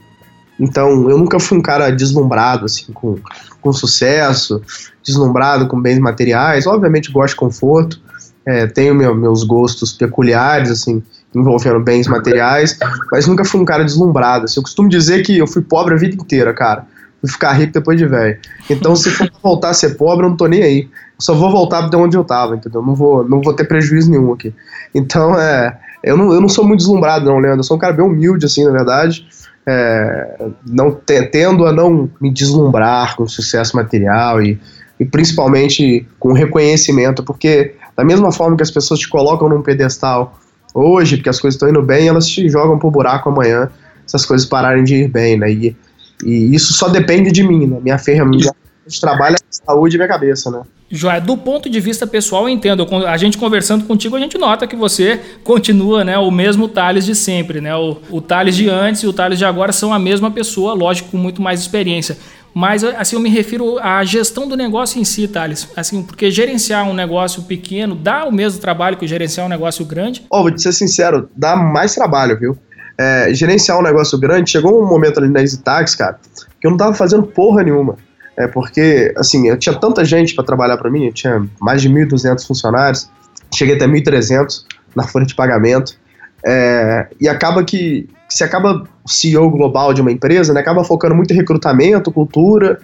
Então, 0.58 1.10
eu 1.10 1.18
nunca 1.18 1.38
fui 1.38 1.58
um 1.58 1.60
cara 1.60 1.90
deslumbrado, 1.90 2.64
assim, 2.64 2.90
com, 2.94 3.18
com 3.60 3.72
sucesso, 3.74 4.62
deslumbrado 5.04 5.68
com 5.68 5.78
bens 5.78 5.98
materiais. 5.98 6.66
Obviamente, 6.66 7.12
gosto 7.12 7.34
de 7.34 7.36
conforto, 7.36 8.00
é, 8.46 8.66
tenho 8.66 8.94
meu, 8.94 9.14
meus 9.14 9.44
gostos 9.44 9.92
peculiares, 9.92 10.70
assim, 10.70 11.02
envolvendo 11.34 11.80
bens 11.80 12.06
materiais, 12.06 12.78
mas 13.10 13.26
nunca 13.26 13.44
fui 13.44 13.60
um 13.60 13.64
cara 13.64 13.84
deslumbrado. 13.84 14.44
Assim, 14.44 14.58
eu 14.58 14.62
costumo 14.62 14.88
dizer 14.88 15.22
que 15.22 15.38
eu 15.38 15.46
fui 15.46 15.62
pobre 15.62 15.94
a 15.94 15.96
vida 15.96 16.14
inteira, 16.14 16.52
cara. 16.52 16.84
Fui 17.20 17.30
ficar 17.30 17.52
rico 17.52 17.72
depois 17.72 17.96
de 17.96 18.06
velho. 18.06 18.36
Então, 18.68 18.96
se 18.96 19.10
for 19.10 19.30
voltar 19.42 19.70
a 19.70 19.74
ser 19.74 19.90
pobre, 19.90 20.26
eu 20.26 20.30
não 20.30 20.36
tô 20.36 20.46
nem 20.46 20.62
aí. 20.62 20.80
Eu 20.82 21.20
só 21.20 21.34
vou 21.34 21.52
voltar 21.52 21.88
de 21.88 21.96
onde 21.96 22.16
eu 22.16 22.24
tava, 22.24 22.56
entendeu? 22.56 22.82
Não 22.82 22.96
vou, 22.96 23.26
não 23.26 23.40
vou 23.40 23.54
ter 23.54 23.64
prejuízo 23.64 24.10
nenhum 24.10 24.32
aqui. 24.32 24.52
Então, 24.92 25.38
é, 25.38 25.78
eu 26.02 26.16
não, 26.16 26.32
eu 26.32 26.40
não 26.40 26.48
sou 26.48 26.66
muito 26.66 26.80
deslumbrado, 26.80 27.26
não, 27.26 27.38
Leandro. 27.38 27.60
Eu 27.60 27.64
sou 27.64 27.76
um 27.76 27.80
cara 27.80 27.92
bem 27.92 28.04
humilde, 28.04 28.44
assim, 28.44 28.64
na 28.64 28.72
verdade. 28.72 29.24
É, 29.64 30.50
não 30.66 30.90
tendo 30.90 31.64
a 31.64 31.72
não 31.72 32.10
me 32.20 32.28
deslumbrar 32.32 33.14
com 33.14 33.28
sucesso 33.28 33.76
material 33.76 34.42
e, 34.42 34.60
e 34.98 35.04
principalmente 35.04 36.04
com 36.18 36.32
reconhecimento, 36.32 37.22
porque 37.22 37.76
da 37.96 38.04
mesma 38.04 38.32
forma 38.32 38.56
que 38.56 38.62
as 38.62 38.70
pessoas 38.70 39.00
te 39.00 39.08
colocam 39.08 39.48
num 39.48 39.62
pedestal 39.62 40.38
hoje, 40.74 41.16
porque 41.16 41.28
as 41.28 41.40
coisas 41.40 41.56
estão 41.56 41.68
indo 41.68 41.82
bem, 41.82 42.08
elas 42.08 42.26
te 42.26 42.48
jogam 42.48 42.78
pro 42.78 42.90
buraco 42.90 43.28
amanhã 43.28 43.70
se 44.06 44.16
as 44.16 44.24
coisas 44.24 44.46
pararem 44.46 44.84
de 44.84 44.96
ir 44.96 45.08
bem, 45.08 45.38
né? 45.38 45.50
E, 45.50 45.76
e 46.24 46.54
isso 46.54 46.72
só 46.72 46.88
depende 46.88 47.30
de 47.30 47.42
mim, 47.42 47.66
né? 47.66 47.78
Minha 47.82 47.98
ferramenta 47.98 48.54
de 48.86 49.00
trabalho 49.00 49.36
é 49.36 49.38
saúde 49.50 49.96
e 49.96 49.98
minha 49.98 50.08
cabeça, 50.08 50.50
né? 50.50 50.62
Joia, 50.94 51.22
do 51.22 51.38
ponto 51.38 51.70
de 51.70 51.80
vista 51.80 52.06
pessoal, 52.06 52.42
eu 52.42 52.48
entendo. 52.50 52.86
A 53.06 53.16
gente 53.16 53.38
conversando 53.38 53.86
contigo, 53.86 54.14
a 54.14 54.20
gente 54.20 54.36
nota 54.36 54.66
que 54.66 54.76
você 54.76 55.18
continua 55.42 56.04
né, 56.04 56.18
o 56.18 56.30
mesmo 56.30 56.68
Thales 56.68 57.06
de 57.06 57.14
sempre. 57.14 57.62
Né? 57.62 57.74
O, 57.74 57.96
o 58.10 58.20
Thales 58.20 58.54
de 58.54 58.68
antes 58.68 59.02
e 59.02 59.06
o 59.06 59.12
Thales 59.12 59.38
de 59.38 59.44
agora 59.46 59.72
são 59.72 59.90
a 59.90 59.98
mesma 59.98 60.30
pessoa, 60.30 60.74
lógico, 60.74 61.10
com 61.10 61.16
muito 61.16 61.40
mais 61.40 61.60
experiência. 61.60 62.18
Mas 62.54 62.84
assim, 62.84 63.16
eu 63.16 63.20
me 63.20 63.30
refiro 63.30 63.78
à 63.78 64.04
gestão 64.04 64.46
do 64.46 64.56
negócio 64.56 65.00
em 65.00 65.04
si, 65.04 65.26
Thales. 65.26 65.68
Assim, 65.76 66.02
porque 66.02 66.30
gerenciar 66.30 66.88
um 66.88 66.92
negócio 66.92 67.42
pequeno 67.42 67.94
dá 67.94 68.24
o 68.24 68.32
mesmo 68.32 68.60
trabalho 68.60 68.96
que 68.96 69.06
gerenciar 69.06 69.46
um 69.46 69.48
negócio 69.48 69.84
grande? 69.84 70.24
Oh, 70.30 70.42
vou 70.42 70.50
te 70.50 70.60
ser 70.60 70.72
sincero, 70.72 71.28
dá 71.34 71.56
mais 71.56 71.94
trabalho, 71.94 72.38
viu? 72.38 72.56
É, 72.98 73.32
gerenciar 73.32 73.78
um 73.78 73.82
negócio 73.82 74.18
grande, 74.18 74.50
chegou 74.50 74.82
um 74.82 74.86
momento 74.86 75.18
ali 75.18 75.28
na 75.28 75.40
EasyTax, 75.40 75.94
cara, 75.94 76.18
que 76.60 76.66
eu 76.66 76.70
não 76.70 76.76
tava 76.76 76.94
fazendo 76.94 77.22
porra 77.22 77.62
nenhuma. 77.62 77.96
É 78.36 78.46
porque, 78.46 79.12
assim, 79.16 79.48
eu 79.48 79.58
tinha 79.58 79.74
tanta 79.74 80.04
gente 80.04 80.34
para 80.34 80.44
trabalhar 80.44 80.76
para 80.76 80.90
mim, 80.90 81.06
eu 81.06 81.12
tinha 81.12 81.46
mais 81.60 81.82
de 81.82 81.88
1.200 81.88 82.46
funcionários, 82.46 83.10
cheguei 83.54 83.76
até 83.76 83.86
1.300 83.86 84.64
na 84.94 85.06
folha 85.06 85.26
de 85.26 85.34
pagamento. 85.34 85.96
É, 86.44 87.06
e 87.20 87.28
acaba 87.28 87.62
que 87.64 88.08
se 88.28 88.42
acaba 88.42 88.84
CEO 89.06 89.50
global 89.50 89.92
de 89.92 90.00
uma 90.00 90.10
empresa, 90.10 90.52
né, 90.52 90.60
acaba 90.60 90.82
focando 90.82 91.14
muito 91.14 91.32
em 91.32 91.36
recrutamento, 91.36 92.10
cultura 92.10 92.80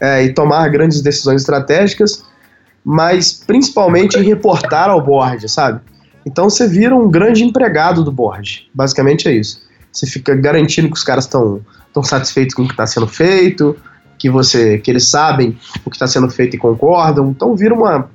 é, 0.00 0.24
e 0.24 0.32
tomar 0.32 0.68
grandes 0.68 1.00
decisões 1.02 1.42
estratégicas, 1.42 2.24
mas 2.84 3.32
principalmente 3.32 4.18
em 4.18 4.22
reportar 4.22 4.90
ao 4.90 5.02
board, 5.02 5.48
sabe? 5.48 5.80
Então 6.24 6.48
você 6.48 6.68
vira 6.68 6.94
um 6.94 7.10
grande 7.10 7.42
empregado 7.44 8.04
do 8.04 8.12
board. 8.12 8.68
Basicamente 8.74 9.28
é 9.28 9.32
isso. 9.32 9.62
Você 9.90 10.06
fica 10.06 10.34
garantindo 10.34 10.88
que 10.88 10.96
os 10.96 11.04
caras 11.04 11.24
estão 11.24 11.60
estão 11.88 12.04
satisfeitos 12.04 12.54
com 12.54 12.62
o 12.62 12.66
que 12.66 12.72
está 12.72 12.86
sendo 12.86 13.08
feito, 13.08 13.76
que 14.16 14.30
você 14.30 14.78
que 14.78 14.90
eles 14.90 15.08
sabem 15.08 15.58
o 15.84 15.90
que 15.90 15.96
está 15.96 16.06
sendo 16.06 16.30
feito 16.30 16.54
e 16.54 16.58
concordam. 16.58 17.30
Então 17.30 17.56
vira 17.56 17.74
uma, 17.74 18.08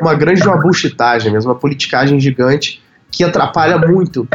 uma 0.00 0.14
grande 0.14 0.46
uma 0.46 0.60
mesmo, 1.32 1.50
uma 1.50 1.58
politicagem 1.58 2.20
gigante 2.20 2.83
que 3.14 3.22
atrapalha 3.22 3.78
muito 3.78 4.26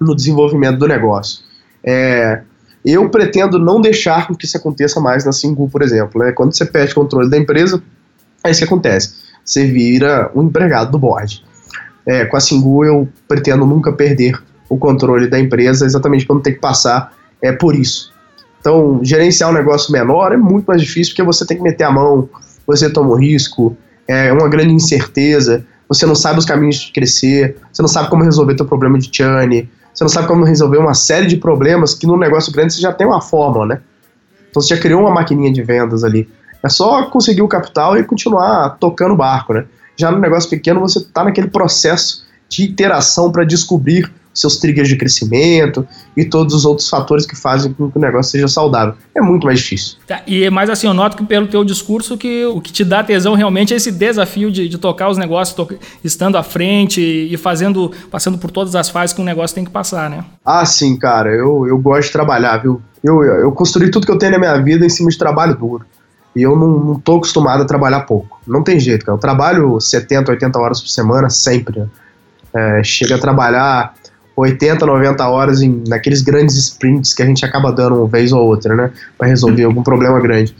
no 0.00 0.16
desenvolvimento 0.16 0.78
do 0.78 0.88
negócio. 0.88 1.44
É, 1.82 2.40
eu 2.84 3.08
pretendo 3.10 3.58
não 3.58 3.80
deixar 3.80 4.26
que 4.28 4.46
isso 4.46 4.56
aconteça 4.56 5.00
mais 5.00 5.24
na 5.24 5.32
Singu, 5.32 5.68
por 5.68 5.82
exemplo. 5.82 6.22
Né? 6.22 6.32
Quando 6.32 6.56
você 6.56 6.64
perde 6.64 6.94
controle 6.94 7.28
da 7.28 7.36
empresa, 7.36 7.82
é 8.42 8.50
isso 8.50 8.60
que 8.60 8.64
acontece. 8.64 9.16
Você 9.44 9.66
vira 9.66 10.30
um 10.34 10.44
empregado 10.44 10.90
do 10.90 10.98
board. 10.98 11.44
É, 12.06 12.24
com 12.24 12.36
a 12.36 12.40
Singu 12.40 12.84
eu 12.84 13.08
pretendo 13.28 13.66
nunca 13.66 13.92
perder 13.92 14.42
o 14.68 14.78
controle 14.78 15.28
da 15.28 15.38
empresa, 15.38 15.84
exatamente 15.84 16.26
para 16.26 16.34
não 16.34 16.42
ter 16.42 16.52
que 16.52 16.60
passar 16.60 17.12
é, 17.42 17.52
por 17.52 17.74
isso. 17.74 18.12
Então, 18.60 19.00
gerenciar 19.02 19.50
um 19.50 19.54
negócio 19.54 19.92
menor 19.92 20.32
é 20.32 20.36
muito 20.38 20.64
mais 20.64 20.80
difícil 20.80 21.12
porque 21.12 21.22
você 21.22 21.46
tem 21.46 21.58
que 21.58 21.62
meter 21.62 21.84
a 21.84 21.90
mão, 21.90 22.28
você 22.66 22.88
toma 22.88 23.10
um 23.10 23.18
risco, 23.18 23.76
é 24.08 24.32
uma 24.32 24.48
grande 24.48 24.72
incerteza, 24.72 25.66
você 25.88 26.06
não 26.06 26.14
sabe 26.14 26.38
os 26.38 26.44
caminhos 26.44 26.76
de 26.76 26.92
crescer, 26.92 27.56
você 27.72 27.82
não 27.82 27.88
sabe 27.88 28.08
como 28.08 28.24
resolver 28.24 28.54
teu 28.54 28.66
problema 28.66 28.98
de 28.98 29.10
churn, 29.12 29.68
você 29.92 30.04
não 30.04 30.08
sabe 30.08 30.26
como 30.26 30.44
resolver 30.44 30.78
uma 30.78 30.94
série 30.94 31.26
de 31.26 31.36
problemas 31.36 31.94
que 31.94 32.06
no 32.06 32.16
negócio 32.16 32.52
grande 32.52 32.74
você 32.74 32.80
já 32.80 32.92
tem 32.92 33.06
uma 33.06 33.20
fórmula, 33.20 33.66
né? 33.66 33.80
Então 34.50 34.60
você 34.60 34.74
já 34.74 34.80
criou 34.80 35.00
uma 35.00 35.10
maquininha 35.10 35.52
de 35.52 35.62
vendas 35.62 36.02
ali. 36.04 36.28
É 36.62 36.68
só 36.68 37.04
conseguir 37.04 37.42
o 37.42 37.48
capital 37.48 37.96
e 37.96 38.02
continuar 38.02 38.70
tocando 38.80 39.12
o 39.12 39.16
barco, 39.16 39.52
né? 39.52 39.66
Já 39.96 40.10
no 40.10 40.18
negócio 40.18 40.50
pequeno 40.50 40.80
você 40.80 40.98
está 40.98 41.22
naquele 41.22 41.48
processo 41.48 42.24
de 42.48 42.64
iteração 42.64 43.30
para 43.30 43.44
descobrir 43.44 44.10
seus 44.34 44.56
triggers 44.56 44.88
de 44.88 44.96
crescimento 44.96 45.86
e 46.16 46.24
todos 46.24 46.54
os 46.54 46.64
outros 46.64 46.88
fatores 46.88 47.24
que 47.24 47.36
fazem 47.36 47.72
com 47.72 47.90
que 47.90 47.96
o 47.96 48.00
negócio 48.00 48.32
seja 48.32 48.48
saudável. 48.48 48.94
É 49.14 49.20
muito 49.20 49.46
mais 49.46 49.60
difícil. 49.60 49.96
Tá, 50.06 50.22
e 50.26 50.48
mais 50.50 50.68
assim, 50.68 50.86
eu 50.86 50.94
noto 50.94 51.16
que 51.16 51.24
pelo 51.24 51.46
teu 51.46 51.64
discurso 51.64 52.18
que 52.18 52.44
o 52.46 52.60
que 52.60 52.72
te 52.72 52.84
dá 52.84 53.02
tesão 53.04 53.34
realmente 53.34 53.72
é 53.72 53.76
esse 53.76 53.92
desafio 53.92 54.50
de, 54.50 54.68
de 54.68 54.76
tocar 54.76 55.08
os 55.08 55.16
negócios, 55.16 55.54
to 55.54 55.68
estando 56.02 56.36
à 56.36 56.42
frente 56.42 57.00
e 57.00 57.36
fazendo, 57.36 57.92
passando 58.10 58.36
por 58.36 58.50
todas 58.50 58.74
as 58.74 58.88
fases 58.88 59.14
que 59.14 59.20
um 59.20 59.24
negócio 59.24 59.54
tem 59.54 59.64
que 59.64 59.70
passar, 59.70 60.10
né? 60.10 60.24
Ah, 60.44 60.66
sim, 60.66 60.96
cara, 60.96 61.30
eu, 61.30 61.66
eu 61.66 61.78
gosto 61.78 62.08
de 62.08 62.12
trabalhar, 62.12 62.58
viu? 62.58 62.82
Eu, 63.02 63.22
eu 63.22 63.52
construí 63.52 63.90
tudo 63.90 64.06
que 64.06 64.12
eu 64.12 64.18
tenho 64.18 64.32
na 64.32 64.38
minha 64.38 64.56
vida 64.58 64.84
em 64.84 64.88
cima 64.88 65.10
de 65.10 65.18
trabalho 65.18 65.54
duro. 65.54 65.84
E 66.34 66.42
eu 66.42 66.56
não, 66.56 66.78
não 66.80 66.98
tô 66.98 67.16
acostumado 67.16 67.62
a 67.62 67.66
trabalhar 67.66 68.00
pouco. 68.00 68.40
Não 68.46 68.62
tem 68.62 68.80
jeito, 68.80 69.04
cara. 69.04 69.16
Eu 69.16 69.20
trabalho 69.20 69.80
70, 69.80 70.32
80 70.32 70.58
horas 70.58 70.80
por 70.80 70.88
semana 70.88 71.30
sempre. 71.30 71.80
Né? 71.80 71.86
É, 72.52 72.82
chega 72.82 73.14
a 73.14 73.18
trabalhar 73.18 73.94
80, 74.36 74.84
90 74.84 75.28
horas 75.28 75.62
em, 75.62 75.82
naqueles 75.86 76.20
grandes 76.22 76.56
sprints 76.56 77.14
que 77.14 77.22
a 77.22 77.26
gente 77.26 77.44
acaba 77.44 77.72
dando 77.72 77.96
uma 77.96 78.08
vez 78.08 78.32
ou 78.32 78.44
outra, 78.44 78.74
né? 78.74 78.90
Para 79.16 79.28
resolver 79.28 79.64
algum 79.64 79.82
problema 79.82 80.20
grande. 80.20 80.54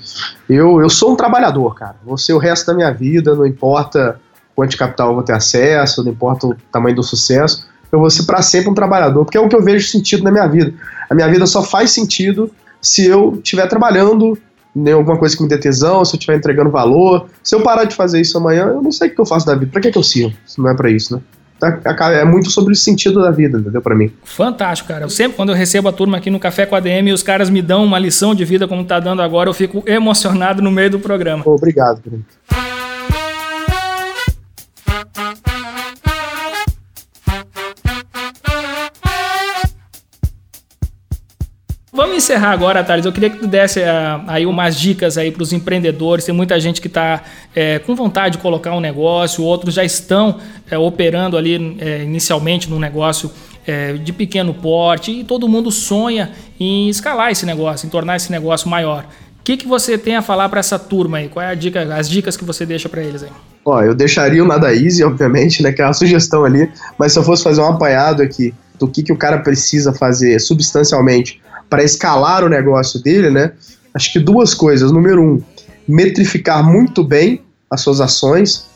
Eu, 0.49 0.81
eu 0.81 0.89
sou 0.89 1.13
um 1.13 1.17
trabalhador, 1.17 1.75
cara. 1.75 1.97
Vou 2.05 2.17
ser 2.17 2.33
o 2.33 2.39
resto 2.39 2.67
da 2.67 2.75
minha 2.75 2.93
vida, 2.93 3.35
não 3.35 3.47
importa 3.47 4.21
quanto 4.55 4.71
de 4.71 4.77
capital 4.77 5.09
eu 5.09 5.15
vou 5.15 5.25
ter 5.25 5.33
acesso, 5.33 6.05
não 6.05 6.13
importa 6.13 6.47
o 6.47 6.57
tamanho 6.71 6.97
do 6.97 7.03
sucesso. 7.03 7.67
Eu 7.91 7.99
vou 7.99 8.11
ser 8.11 8.25
para 8.25 8.43
sempre 8.43 8.71
um 8.71 8.75
trabalhador, 8.75 9.25
porque 9.25 9.37
é 9.37 9.41
o 9.41 9.49
que 9.49 9.57
eu 9.57 9.63
vejo 9.63 9.89
sentido 9.89 10.23
na 10.23 10.31
minha 10.31 10.47
vida. 10.47 10.73
A 11.11 11.15
minha 11.15 11.29
vida 11.29 11.47
só 11.47 11.63
faz 11.63 11.91
sentido 11.91 12.51
se 12.81 13.07
eu 13.07 13.35
estiver 13.35 13.67
trabalhando 13.67 14.39
em 14.77 14.93
alguma 14.93 15.17
coisa 15.17 15.37
que 15.37 15.43
me 15.43 15.49
dê 15.49 15.57
tesão, 15.57 16.05
se 16.05 16.15
eu 16.15 16.19
estiver 16.19 16.37
entregando 16.37 16.71
valor. 16.71 17.29
Se 17.43 17.55
eu 17.55 17.63
parar 17.63 17.85
de 17.85 17.95
fazer 17.95 18.21
isso 18.21 18.37
amanhã, 18.37 18.67
eu 18.67 18.83
não 18.83 18.91
sei 18.91 19.09
o 19.09 19.15
que 19.15 19.21
eu 19.21 19.27
faço 19.27 19.47
da 19.47 19.55
vida. 19.55 19.71
Para 19.71 19.81
que, 19.81 19.91
que 19.91 19.99
eu 19.99 20.03
sirvo? 20.03 20.37
Se 20.45 20.61
não 20.61 20.69
é 20.69 20.75
para 20.75 20.91
isso, 20.91 21.15
né? 21.15 21.23
Tá, 21.59 22.11
é 22.13 22.25
muito 22.25 22.51
sobre 22.51 22.73
o 22.73 22.77
sentido 22.77 23.23
da 23.23 23.31
vida, 23.31 23.59
entendeu? 23.59 23.81
Para 23.81 23.95
mim. 23.95 24.13
Fantástico, 24.25 24.89
cara. 24.89 25.05
Eu 25.05 25.11
sempre, 25.11 25.37
quando 25.37 25.51
eu 25.51 25.55
recebo 25.55 25.89
a 25.89 25.93
turma 25.93 26.19
aqui 26.19 26.31
no 26.31 26.39
Café 26.39 26.67
com 26.67 26.75
a 26.75 26.81
DM 26.81 27.11
e 27.11 27.13
os 27.13 27.23
caras 27.23 27.49
me 27.49 27.63
dão 27.63 27.85
uma 27.85 27.99
lição 27.99 28.35
de 28.35 28.45
vida 28.45 28.69
como 28.69 28.85
tá 28.85 29.01
dando 29.01 29.23
agora, 29.23 29.49
eu 29.49 29.55
fico 29.55 29.83
emocionado 29.87 30.61
no 30.61 30.71
meio 30.71 30.91
do 30.91 30.99
programa. 30.99 31.43
Obrigado, 31.47 32.01
Bruno. 32.05 32.25
Vamos 42.05 42.19
encerrar 42.19 42.51
agora, 42.51 42.85
Thales. 42.85 43.07
Eu 43.07 43.13
queria 43.13 43.31
que 43.31 43.39
tu 43.39 43.47
desse 43.47 43.81
uh, 43.81 44.21
aí 44.27 44.45
umas 44.45 44.79
dicas 44.79 45.17
aí 45.17 45.31
para 45.31 45.43
os 45.43 45.55
empreendedores. 45.55 46.27
Tem 46.27 46.35
muita 46.35 46.61
gente 46.61 46.79
que 46.79 46.87
está 46.87 47.23
é, 47.57 47.79
com 47.79 47.95
vontade 47.95 48.37
de 48.37 48.43
colocar 48.43 48.75
um 48.77 48.81
negócio, 48.81 49.43
outros 49.43 49.73
já 49.73 49.83
estão 49.83 50.39
é, 50.71 50.77
operando 50.77 51.35
ali 51.35 51.79
é, 51.81 52.03
inicialmente 52.03 52.69
num 52.69 52.79
negócio 52.79 53.31
de 54.05 54.13
pequeno 54.13 54.53
porte 54.53 55.11
e 55.11 55.25
todo 55.25 55.49
mundo 55.49 55.71
sonha 55.71 56.33
em 56.61 56.91
escalar 56.91 57.31
esse 57.31 57.47
negócio, 57.47 57.87
em 57.87 57.89
tornar 57.89 58.17
esse 58.17 58.31
negócio 58.31 58.69
maior. 58.69 59.07
O 59.41 59.43
que, 59.43 59.57
que 59.57 59.67
você 59.67 59.97
tem 59.97 60.17
a 60.17 60.21
falar 60.21 60.51
para 60.51 60.61
essa 60.61 60.79
turma 60.79 61.17
aí? 61.17 61.31
Qual 61.31 61.43
é 61.43 61.49
a 61.49 61.55
dica, 61.55 61.95
as 61.95 62.07
dicas 62.07 62.37
que 62.37 62.45
você 62.45 62.67
deixa 62.67 62.91
para 62.91 63.03
eles 63.03 63.23
aí? 63.23 63.31
Ó, 63.65 63.81
eu 63.81 63.95
deixaria 63.95 64.45
o 64.45 64.47
Nada 64.47 64.75
Easy, 64.75 65.03
obviamente, 65.03 65.63
né, 65.63 65.73
que 65.73 65.81
é 65.81 65.87
uma 65.87 65.95
sugestão 65.95 66.45
ali, 66.45 66.71
mas 66.99 67.15
se 67.15 67.19
eu 67.19 67.23
fosse 67.23 67.43
fazer 67.43 67.63
um 67.63 67.69
apanhado 67.69 68.23
aqui 68.23 68.53
do 68.79 68.87
que, 68.87 69.03
que 69.03 69.13
o 69.15 69.17
cara 69.17 69.39
precisa 69.39 69.95
fazer 69.95 70.39
substancialmente 70.41 71.41
para 71.69 71.83
escalar 71.83 72.45
o 72.45 72.49
negócio 72.49 73.03
dele, 73.03 73.31
né? 73.31 73.53
Acho 73.93 74.13
que 74.13 74.19
duas 74.19 74.55
coisas. 74.55 74.91
Número 74.91 75.23
um, 75.23 75.43
metrificar 75.87 76.65
muito 76.65 77.05
bem 77.05 77.43
as 77.71 77.81
suas 77.81 78.01
ações, 78.01 78.67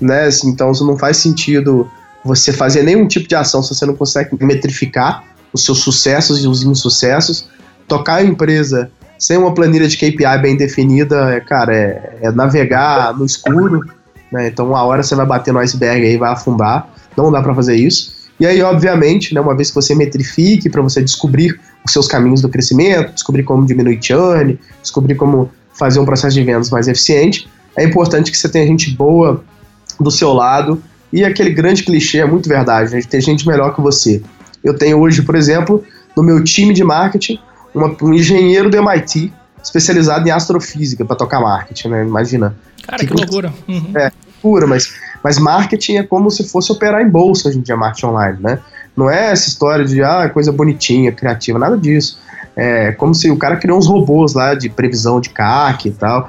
né? 0.00 0.28
Então, 0.44 0.72
não 0.80 0.96
faz 0.96 1.16
sentido 1.16 1.88
você 2.24 2.52
fazer 2.52 2.82
nenhum 2.82 3.06
tipo 3.06 3.28
de 3.28 3.34
ação 3.34 3.62
se 3.62 3.74
você 3.74 3.86
não 3.86 3.94
consegue 3.94 4.30
metrificar 4.44 5.24
os 5.52 5.64
seus 5.64 5.78
sucessos 5.78 6.44
e 6.44 6.46
os 6.46 6.62
insucessos. 6.62 7.48
Tocar 7.86 8.16
a 8.16 8.22
empresa 8.22 8.90
sem 9.18 9.36
uma 9.36 9.52
planilha 9.52 9.88
de 9.88 9.96
KPI 9.96 10.38
bem 10.40 10.56
definida, 10.56 11.34
é, 11.34 11.40
cara, 11.40 11.74
é, 11.74 12.18
é 12.22 12.30
navegar 12.30 13.16
no 13.16 13.24
escuro, 13.24 13.84
né? 14.30 14.48
Então, 14.48 14.68
uma 14.68 14.82
hora 14.82 15.02
você 15.02 15.14
vai 15.14 15.26
bater 15.26 15.52
no 15.52 15.58
iceberg 15.58 16.04
aí, 16.04 16.16
vai 16.16 16.32
afundar. 16.32 16.88
Não 17.16 17.32
dá 17.32 17.42
para 17.42 17.54
fazer 17.54 17.74
isso. 17.74 18.17
E 18.38 18.46
aí, 18.46 18.62
obviamente, 18.62 19.34
né, 19.34 19.40
uma 19.40 19.56
vez 19.56 19.70
que 19.70 19.74
você 19.74 19.94
metrifique 19.94 20.68
para 20.68 20.80
você 20.80 21.02
descobrir 21.02 21.58
os 21.84 21.92
seus 21.92 22.06
caminhos 22.06 22.40
do 22.40 22.48
crescimento, 22.48 23.12
descobrir 23.12 23.42
como 23.42 23.66
diminuir 23.66 23.98
churn, 24.00 24.58
descobrir 24.80 25.16
como 25.16 25.50
fazer 25.72 25.98
um 25.98 26.04
processo 26.04 26.34
de 26.34 26.44
vendas 26.44 26.70
mais 26.70 26.86
eficiente, 26.88 27.48
é 27.76 27.84
importante 27.84 28.30
que 28.30 28.36
você 28.36 28.48
tenha 28.48 28.66
gente 28.66 28.90
boa 28.90 29.42
do 29.98 30.10
seu 30.10 30.32
lado 30.32 30.82
e 31.12 31.24
aquele 31.24 31.50
grande 31.50 31.82
clichê 31.82 32.18
é 32.18 32.26
muito 32.26 32.48
verdade, 32.48 32.94
né, 32.94 33.00
ter 33.02 33.20
gente 33.20 33.46
melhor 33.46 33.74
que 33.74 33.80
você. 33.80 34.22
Eu 34.62 34.74
tenho 34.74 34.98
hoje, 34.98 35.22
por 35.22 35.34
exemplo, 35.34 35.84
no 36.16 36.22
meu 36.22 36.42
time 36.42 36.74
de 36.74 36.84
marketing, 36.84 37.38
uma, 37.74 37.96
um 38.02 38.12
engenheiro 38.12 38.68
do 38.68 38.76
MIT 38.76 39.32
especializado 39.62 40.26
em 40.28 40.30
astrofísica 40.30 41.04
para 41.04 41.16
tocar 41.16 41.40
marketing, 41.40 41.88
né? 41.88 42.02
Imagina. 42.04 42.56
Cara, 42.84 42.98
que, 42.98 43.06
que 43.06 43.14
loucura. 43.14 43.52
Uhum. 43.68 43.92
É, 43.96 44.10
loucura, 44.42 44.66
mas, 44.66 44.94
mas 45.22 45.38
marketing 45.38 45.96
é 45.96 46.02
como 46.02 46.30
se 46.30 46.48
fosse 46.48 46.72
operar 46.72 47.02
em 47.02 47.08
bolsa 47.08 47.48
hoje 47.48 47.58
em 47.58 47.60
dia, 47.60 47.76
marketing 47.76 48.06
online, 48.06 48.38
né? 48.40 48.58
Não 48.96 49.08
é 49.08 49.30
essa 49.30 49.48
história 49.48 49.84
de 49.84 50.02
ah, 50.02 50.28
coisa 50.28 50.50
bonitinha, 50.50 51.12
criativa, 51.12 51.58
nada 51.58 51.76
disso. 51.76 52.18
É 52.56 52.90
como 52.90 53.14
se 53.14 53.30
o 53.30 53.36
cara 53.36 53.56
criou 53.56 53.78
uns 53.78 53.86
robôs 53.86 54.34
lá 54.34 54.54
de 54.54 54.68
previsão 54.68 55.20
de 55.20 55.30
CAC 55.30 55.88
e 55.88 55.92
tal, 55.92 56.28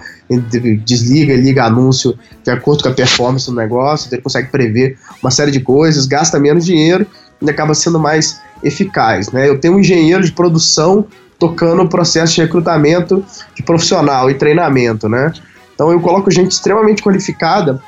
desliga 0.86 1.34
e 1.34 1.38
liga 1.38 1.64
anúncio 1.64 2.18
de 2.44 2.52
acordo 2.52 2.84
com 2.84 2.90
a 2.90 2.94
performance 2.94 3.48
do 3.50 3.56
negócio, 3.56 4.14
ele 4.14 4.22
consegue 4.22 4.52
prever 4.52 4.96
uma 5.24 5.32
série 5.32 5.50
de 5.50 5.60
coisas, 5.60 6.06
gasta 6.06 6.40
menos 6.40 6.64
dinheiro 6.64 7.08
e 7.42 7.50
acaba 7.50 7.74
sendo 7.74 8.00
mais 8.00 8.40
eficaz. 8.64 9.32
Né? 9.32 9.50
Eu 9.50 9.60
tenho 9.60 9.76
um 9.76 9.80
engenheiro 9.80 10.24
de 10.24 10.32
produção 10.32 11.08
tocando 11.40 11.82
o 11.82 11.90
processo 11.90 12.36
de 12.36 12.42
recrutamento 12.42 13.26
de 13.56 13.64
profissional 13.64 14.30
e 14.30 14.36
treinamento. 14.36 15.10
Né? 15.10 15.34
Então 15.74 15.92
eu 15.92 16.00
coloco 16.00 16.30
gente 16.30 16.52
extremamente 16.52 17.02
qualificada 17.02 17.82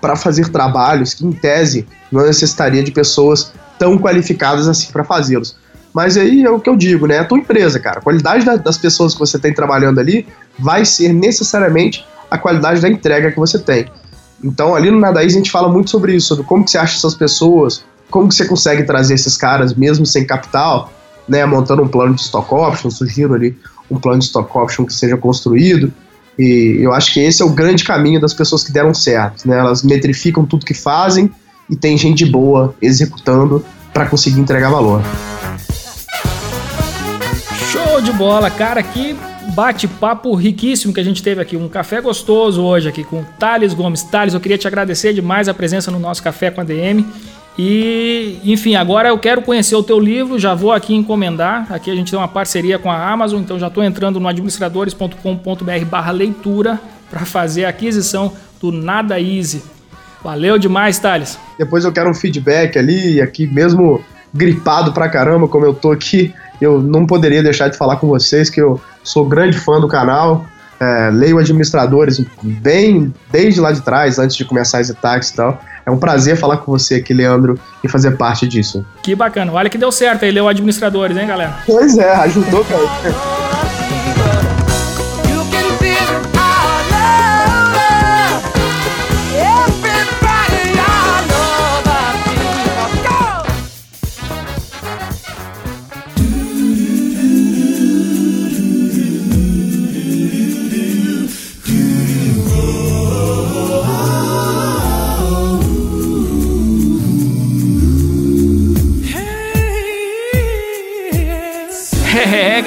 para 0.00 0.16
fazer 0.16 0.48
trabalhos 0.48 1.14
que, 1.14 1.26
em 1.26 1.32
tese, 1.32 1.86
não 2.10 2.26
necessitaria 2.26 2.82
de 2.82 2.90
pessoas 2.90 3.52
tão 3.78 3.98
qualificadas 3.98 4.68
assim 4.68 4.90
para 4.92 5.04
fazê-los. 5.04 5.56
Mas 5.92 6.16
aí 6.16 6.42
é 6.42 6.50
o 6.50 6.58
que 6.58 6.68
eu 6.68 6.76
digo, 6.76 7.06
né? 7.06 7.16
É 7.16 7.18
a 7.20 7.24
tua 7.24 7.38
empresa, 7.38 7.78
cara. 7.78 7.98
A 8.00 8.02
qualidade 8.02 8.44
da, 8.44 8.56
das 8.56 8.76
pessoas 8.76 9.14
que 9.14 9.20
você 9.20 9.38
tem 9.38 9.54
trabalhando 9.54 10.00
ali 10.00 10.26
vai 10.58 10.84
ser 10.84 11.12
necessariamente 11.12 12.04
a 12.30 12.36
qualidade 12.36 12.80
da 12.80 12.88
entrega 12.88 13.30
que 13.30 13.38
você 13.38 13.58
tem. 13.58 13.86
Então, 14.42 14.74
ali 14.74 14.90
no 14.90 14.98
Nadaís 14.98 15.32
a 15.32 15.36
gente 15.36 15.50
fala 15.50 15.68
muito 15.68 15.90
sobre 15.90 16.14
isso, 16.14 16.28
sobre 16.28 16.44
como 16.44 16.64
que 16.64 16.70
você 16.70 16.78
acha 16.78 16.96
essas 16.96 17.14
pessoas, 17.14 17.84
como 18.10 18.28
que 18.28 18.34
você 18.34 18.44
consegue 18.44 18.82
trazer 18.82 19.14
esses 19.14 19.36
caras 19.36 19.74
mesmo 19.74 20.04
sem 20.04 20.26
capital, 20.26 20.92
né? 21.28 21.46
Montando 21.46 21.82
um 21.82 21.88
plano 21.88 22.14
de 22.14 22.22
stock 22.22 22.52
option, 22.52 22.90
sugiro 22.90 23.34
ali 23.34 23.56
um 23.90 23.98
plano 23.98 24.18
de 24.18 24.24
stock 24.24 24.50
option 24.56 24.84
que 24.84 24.92
seja 24.92 25.16
construído. 25.16 25.92
E 26.38 26.78
eu 26.80 26.92
acho 26.92 27.12
que 27.12 27.20
esse 27.20 27.42
é 27.42 27.44
o 27.44 27.50
grande 27.50 27.84
caminho 27.84 28.20
das 28.20 28.34
pessoas 28.34 28.64
que 28.64 28.72
deram 28.72 28.92
certo, 28.92 29.48
né? 29.48 29.58
Elas 29.58 29.82
metrificam 29.82 30.44
tudo 30.44 30.66
que 30.66 30.74
fazem 30.74 31.30
e 31.70 31.76
tem 31.76 31.96
gente 31.96 32.24
boa 32.24 32.74
executando 32.82 33.64
para 33.92 34.06
conseguir 34.06 34.40
entregar 34.40 34.70
valor. 34.70 35.02
Show 37.70 38.00
de 38.00 38.12
bola, 38.12 38.50
cara, 38.50 38.82
que 38.82 39.16
bate-papo 39.54 40.34
riquíssimo 40.34 40.92
que 40.92 41.00
a 41.00 41.04
gente 41.04 41.22
teve 41.22 41.40
aqui, 41.40 41.56
um 41.56 41.68
café 41.68 42.00
gostoso 42.00 42.62
hoje 42.62 42.88
aqui 42.88 43.04
com 43.04 43.22
Thales 43.38 43.72
Gomes. 43.72 44.02
Thales, 44.02 44.34
eu 44.34 44.40
queria 44.40 44.58
te 44.58 44.66
agradecer 44.66 45.12
demais 45.12 45.48
a 45.48 45.54
presença 45.54 45.90
no 45.90 45.98
nosso 45.98 46.22
Café 46.22 46.50
com 46.50 46.60
a 46.60 46.64
DM. 46.64 47.06
E, 47.56 48.40
enfim, 48.44 48.74
agora 48.74 49.08
eu 49.08 49.18
quero 49.18 49.40
conhecer 49.40 49.76
o 49.76 49.82
teu 49.82 50.00
livro, 50.00 50.38
já 50.38 50.54
vou 50.54 50.72
aqui 50.72 50.94
encomendar. 50.94 51.72
Aqui 51.72 51.90
a 51.90 51.94
gente 51.94 52.10
tem 52.10 52.18
uma 52.18 52.26
parceria 52.26 52.78
com 52.78 52.90
a 52.90 53.10
Amazon, 53.10 53.40
então 53.40 53.58
já 53.58 53.68
estou 53.68 53.82
entrando 53.82 54.18
no 54.18 54.26
administradores.com.br 54.26 55.84
barra 55.88 56.10
leitura 56.10 56.80
para 57.08 57.20
fazer 57.24 57.64
a 57.64 57.68
aquisição 57.68 58.32
do 58.60 58.72
Nada 58.72 59.20
Easy. 59.20 59.62
Valeu 60.22 60.58
demais, 60.58 60.98
Thales. 60.98 61.38
Depois 61.58 61.84
eu 61.84 61.92
quero 61.92 62.10
um 62.10 62.14
feedback 62.14 62.78
ali, 62.78 63.20
aqui 63.20 63.46
mesmo 63.46 64.02
gripado 64.32 64.92
pra 64.92 65.08
caramba, 65.08 65.46
como 65.46 65.64
eu 65.64 65.72
tô 65.72 65.92
aqui, 65.92 66.34
eu 66.60 66.80
não 66.82 67.06
poderia 67.06 67.42
deixar 67.42 67.68
de 67.68 67.76
falar 67.76 67.96
com 67.96 68.08
vocês 68.08 68.50
que 68.50 68.60
eu 68.60 68.80
sou 69.02 69.28
grande 69.28 69.56
fã 69.58 69.78
do 69.78 69.86
canal. 69.86 70.44
É, 70.80 71.08
leio 71.10 71.38
administradores 71.38 72.20
bem 72.42 73.14
desde 73.30 73.60
lá 73.60 73.70
de 73.70 73.80
trás, 73.80 74.18
antes 74.18 74.34
de 74.34 74.44
começar 74.44 74.80
as 74.80 74.90
ataques 74.90 75.30
e 75.30 75.36
tal. 75.36 75.60
É 75.86 75.90
um 75.90 75.98
prazer 75.98 76.36
falar 76.36 76.58
com 76.58 76.72
você 76.72 76.96
aqui, 76.96 77.12
Leandro, 77.12 77.58
e 77.82 77.88
fazer 77.88 78.12
parte 78.12 78.48
disso. 78.48 78.84
Que 79.02 79.14
bacana. 79.14 79.52
Olha 79.52 79.68
que 79.68 79.78
deu 79.78 79.92
certo 79.92 80.24
aí, 80.24 80.30
leu 80.30 80.48
administradores, 80.48 81.16
hein, 81.16 81.26
galera? 81.26 81.58
Pois 81.66 81.98
é, 81.98 82.14
ajudou, 82.14 82.64
cara. 82.64 83.33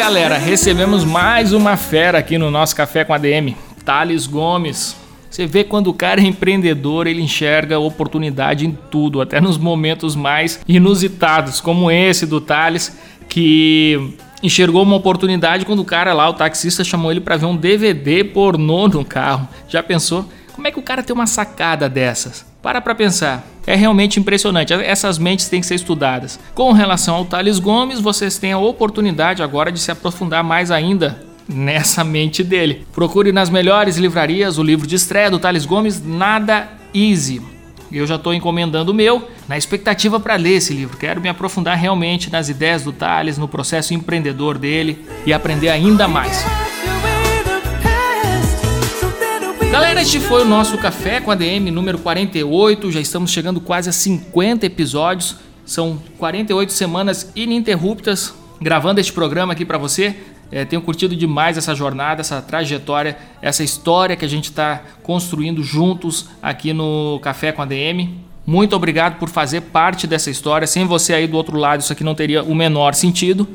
Galera, 0.08 0.38
recebemos 0.38 1.03
mais 1.03 1.51
uma 1.51 1.76
fera 1.76 2.20
aqui 2.20 2.38
no 2.38 2.49
nosso 2.49 2.74
Café 2.74 3.03
com 3.03 3.14
ADM, 3.14 3.53
Thales 3.84 4.26
Gomes. 4.26 4.95
Você 5.30 5.45
vê 5.45 5.66
quando 5.66 5.88
o 5.88 5.93
cara 5.93 6.22
é 6.22 6.24
empreendedor, 6.24 7.08
ele 7.08 7.22
enxerga 7.22 7.78
oportunidade 7.78 8.66
em 8.66 8.72
tudo, 8.89 9.20
até 9.20 9.41
nos 9.41 9.58
momentos 9.58 10.16
mais 10.16 10.62
inusitados, 10.66 11.60
como 11.60 11.91
esse 11.91 12.26
do 12.26 12.39
Thales, 12.39 12.97
que 13.28 14.16
enxergou 14.41 14.84
uma 14.84 14.95
oportunidade 14.95 15.66
quando 15.66 15.80
o 15.80 15.86
cara 15.86 16.14
lá, 16.14 16.30
o 16.30 16.34
taxista, 16.34 16.86
chamou 16.86 17.12
ele 17.12 17.20
para 17.20 17.36
ver 17.36 17.47
um 17.47 17.58
DVD 17.58 18.24
pornô 18.24 18.88
no 18.88 19.03
carro. 19.03 19.45
Já 19.68 19.84
pensou? 19.84 20.24
Como 20.68 20.70
é 20.70 20.74
que 20.74 20.80
o 20.80 20.84
cara 20.84 21.01
tem 21.01 21.13
uma 21.13 21.28
sacada 21.28 21.88
dessas? 21.88 22.45
Para 22.61 22.82
para 22.82 22.93
pensar. 22.93 23.47
É 23.65 23.74
realmente 23.74 24.20
impressionante. 24.20 24.74
Essas 24.74 25.18
mentes 25.18 25.47
têm 25.47 25.61
que 25.61 25.65
ser 25.65 25.76
estudadas. 25.76 26.38
Com 26.53 26.74
relação 26.74 27.15
ao 27.15 27.24
Thales 27.24 27.57
Gomes, 27.57 28.01
vocês 28.01 28.38
têm 28.38 28.51
a 28.51 28.57
oportunidade 28.57 29.41
agora 29.41 29.72
de 29.72 29.80
se 29.80 29.91
aprofundar 29.91 30.43
mais 30.43 30.70
ainda 30.70 31.24
nessa 31.47 32.03
mente 32.03 32.43
dele. 32.43 32.86
Procure 32.91 33.32
nas 33.32 33.49
melhores 33.49 33.95
livrarias 33.95 34.57
o 34.57 34.63
livro 34.63 34.86
de 34.86 34.95
estreia 34.95 35.32
do 35.32 35.39
Thales 35.39 35.65
Gomes, 35.65 36.03
Nada 36.03 36.68
Easy. 36.93 37.41
Eu 37.89 38.05
já 38.05 38.15
estou 38.15 38.34
encomendando 38.34 38.91
o 38.91 38.95
meu, 38.95 39.26
na 39.47 39.57
expectativa 39.57 40.20
para 40.20 40.36
ler 40.36 40.57
esse 40.57 40.74
livro. 40.74 40.97
Quero 40.97 41.22
me 41.22 41.30
aprofundar 41.30 41.78
realmente 41.78 42.30
nas 42.30 42.49
ideias 42.49 42.84
do 42.84 42.91
Thales, 42.91 43.38
no 43.38 43.47
processo 43.47 43.93
empreendedor 43.93 44.57
dele 44.57 45.05
e 45.26 45.32
aprender 45.32 45.70
ainda 45.70 46.09
mais. 46.09 46.66
Galera, 49.72 50.01
este 50.01 50.20
foi 50.20 50.43
o 50.43 50.45
nosso 50.45 50.78
Café 50.78 51.20
com 51.20 51.30
a 51.30 51.36
DM 51.36 51.70
número 51.72 51.97
48. 51.97 52.91
Já 52.91 53.01
estamos 53.01 53.32
chegando 53.32 53.59
quase 53.59 53.89
a 53.89 53.91
50 53.91 54.65
episódios. 54.65 55.36
São 55.65 56.01
48 56.18 56.72
semanas 56.72 57.32
ininterruptas 57.36 58.34
gravando 58.61 58.99
este 59.01 59.11
programa 59.11 59.53
aqui 59.53 59.65
para 59.65 59.78
você. 59.78 60.15
É, 60.49 60.63
tenho 60.63 60.82
curtido 60.82 61.15
demais 61.15 61.57
essa 61.57 61.76
jornada, 61.76 62.22
essa 62.22 62.41
trajetória, 62.41 63.18
essa 63.41 63.63
história 63.63 64.15
que 64.15 64.24
a 64.24 64.30
gente 64.30 64.45
está 64.45 64.82
construindo 65.03 65.61
juntos 65.61 66.28
aqui 66.41 66.72
no 66.72 67.20
Café 67.22 67.51
com 67.51 67.61
a 67.61 67.65
DM. 67.65 68.26
Muito 68.45 68.74
obrigado 68.74 69.20
por 69.20 69.28
fazer 69.28 69.59
parte 69.61 70.07
dessa 70.07 70.32
história. 70.32 70.65
Sem 70.65 70.86
você 70.86 71.13
aí 71.13 71.28
do 71.28 71.36
outro 71.36 71.57
lado, 71.57 71.82
isso 71.82 71.91
aqui 71.91 72.03
não 72.03 72.15
teria 72.15 72.41
o 72.41 72.55
menor 72.55 72.95
sentido. 72.95 73.45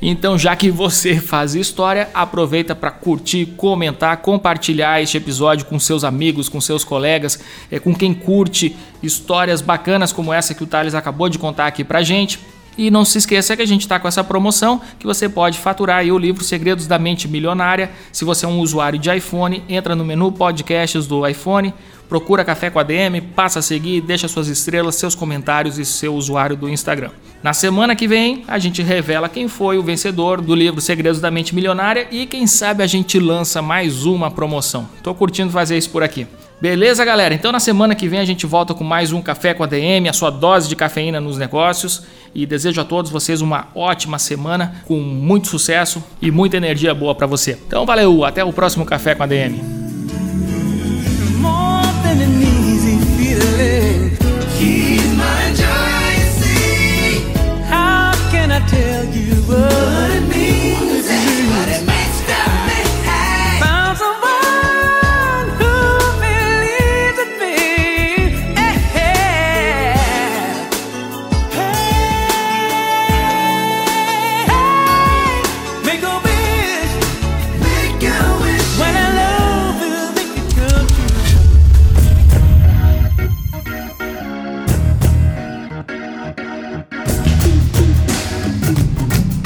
Então, 0.00 0.38
já 0.38 0.54
que 0.54 0.70
você 0.70 1.18
faz 1.18 1.54
história, 1.54 2.08
aproveita 2.12 2.74
para 2.74 2.90
curtir, 2.90 3.46
comentar, 3.56 4.18
compartilhar 4.18 5.00
este 5.00 5.16
episódio 5.16 5.64
com 5.64 5.78
seus 5.80 6.04
amigos, 6.04 6.48
com 6.48 6.60
seus 6.60 6.84
colegas, 6.84 7.38
é, 7.70 7.78
com 7.78 7.94
quem 7.94 8.12
curte 8.12 8.76
histórias 9.02 9.62
bacanas 9.62 10.12
como 10.12 10.32
essa 10.32 10.54
que 10.54 10.62
o 10.62 10.66
Thales 10.66 10.94
acabou 10.94 11.28
de 11.28 11.38
contar 11.38 11.66
aqui 11.66 11.82
pra 11.82 12.02
gente. 12.02 12.38
E 12.76 12.90
não 12.90 13.04
se 13.04 13.18
esqueça 13.18 13.56
que 13.56 13.62
a 13.62 13.66
gente 13.66 13.82
está 13.82 13.98
com 13.98 14.06
essa 14.06 14.22
promoção 14.22 14.80
que 14.98 15.06
você 15.06 15.28
pode 15.28 15.58
faturar 15.58 16.04
o 16.04 16.18
livro 16.18 16.44
Segredos 16.44 16.86
da 16.86 16.98
Mente 16.98 17.26
Milionária. 17.26 17.90
Se 18.12 18.24
você 18.24 18.44
é 18.44 18.48
um 18.48 18.60
usuário 18.60 18.98
de 18.98 19.14
iPhone, 19.14 19.62
entra 19.68 19.94
no 19.94 20.04
menu 20.04 20.30
podcasts 20.30 21.06
do 21.06 21.26
iPhone, 21.26 21.72
procura 22.08 22.44
Café 22.44 22.70
com 22.70 22.78
a 22.78 22.82
DM, 22.82 23.20
passa 23.20 23.60
a 23.60 23.62
seguir, 23.62 24.00
deixa 24.00 24.28
suas 24.28 24.48
estrelas, 24.48 24.94
seus 24.96 25.14
comentários 25.14 25.78
e 25.78 25.84
seu 25.84 26.14
usuário 26.14 26.56
do 26.56 26.68
Instagram. 26.68 27.10
Na 27.42 27.52
semana 27.52 27.94
que 27.94 28.08
vem, 28.08 28.44
a 28.48 28.58
gente 28.58 28.82
revela 28.82 29.28
quem 29.28 29.48
foi 29.48 29.78
o 29.78 29.82
vencedor 29.82 30.40
do 30.40 30.54
livro 30.54 30.80
Segredos 30.80 31.20
da 31.20 31.30
Mente 31.30 31.54
Milionária 31.54 32.08
e 32.10 32.26
quem 32.26 32.46
sabe 32.46 32.82
a 32.82 32.86
gente 32.86 33.18
lança 33.18 33.62
mais 33.62 34.04
uma 34.04 34.30
promoção. 34.30 34.88
Tô 35.02 35.14
curtindo 35.14 35.52
fazer 35.52 35.78
isso 35.78 35.90
por 35.90 36.02
aqui. 36.02 36.26
Beleza, 36.60 37.04
galera? 37.04 37.34
Então 37.34 37.52
na 37.52 37.60
semana 37.60 37.94
que 37.94 38.08
vem 38.08 38.18
a 38.18 38.24
gente 38.24 38.46
volta 38.46 38.72
com 38.72 38.82
mais 38.82 39.12
um 39.12 39.20
Café 39.20 39.52
com 39.52 39.62
a 39.62 39.66
DM, 39.66 40.08
a 40.08 40.12
sua 40.12 40.30
dose 40.30 40.68
de 40.68 40.74
cafeína 40.74 41.20
nos 41.20 41.36
negócios. 41.36 42.02
E 42.36 42.44
desejo 42.44 42.82
a 42.82 42.84
todos 42.84 43.10
vocês 43.10 43.40
uma 43.40 43.68
ótima 43.74 44.18
semana, 44.18 44.82
com 44.84 45.00
muito 45.00 45.48
sucesso 45.48 46.04
e 46.20 46.30
muita 46.30 46.58
energia 46.58 46.92
boa 46.92 47.14
para 47.14 47.26
você. 47.26 47.58
Então 47.66 47.86
valeu, 47.86 48.26
até 48.26 48.44
o 48.44 48.52
próximo 48.52 48.84
Café 48.84 49.14
com 49.14 49.22
a 49.22 49.26
DM. 49.26 49.58
tell 58.70 59.06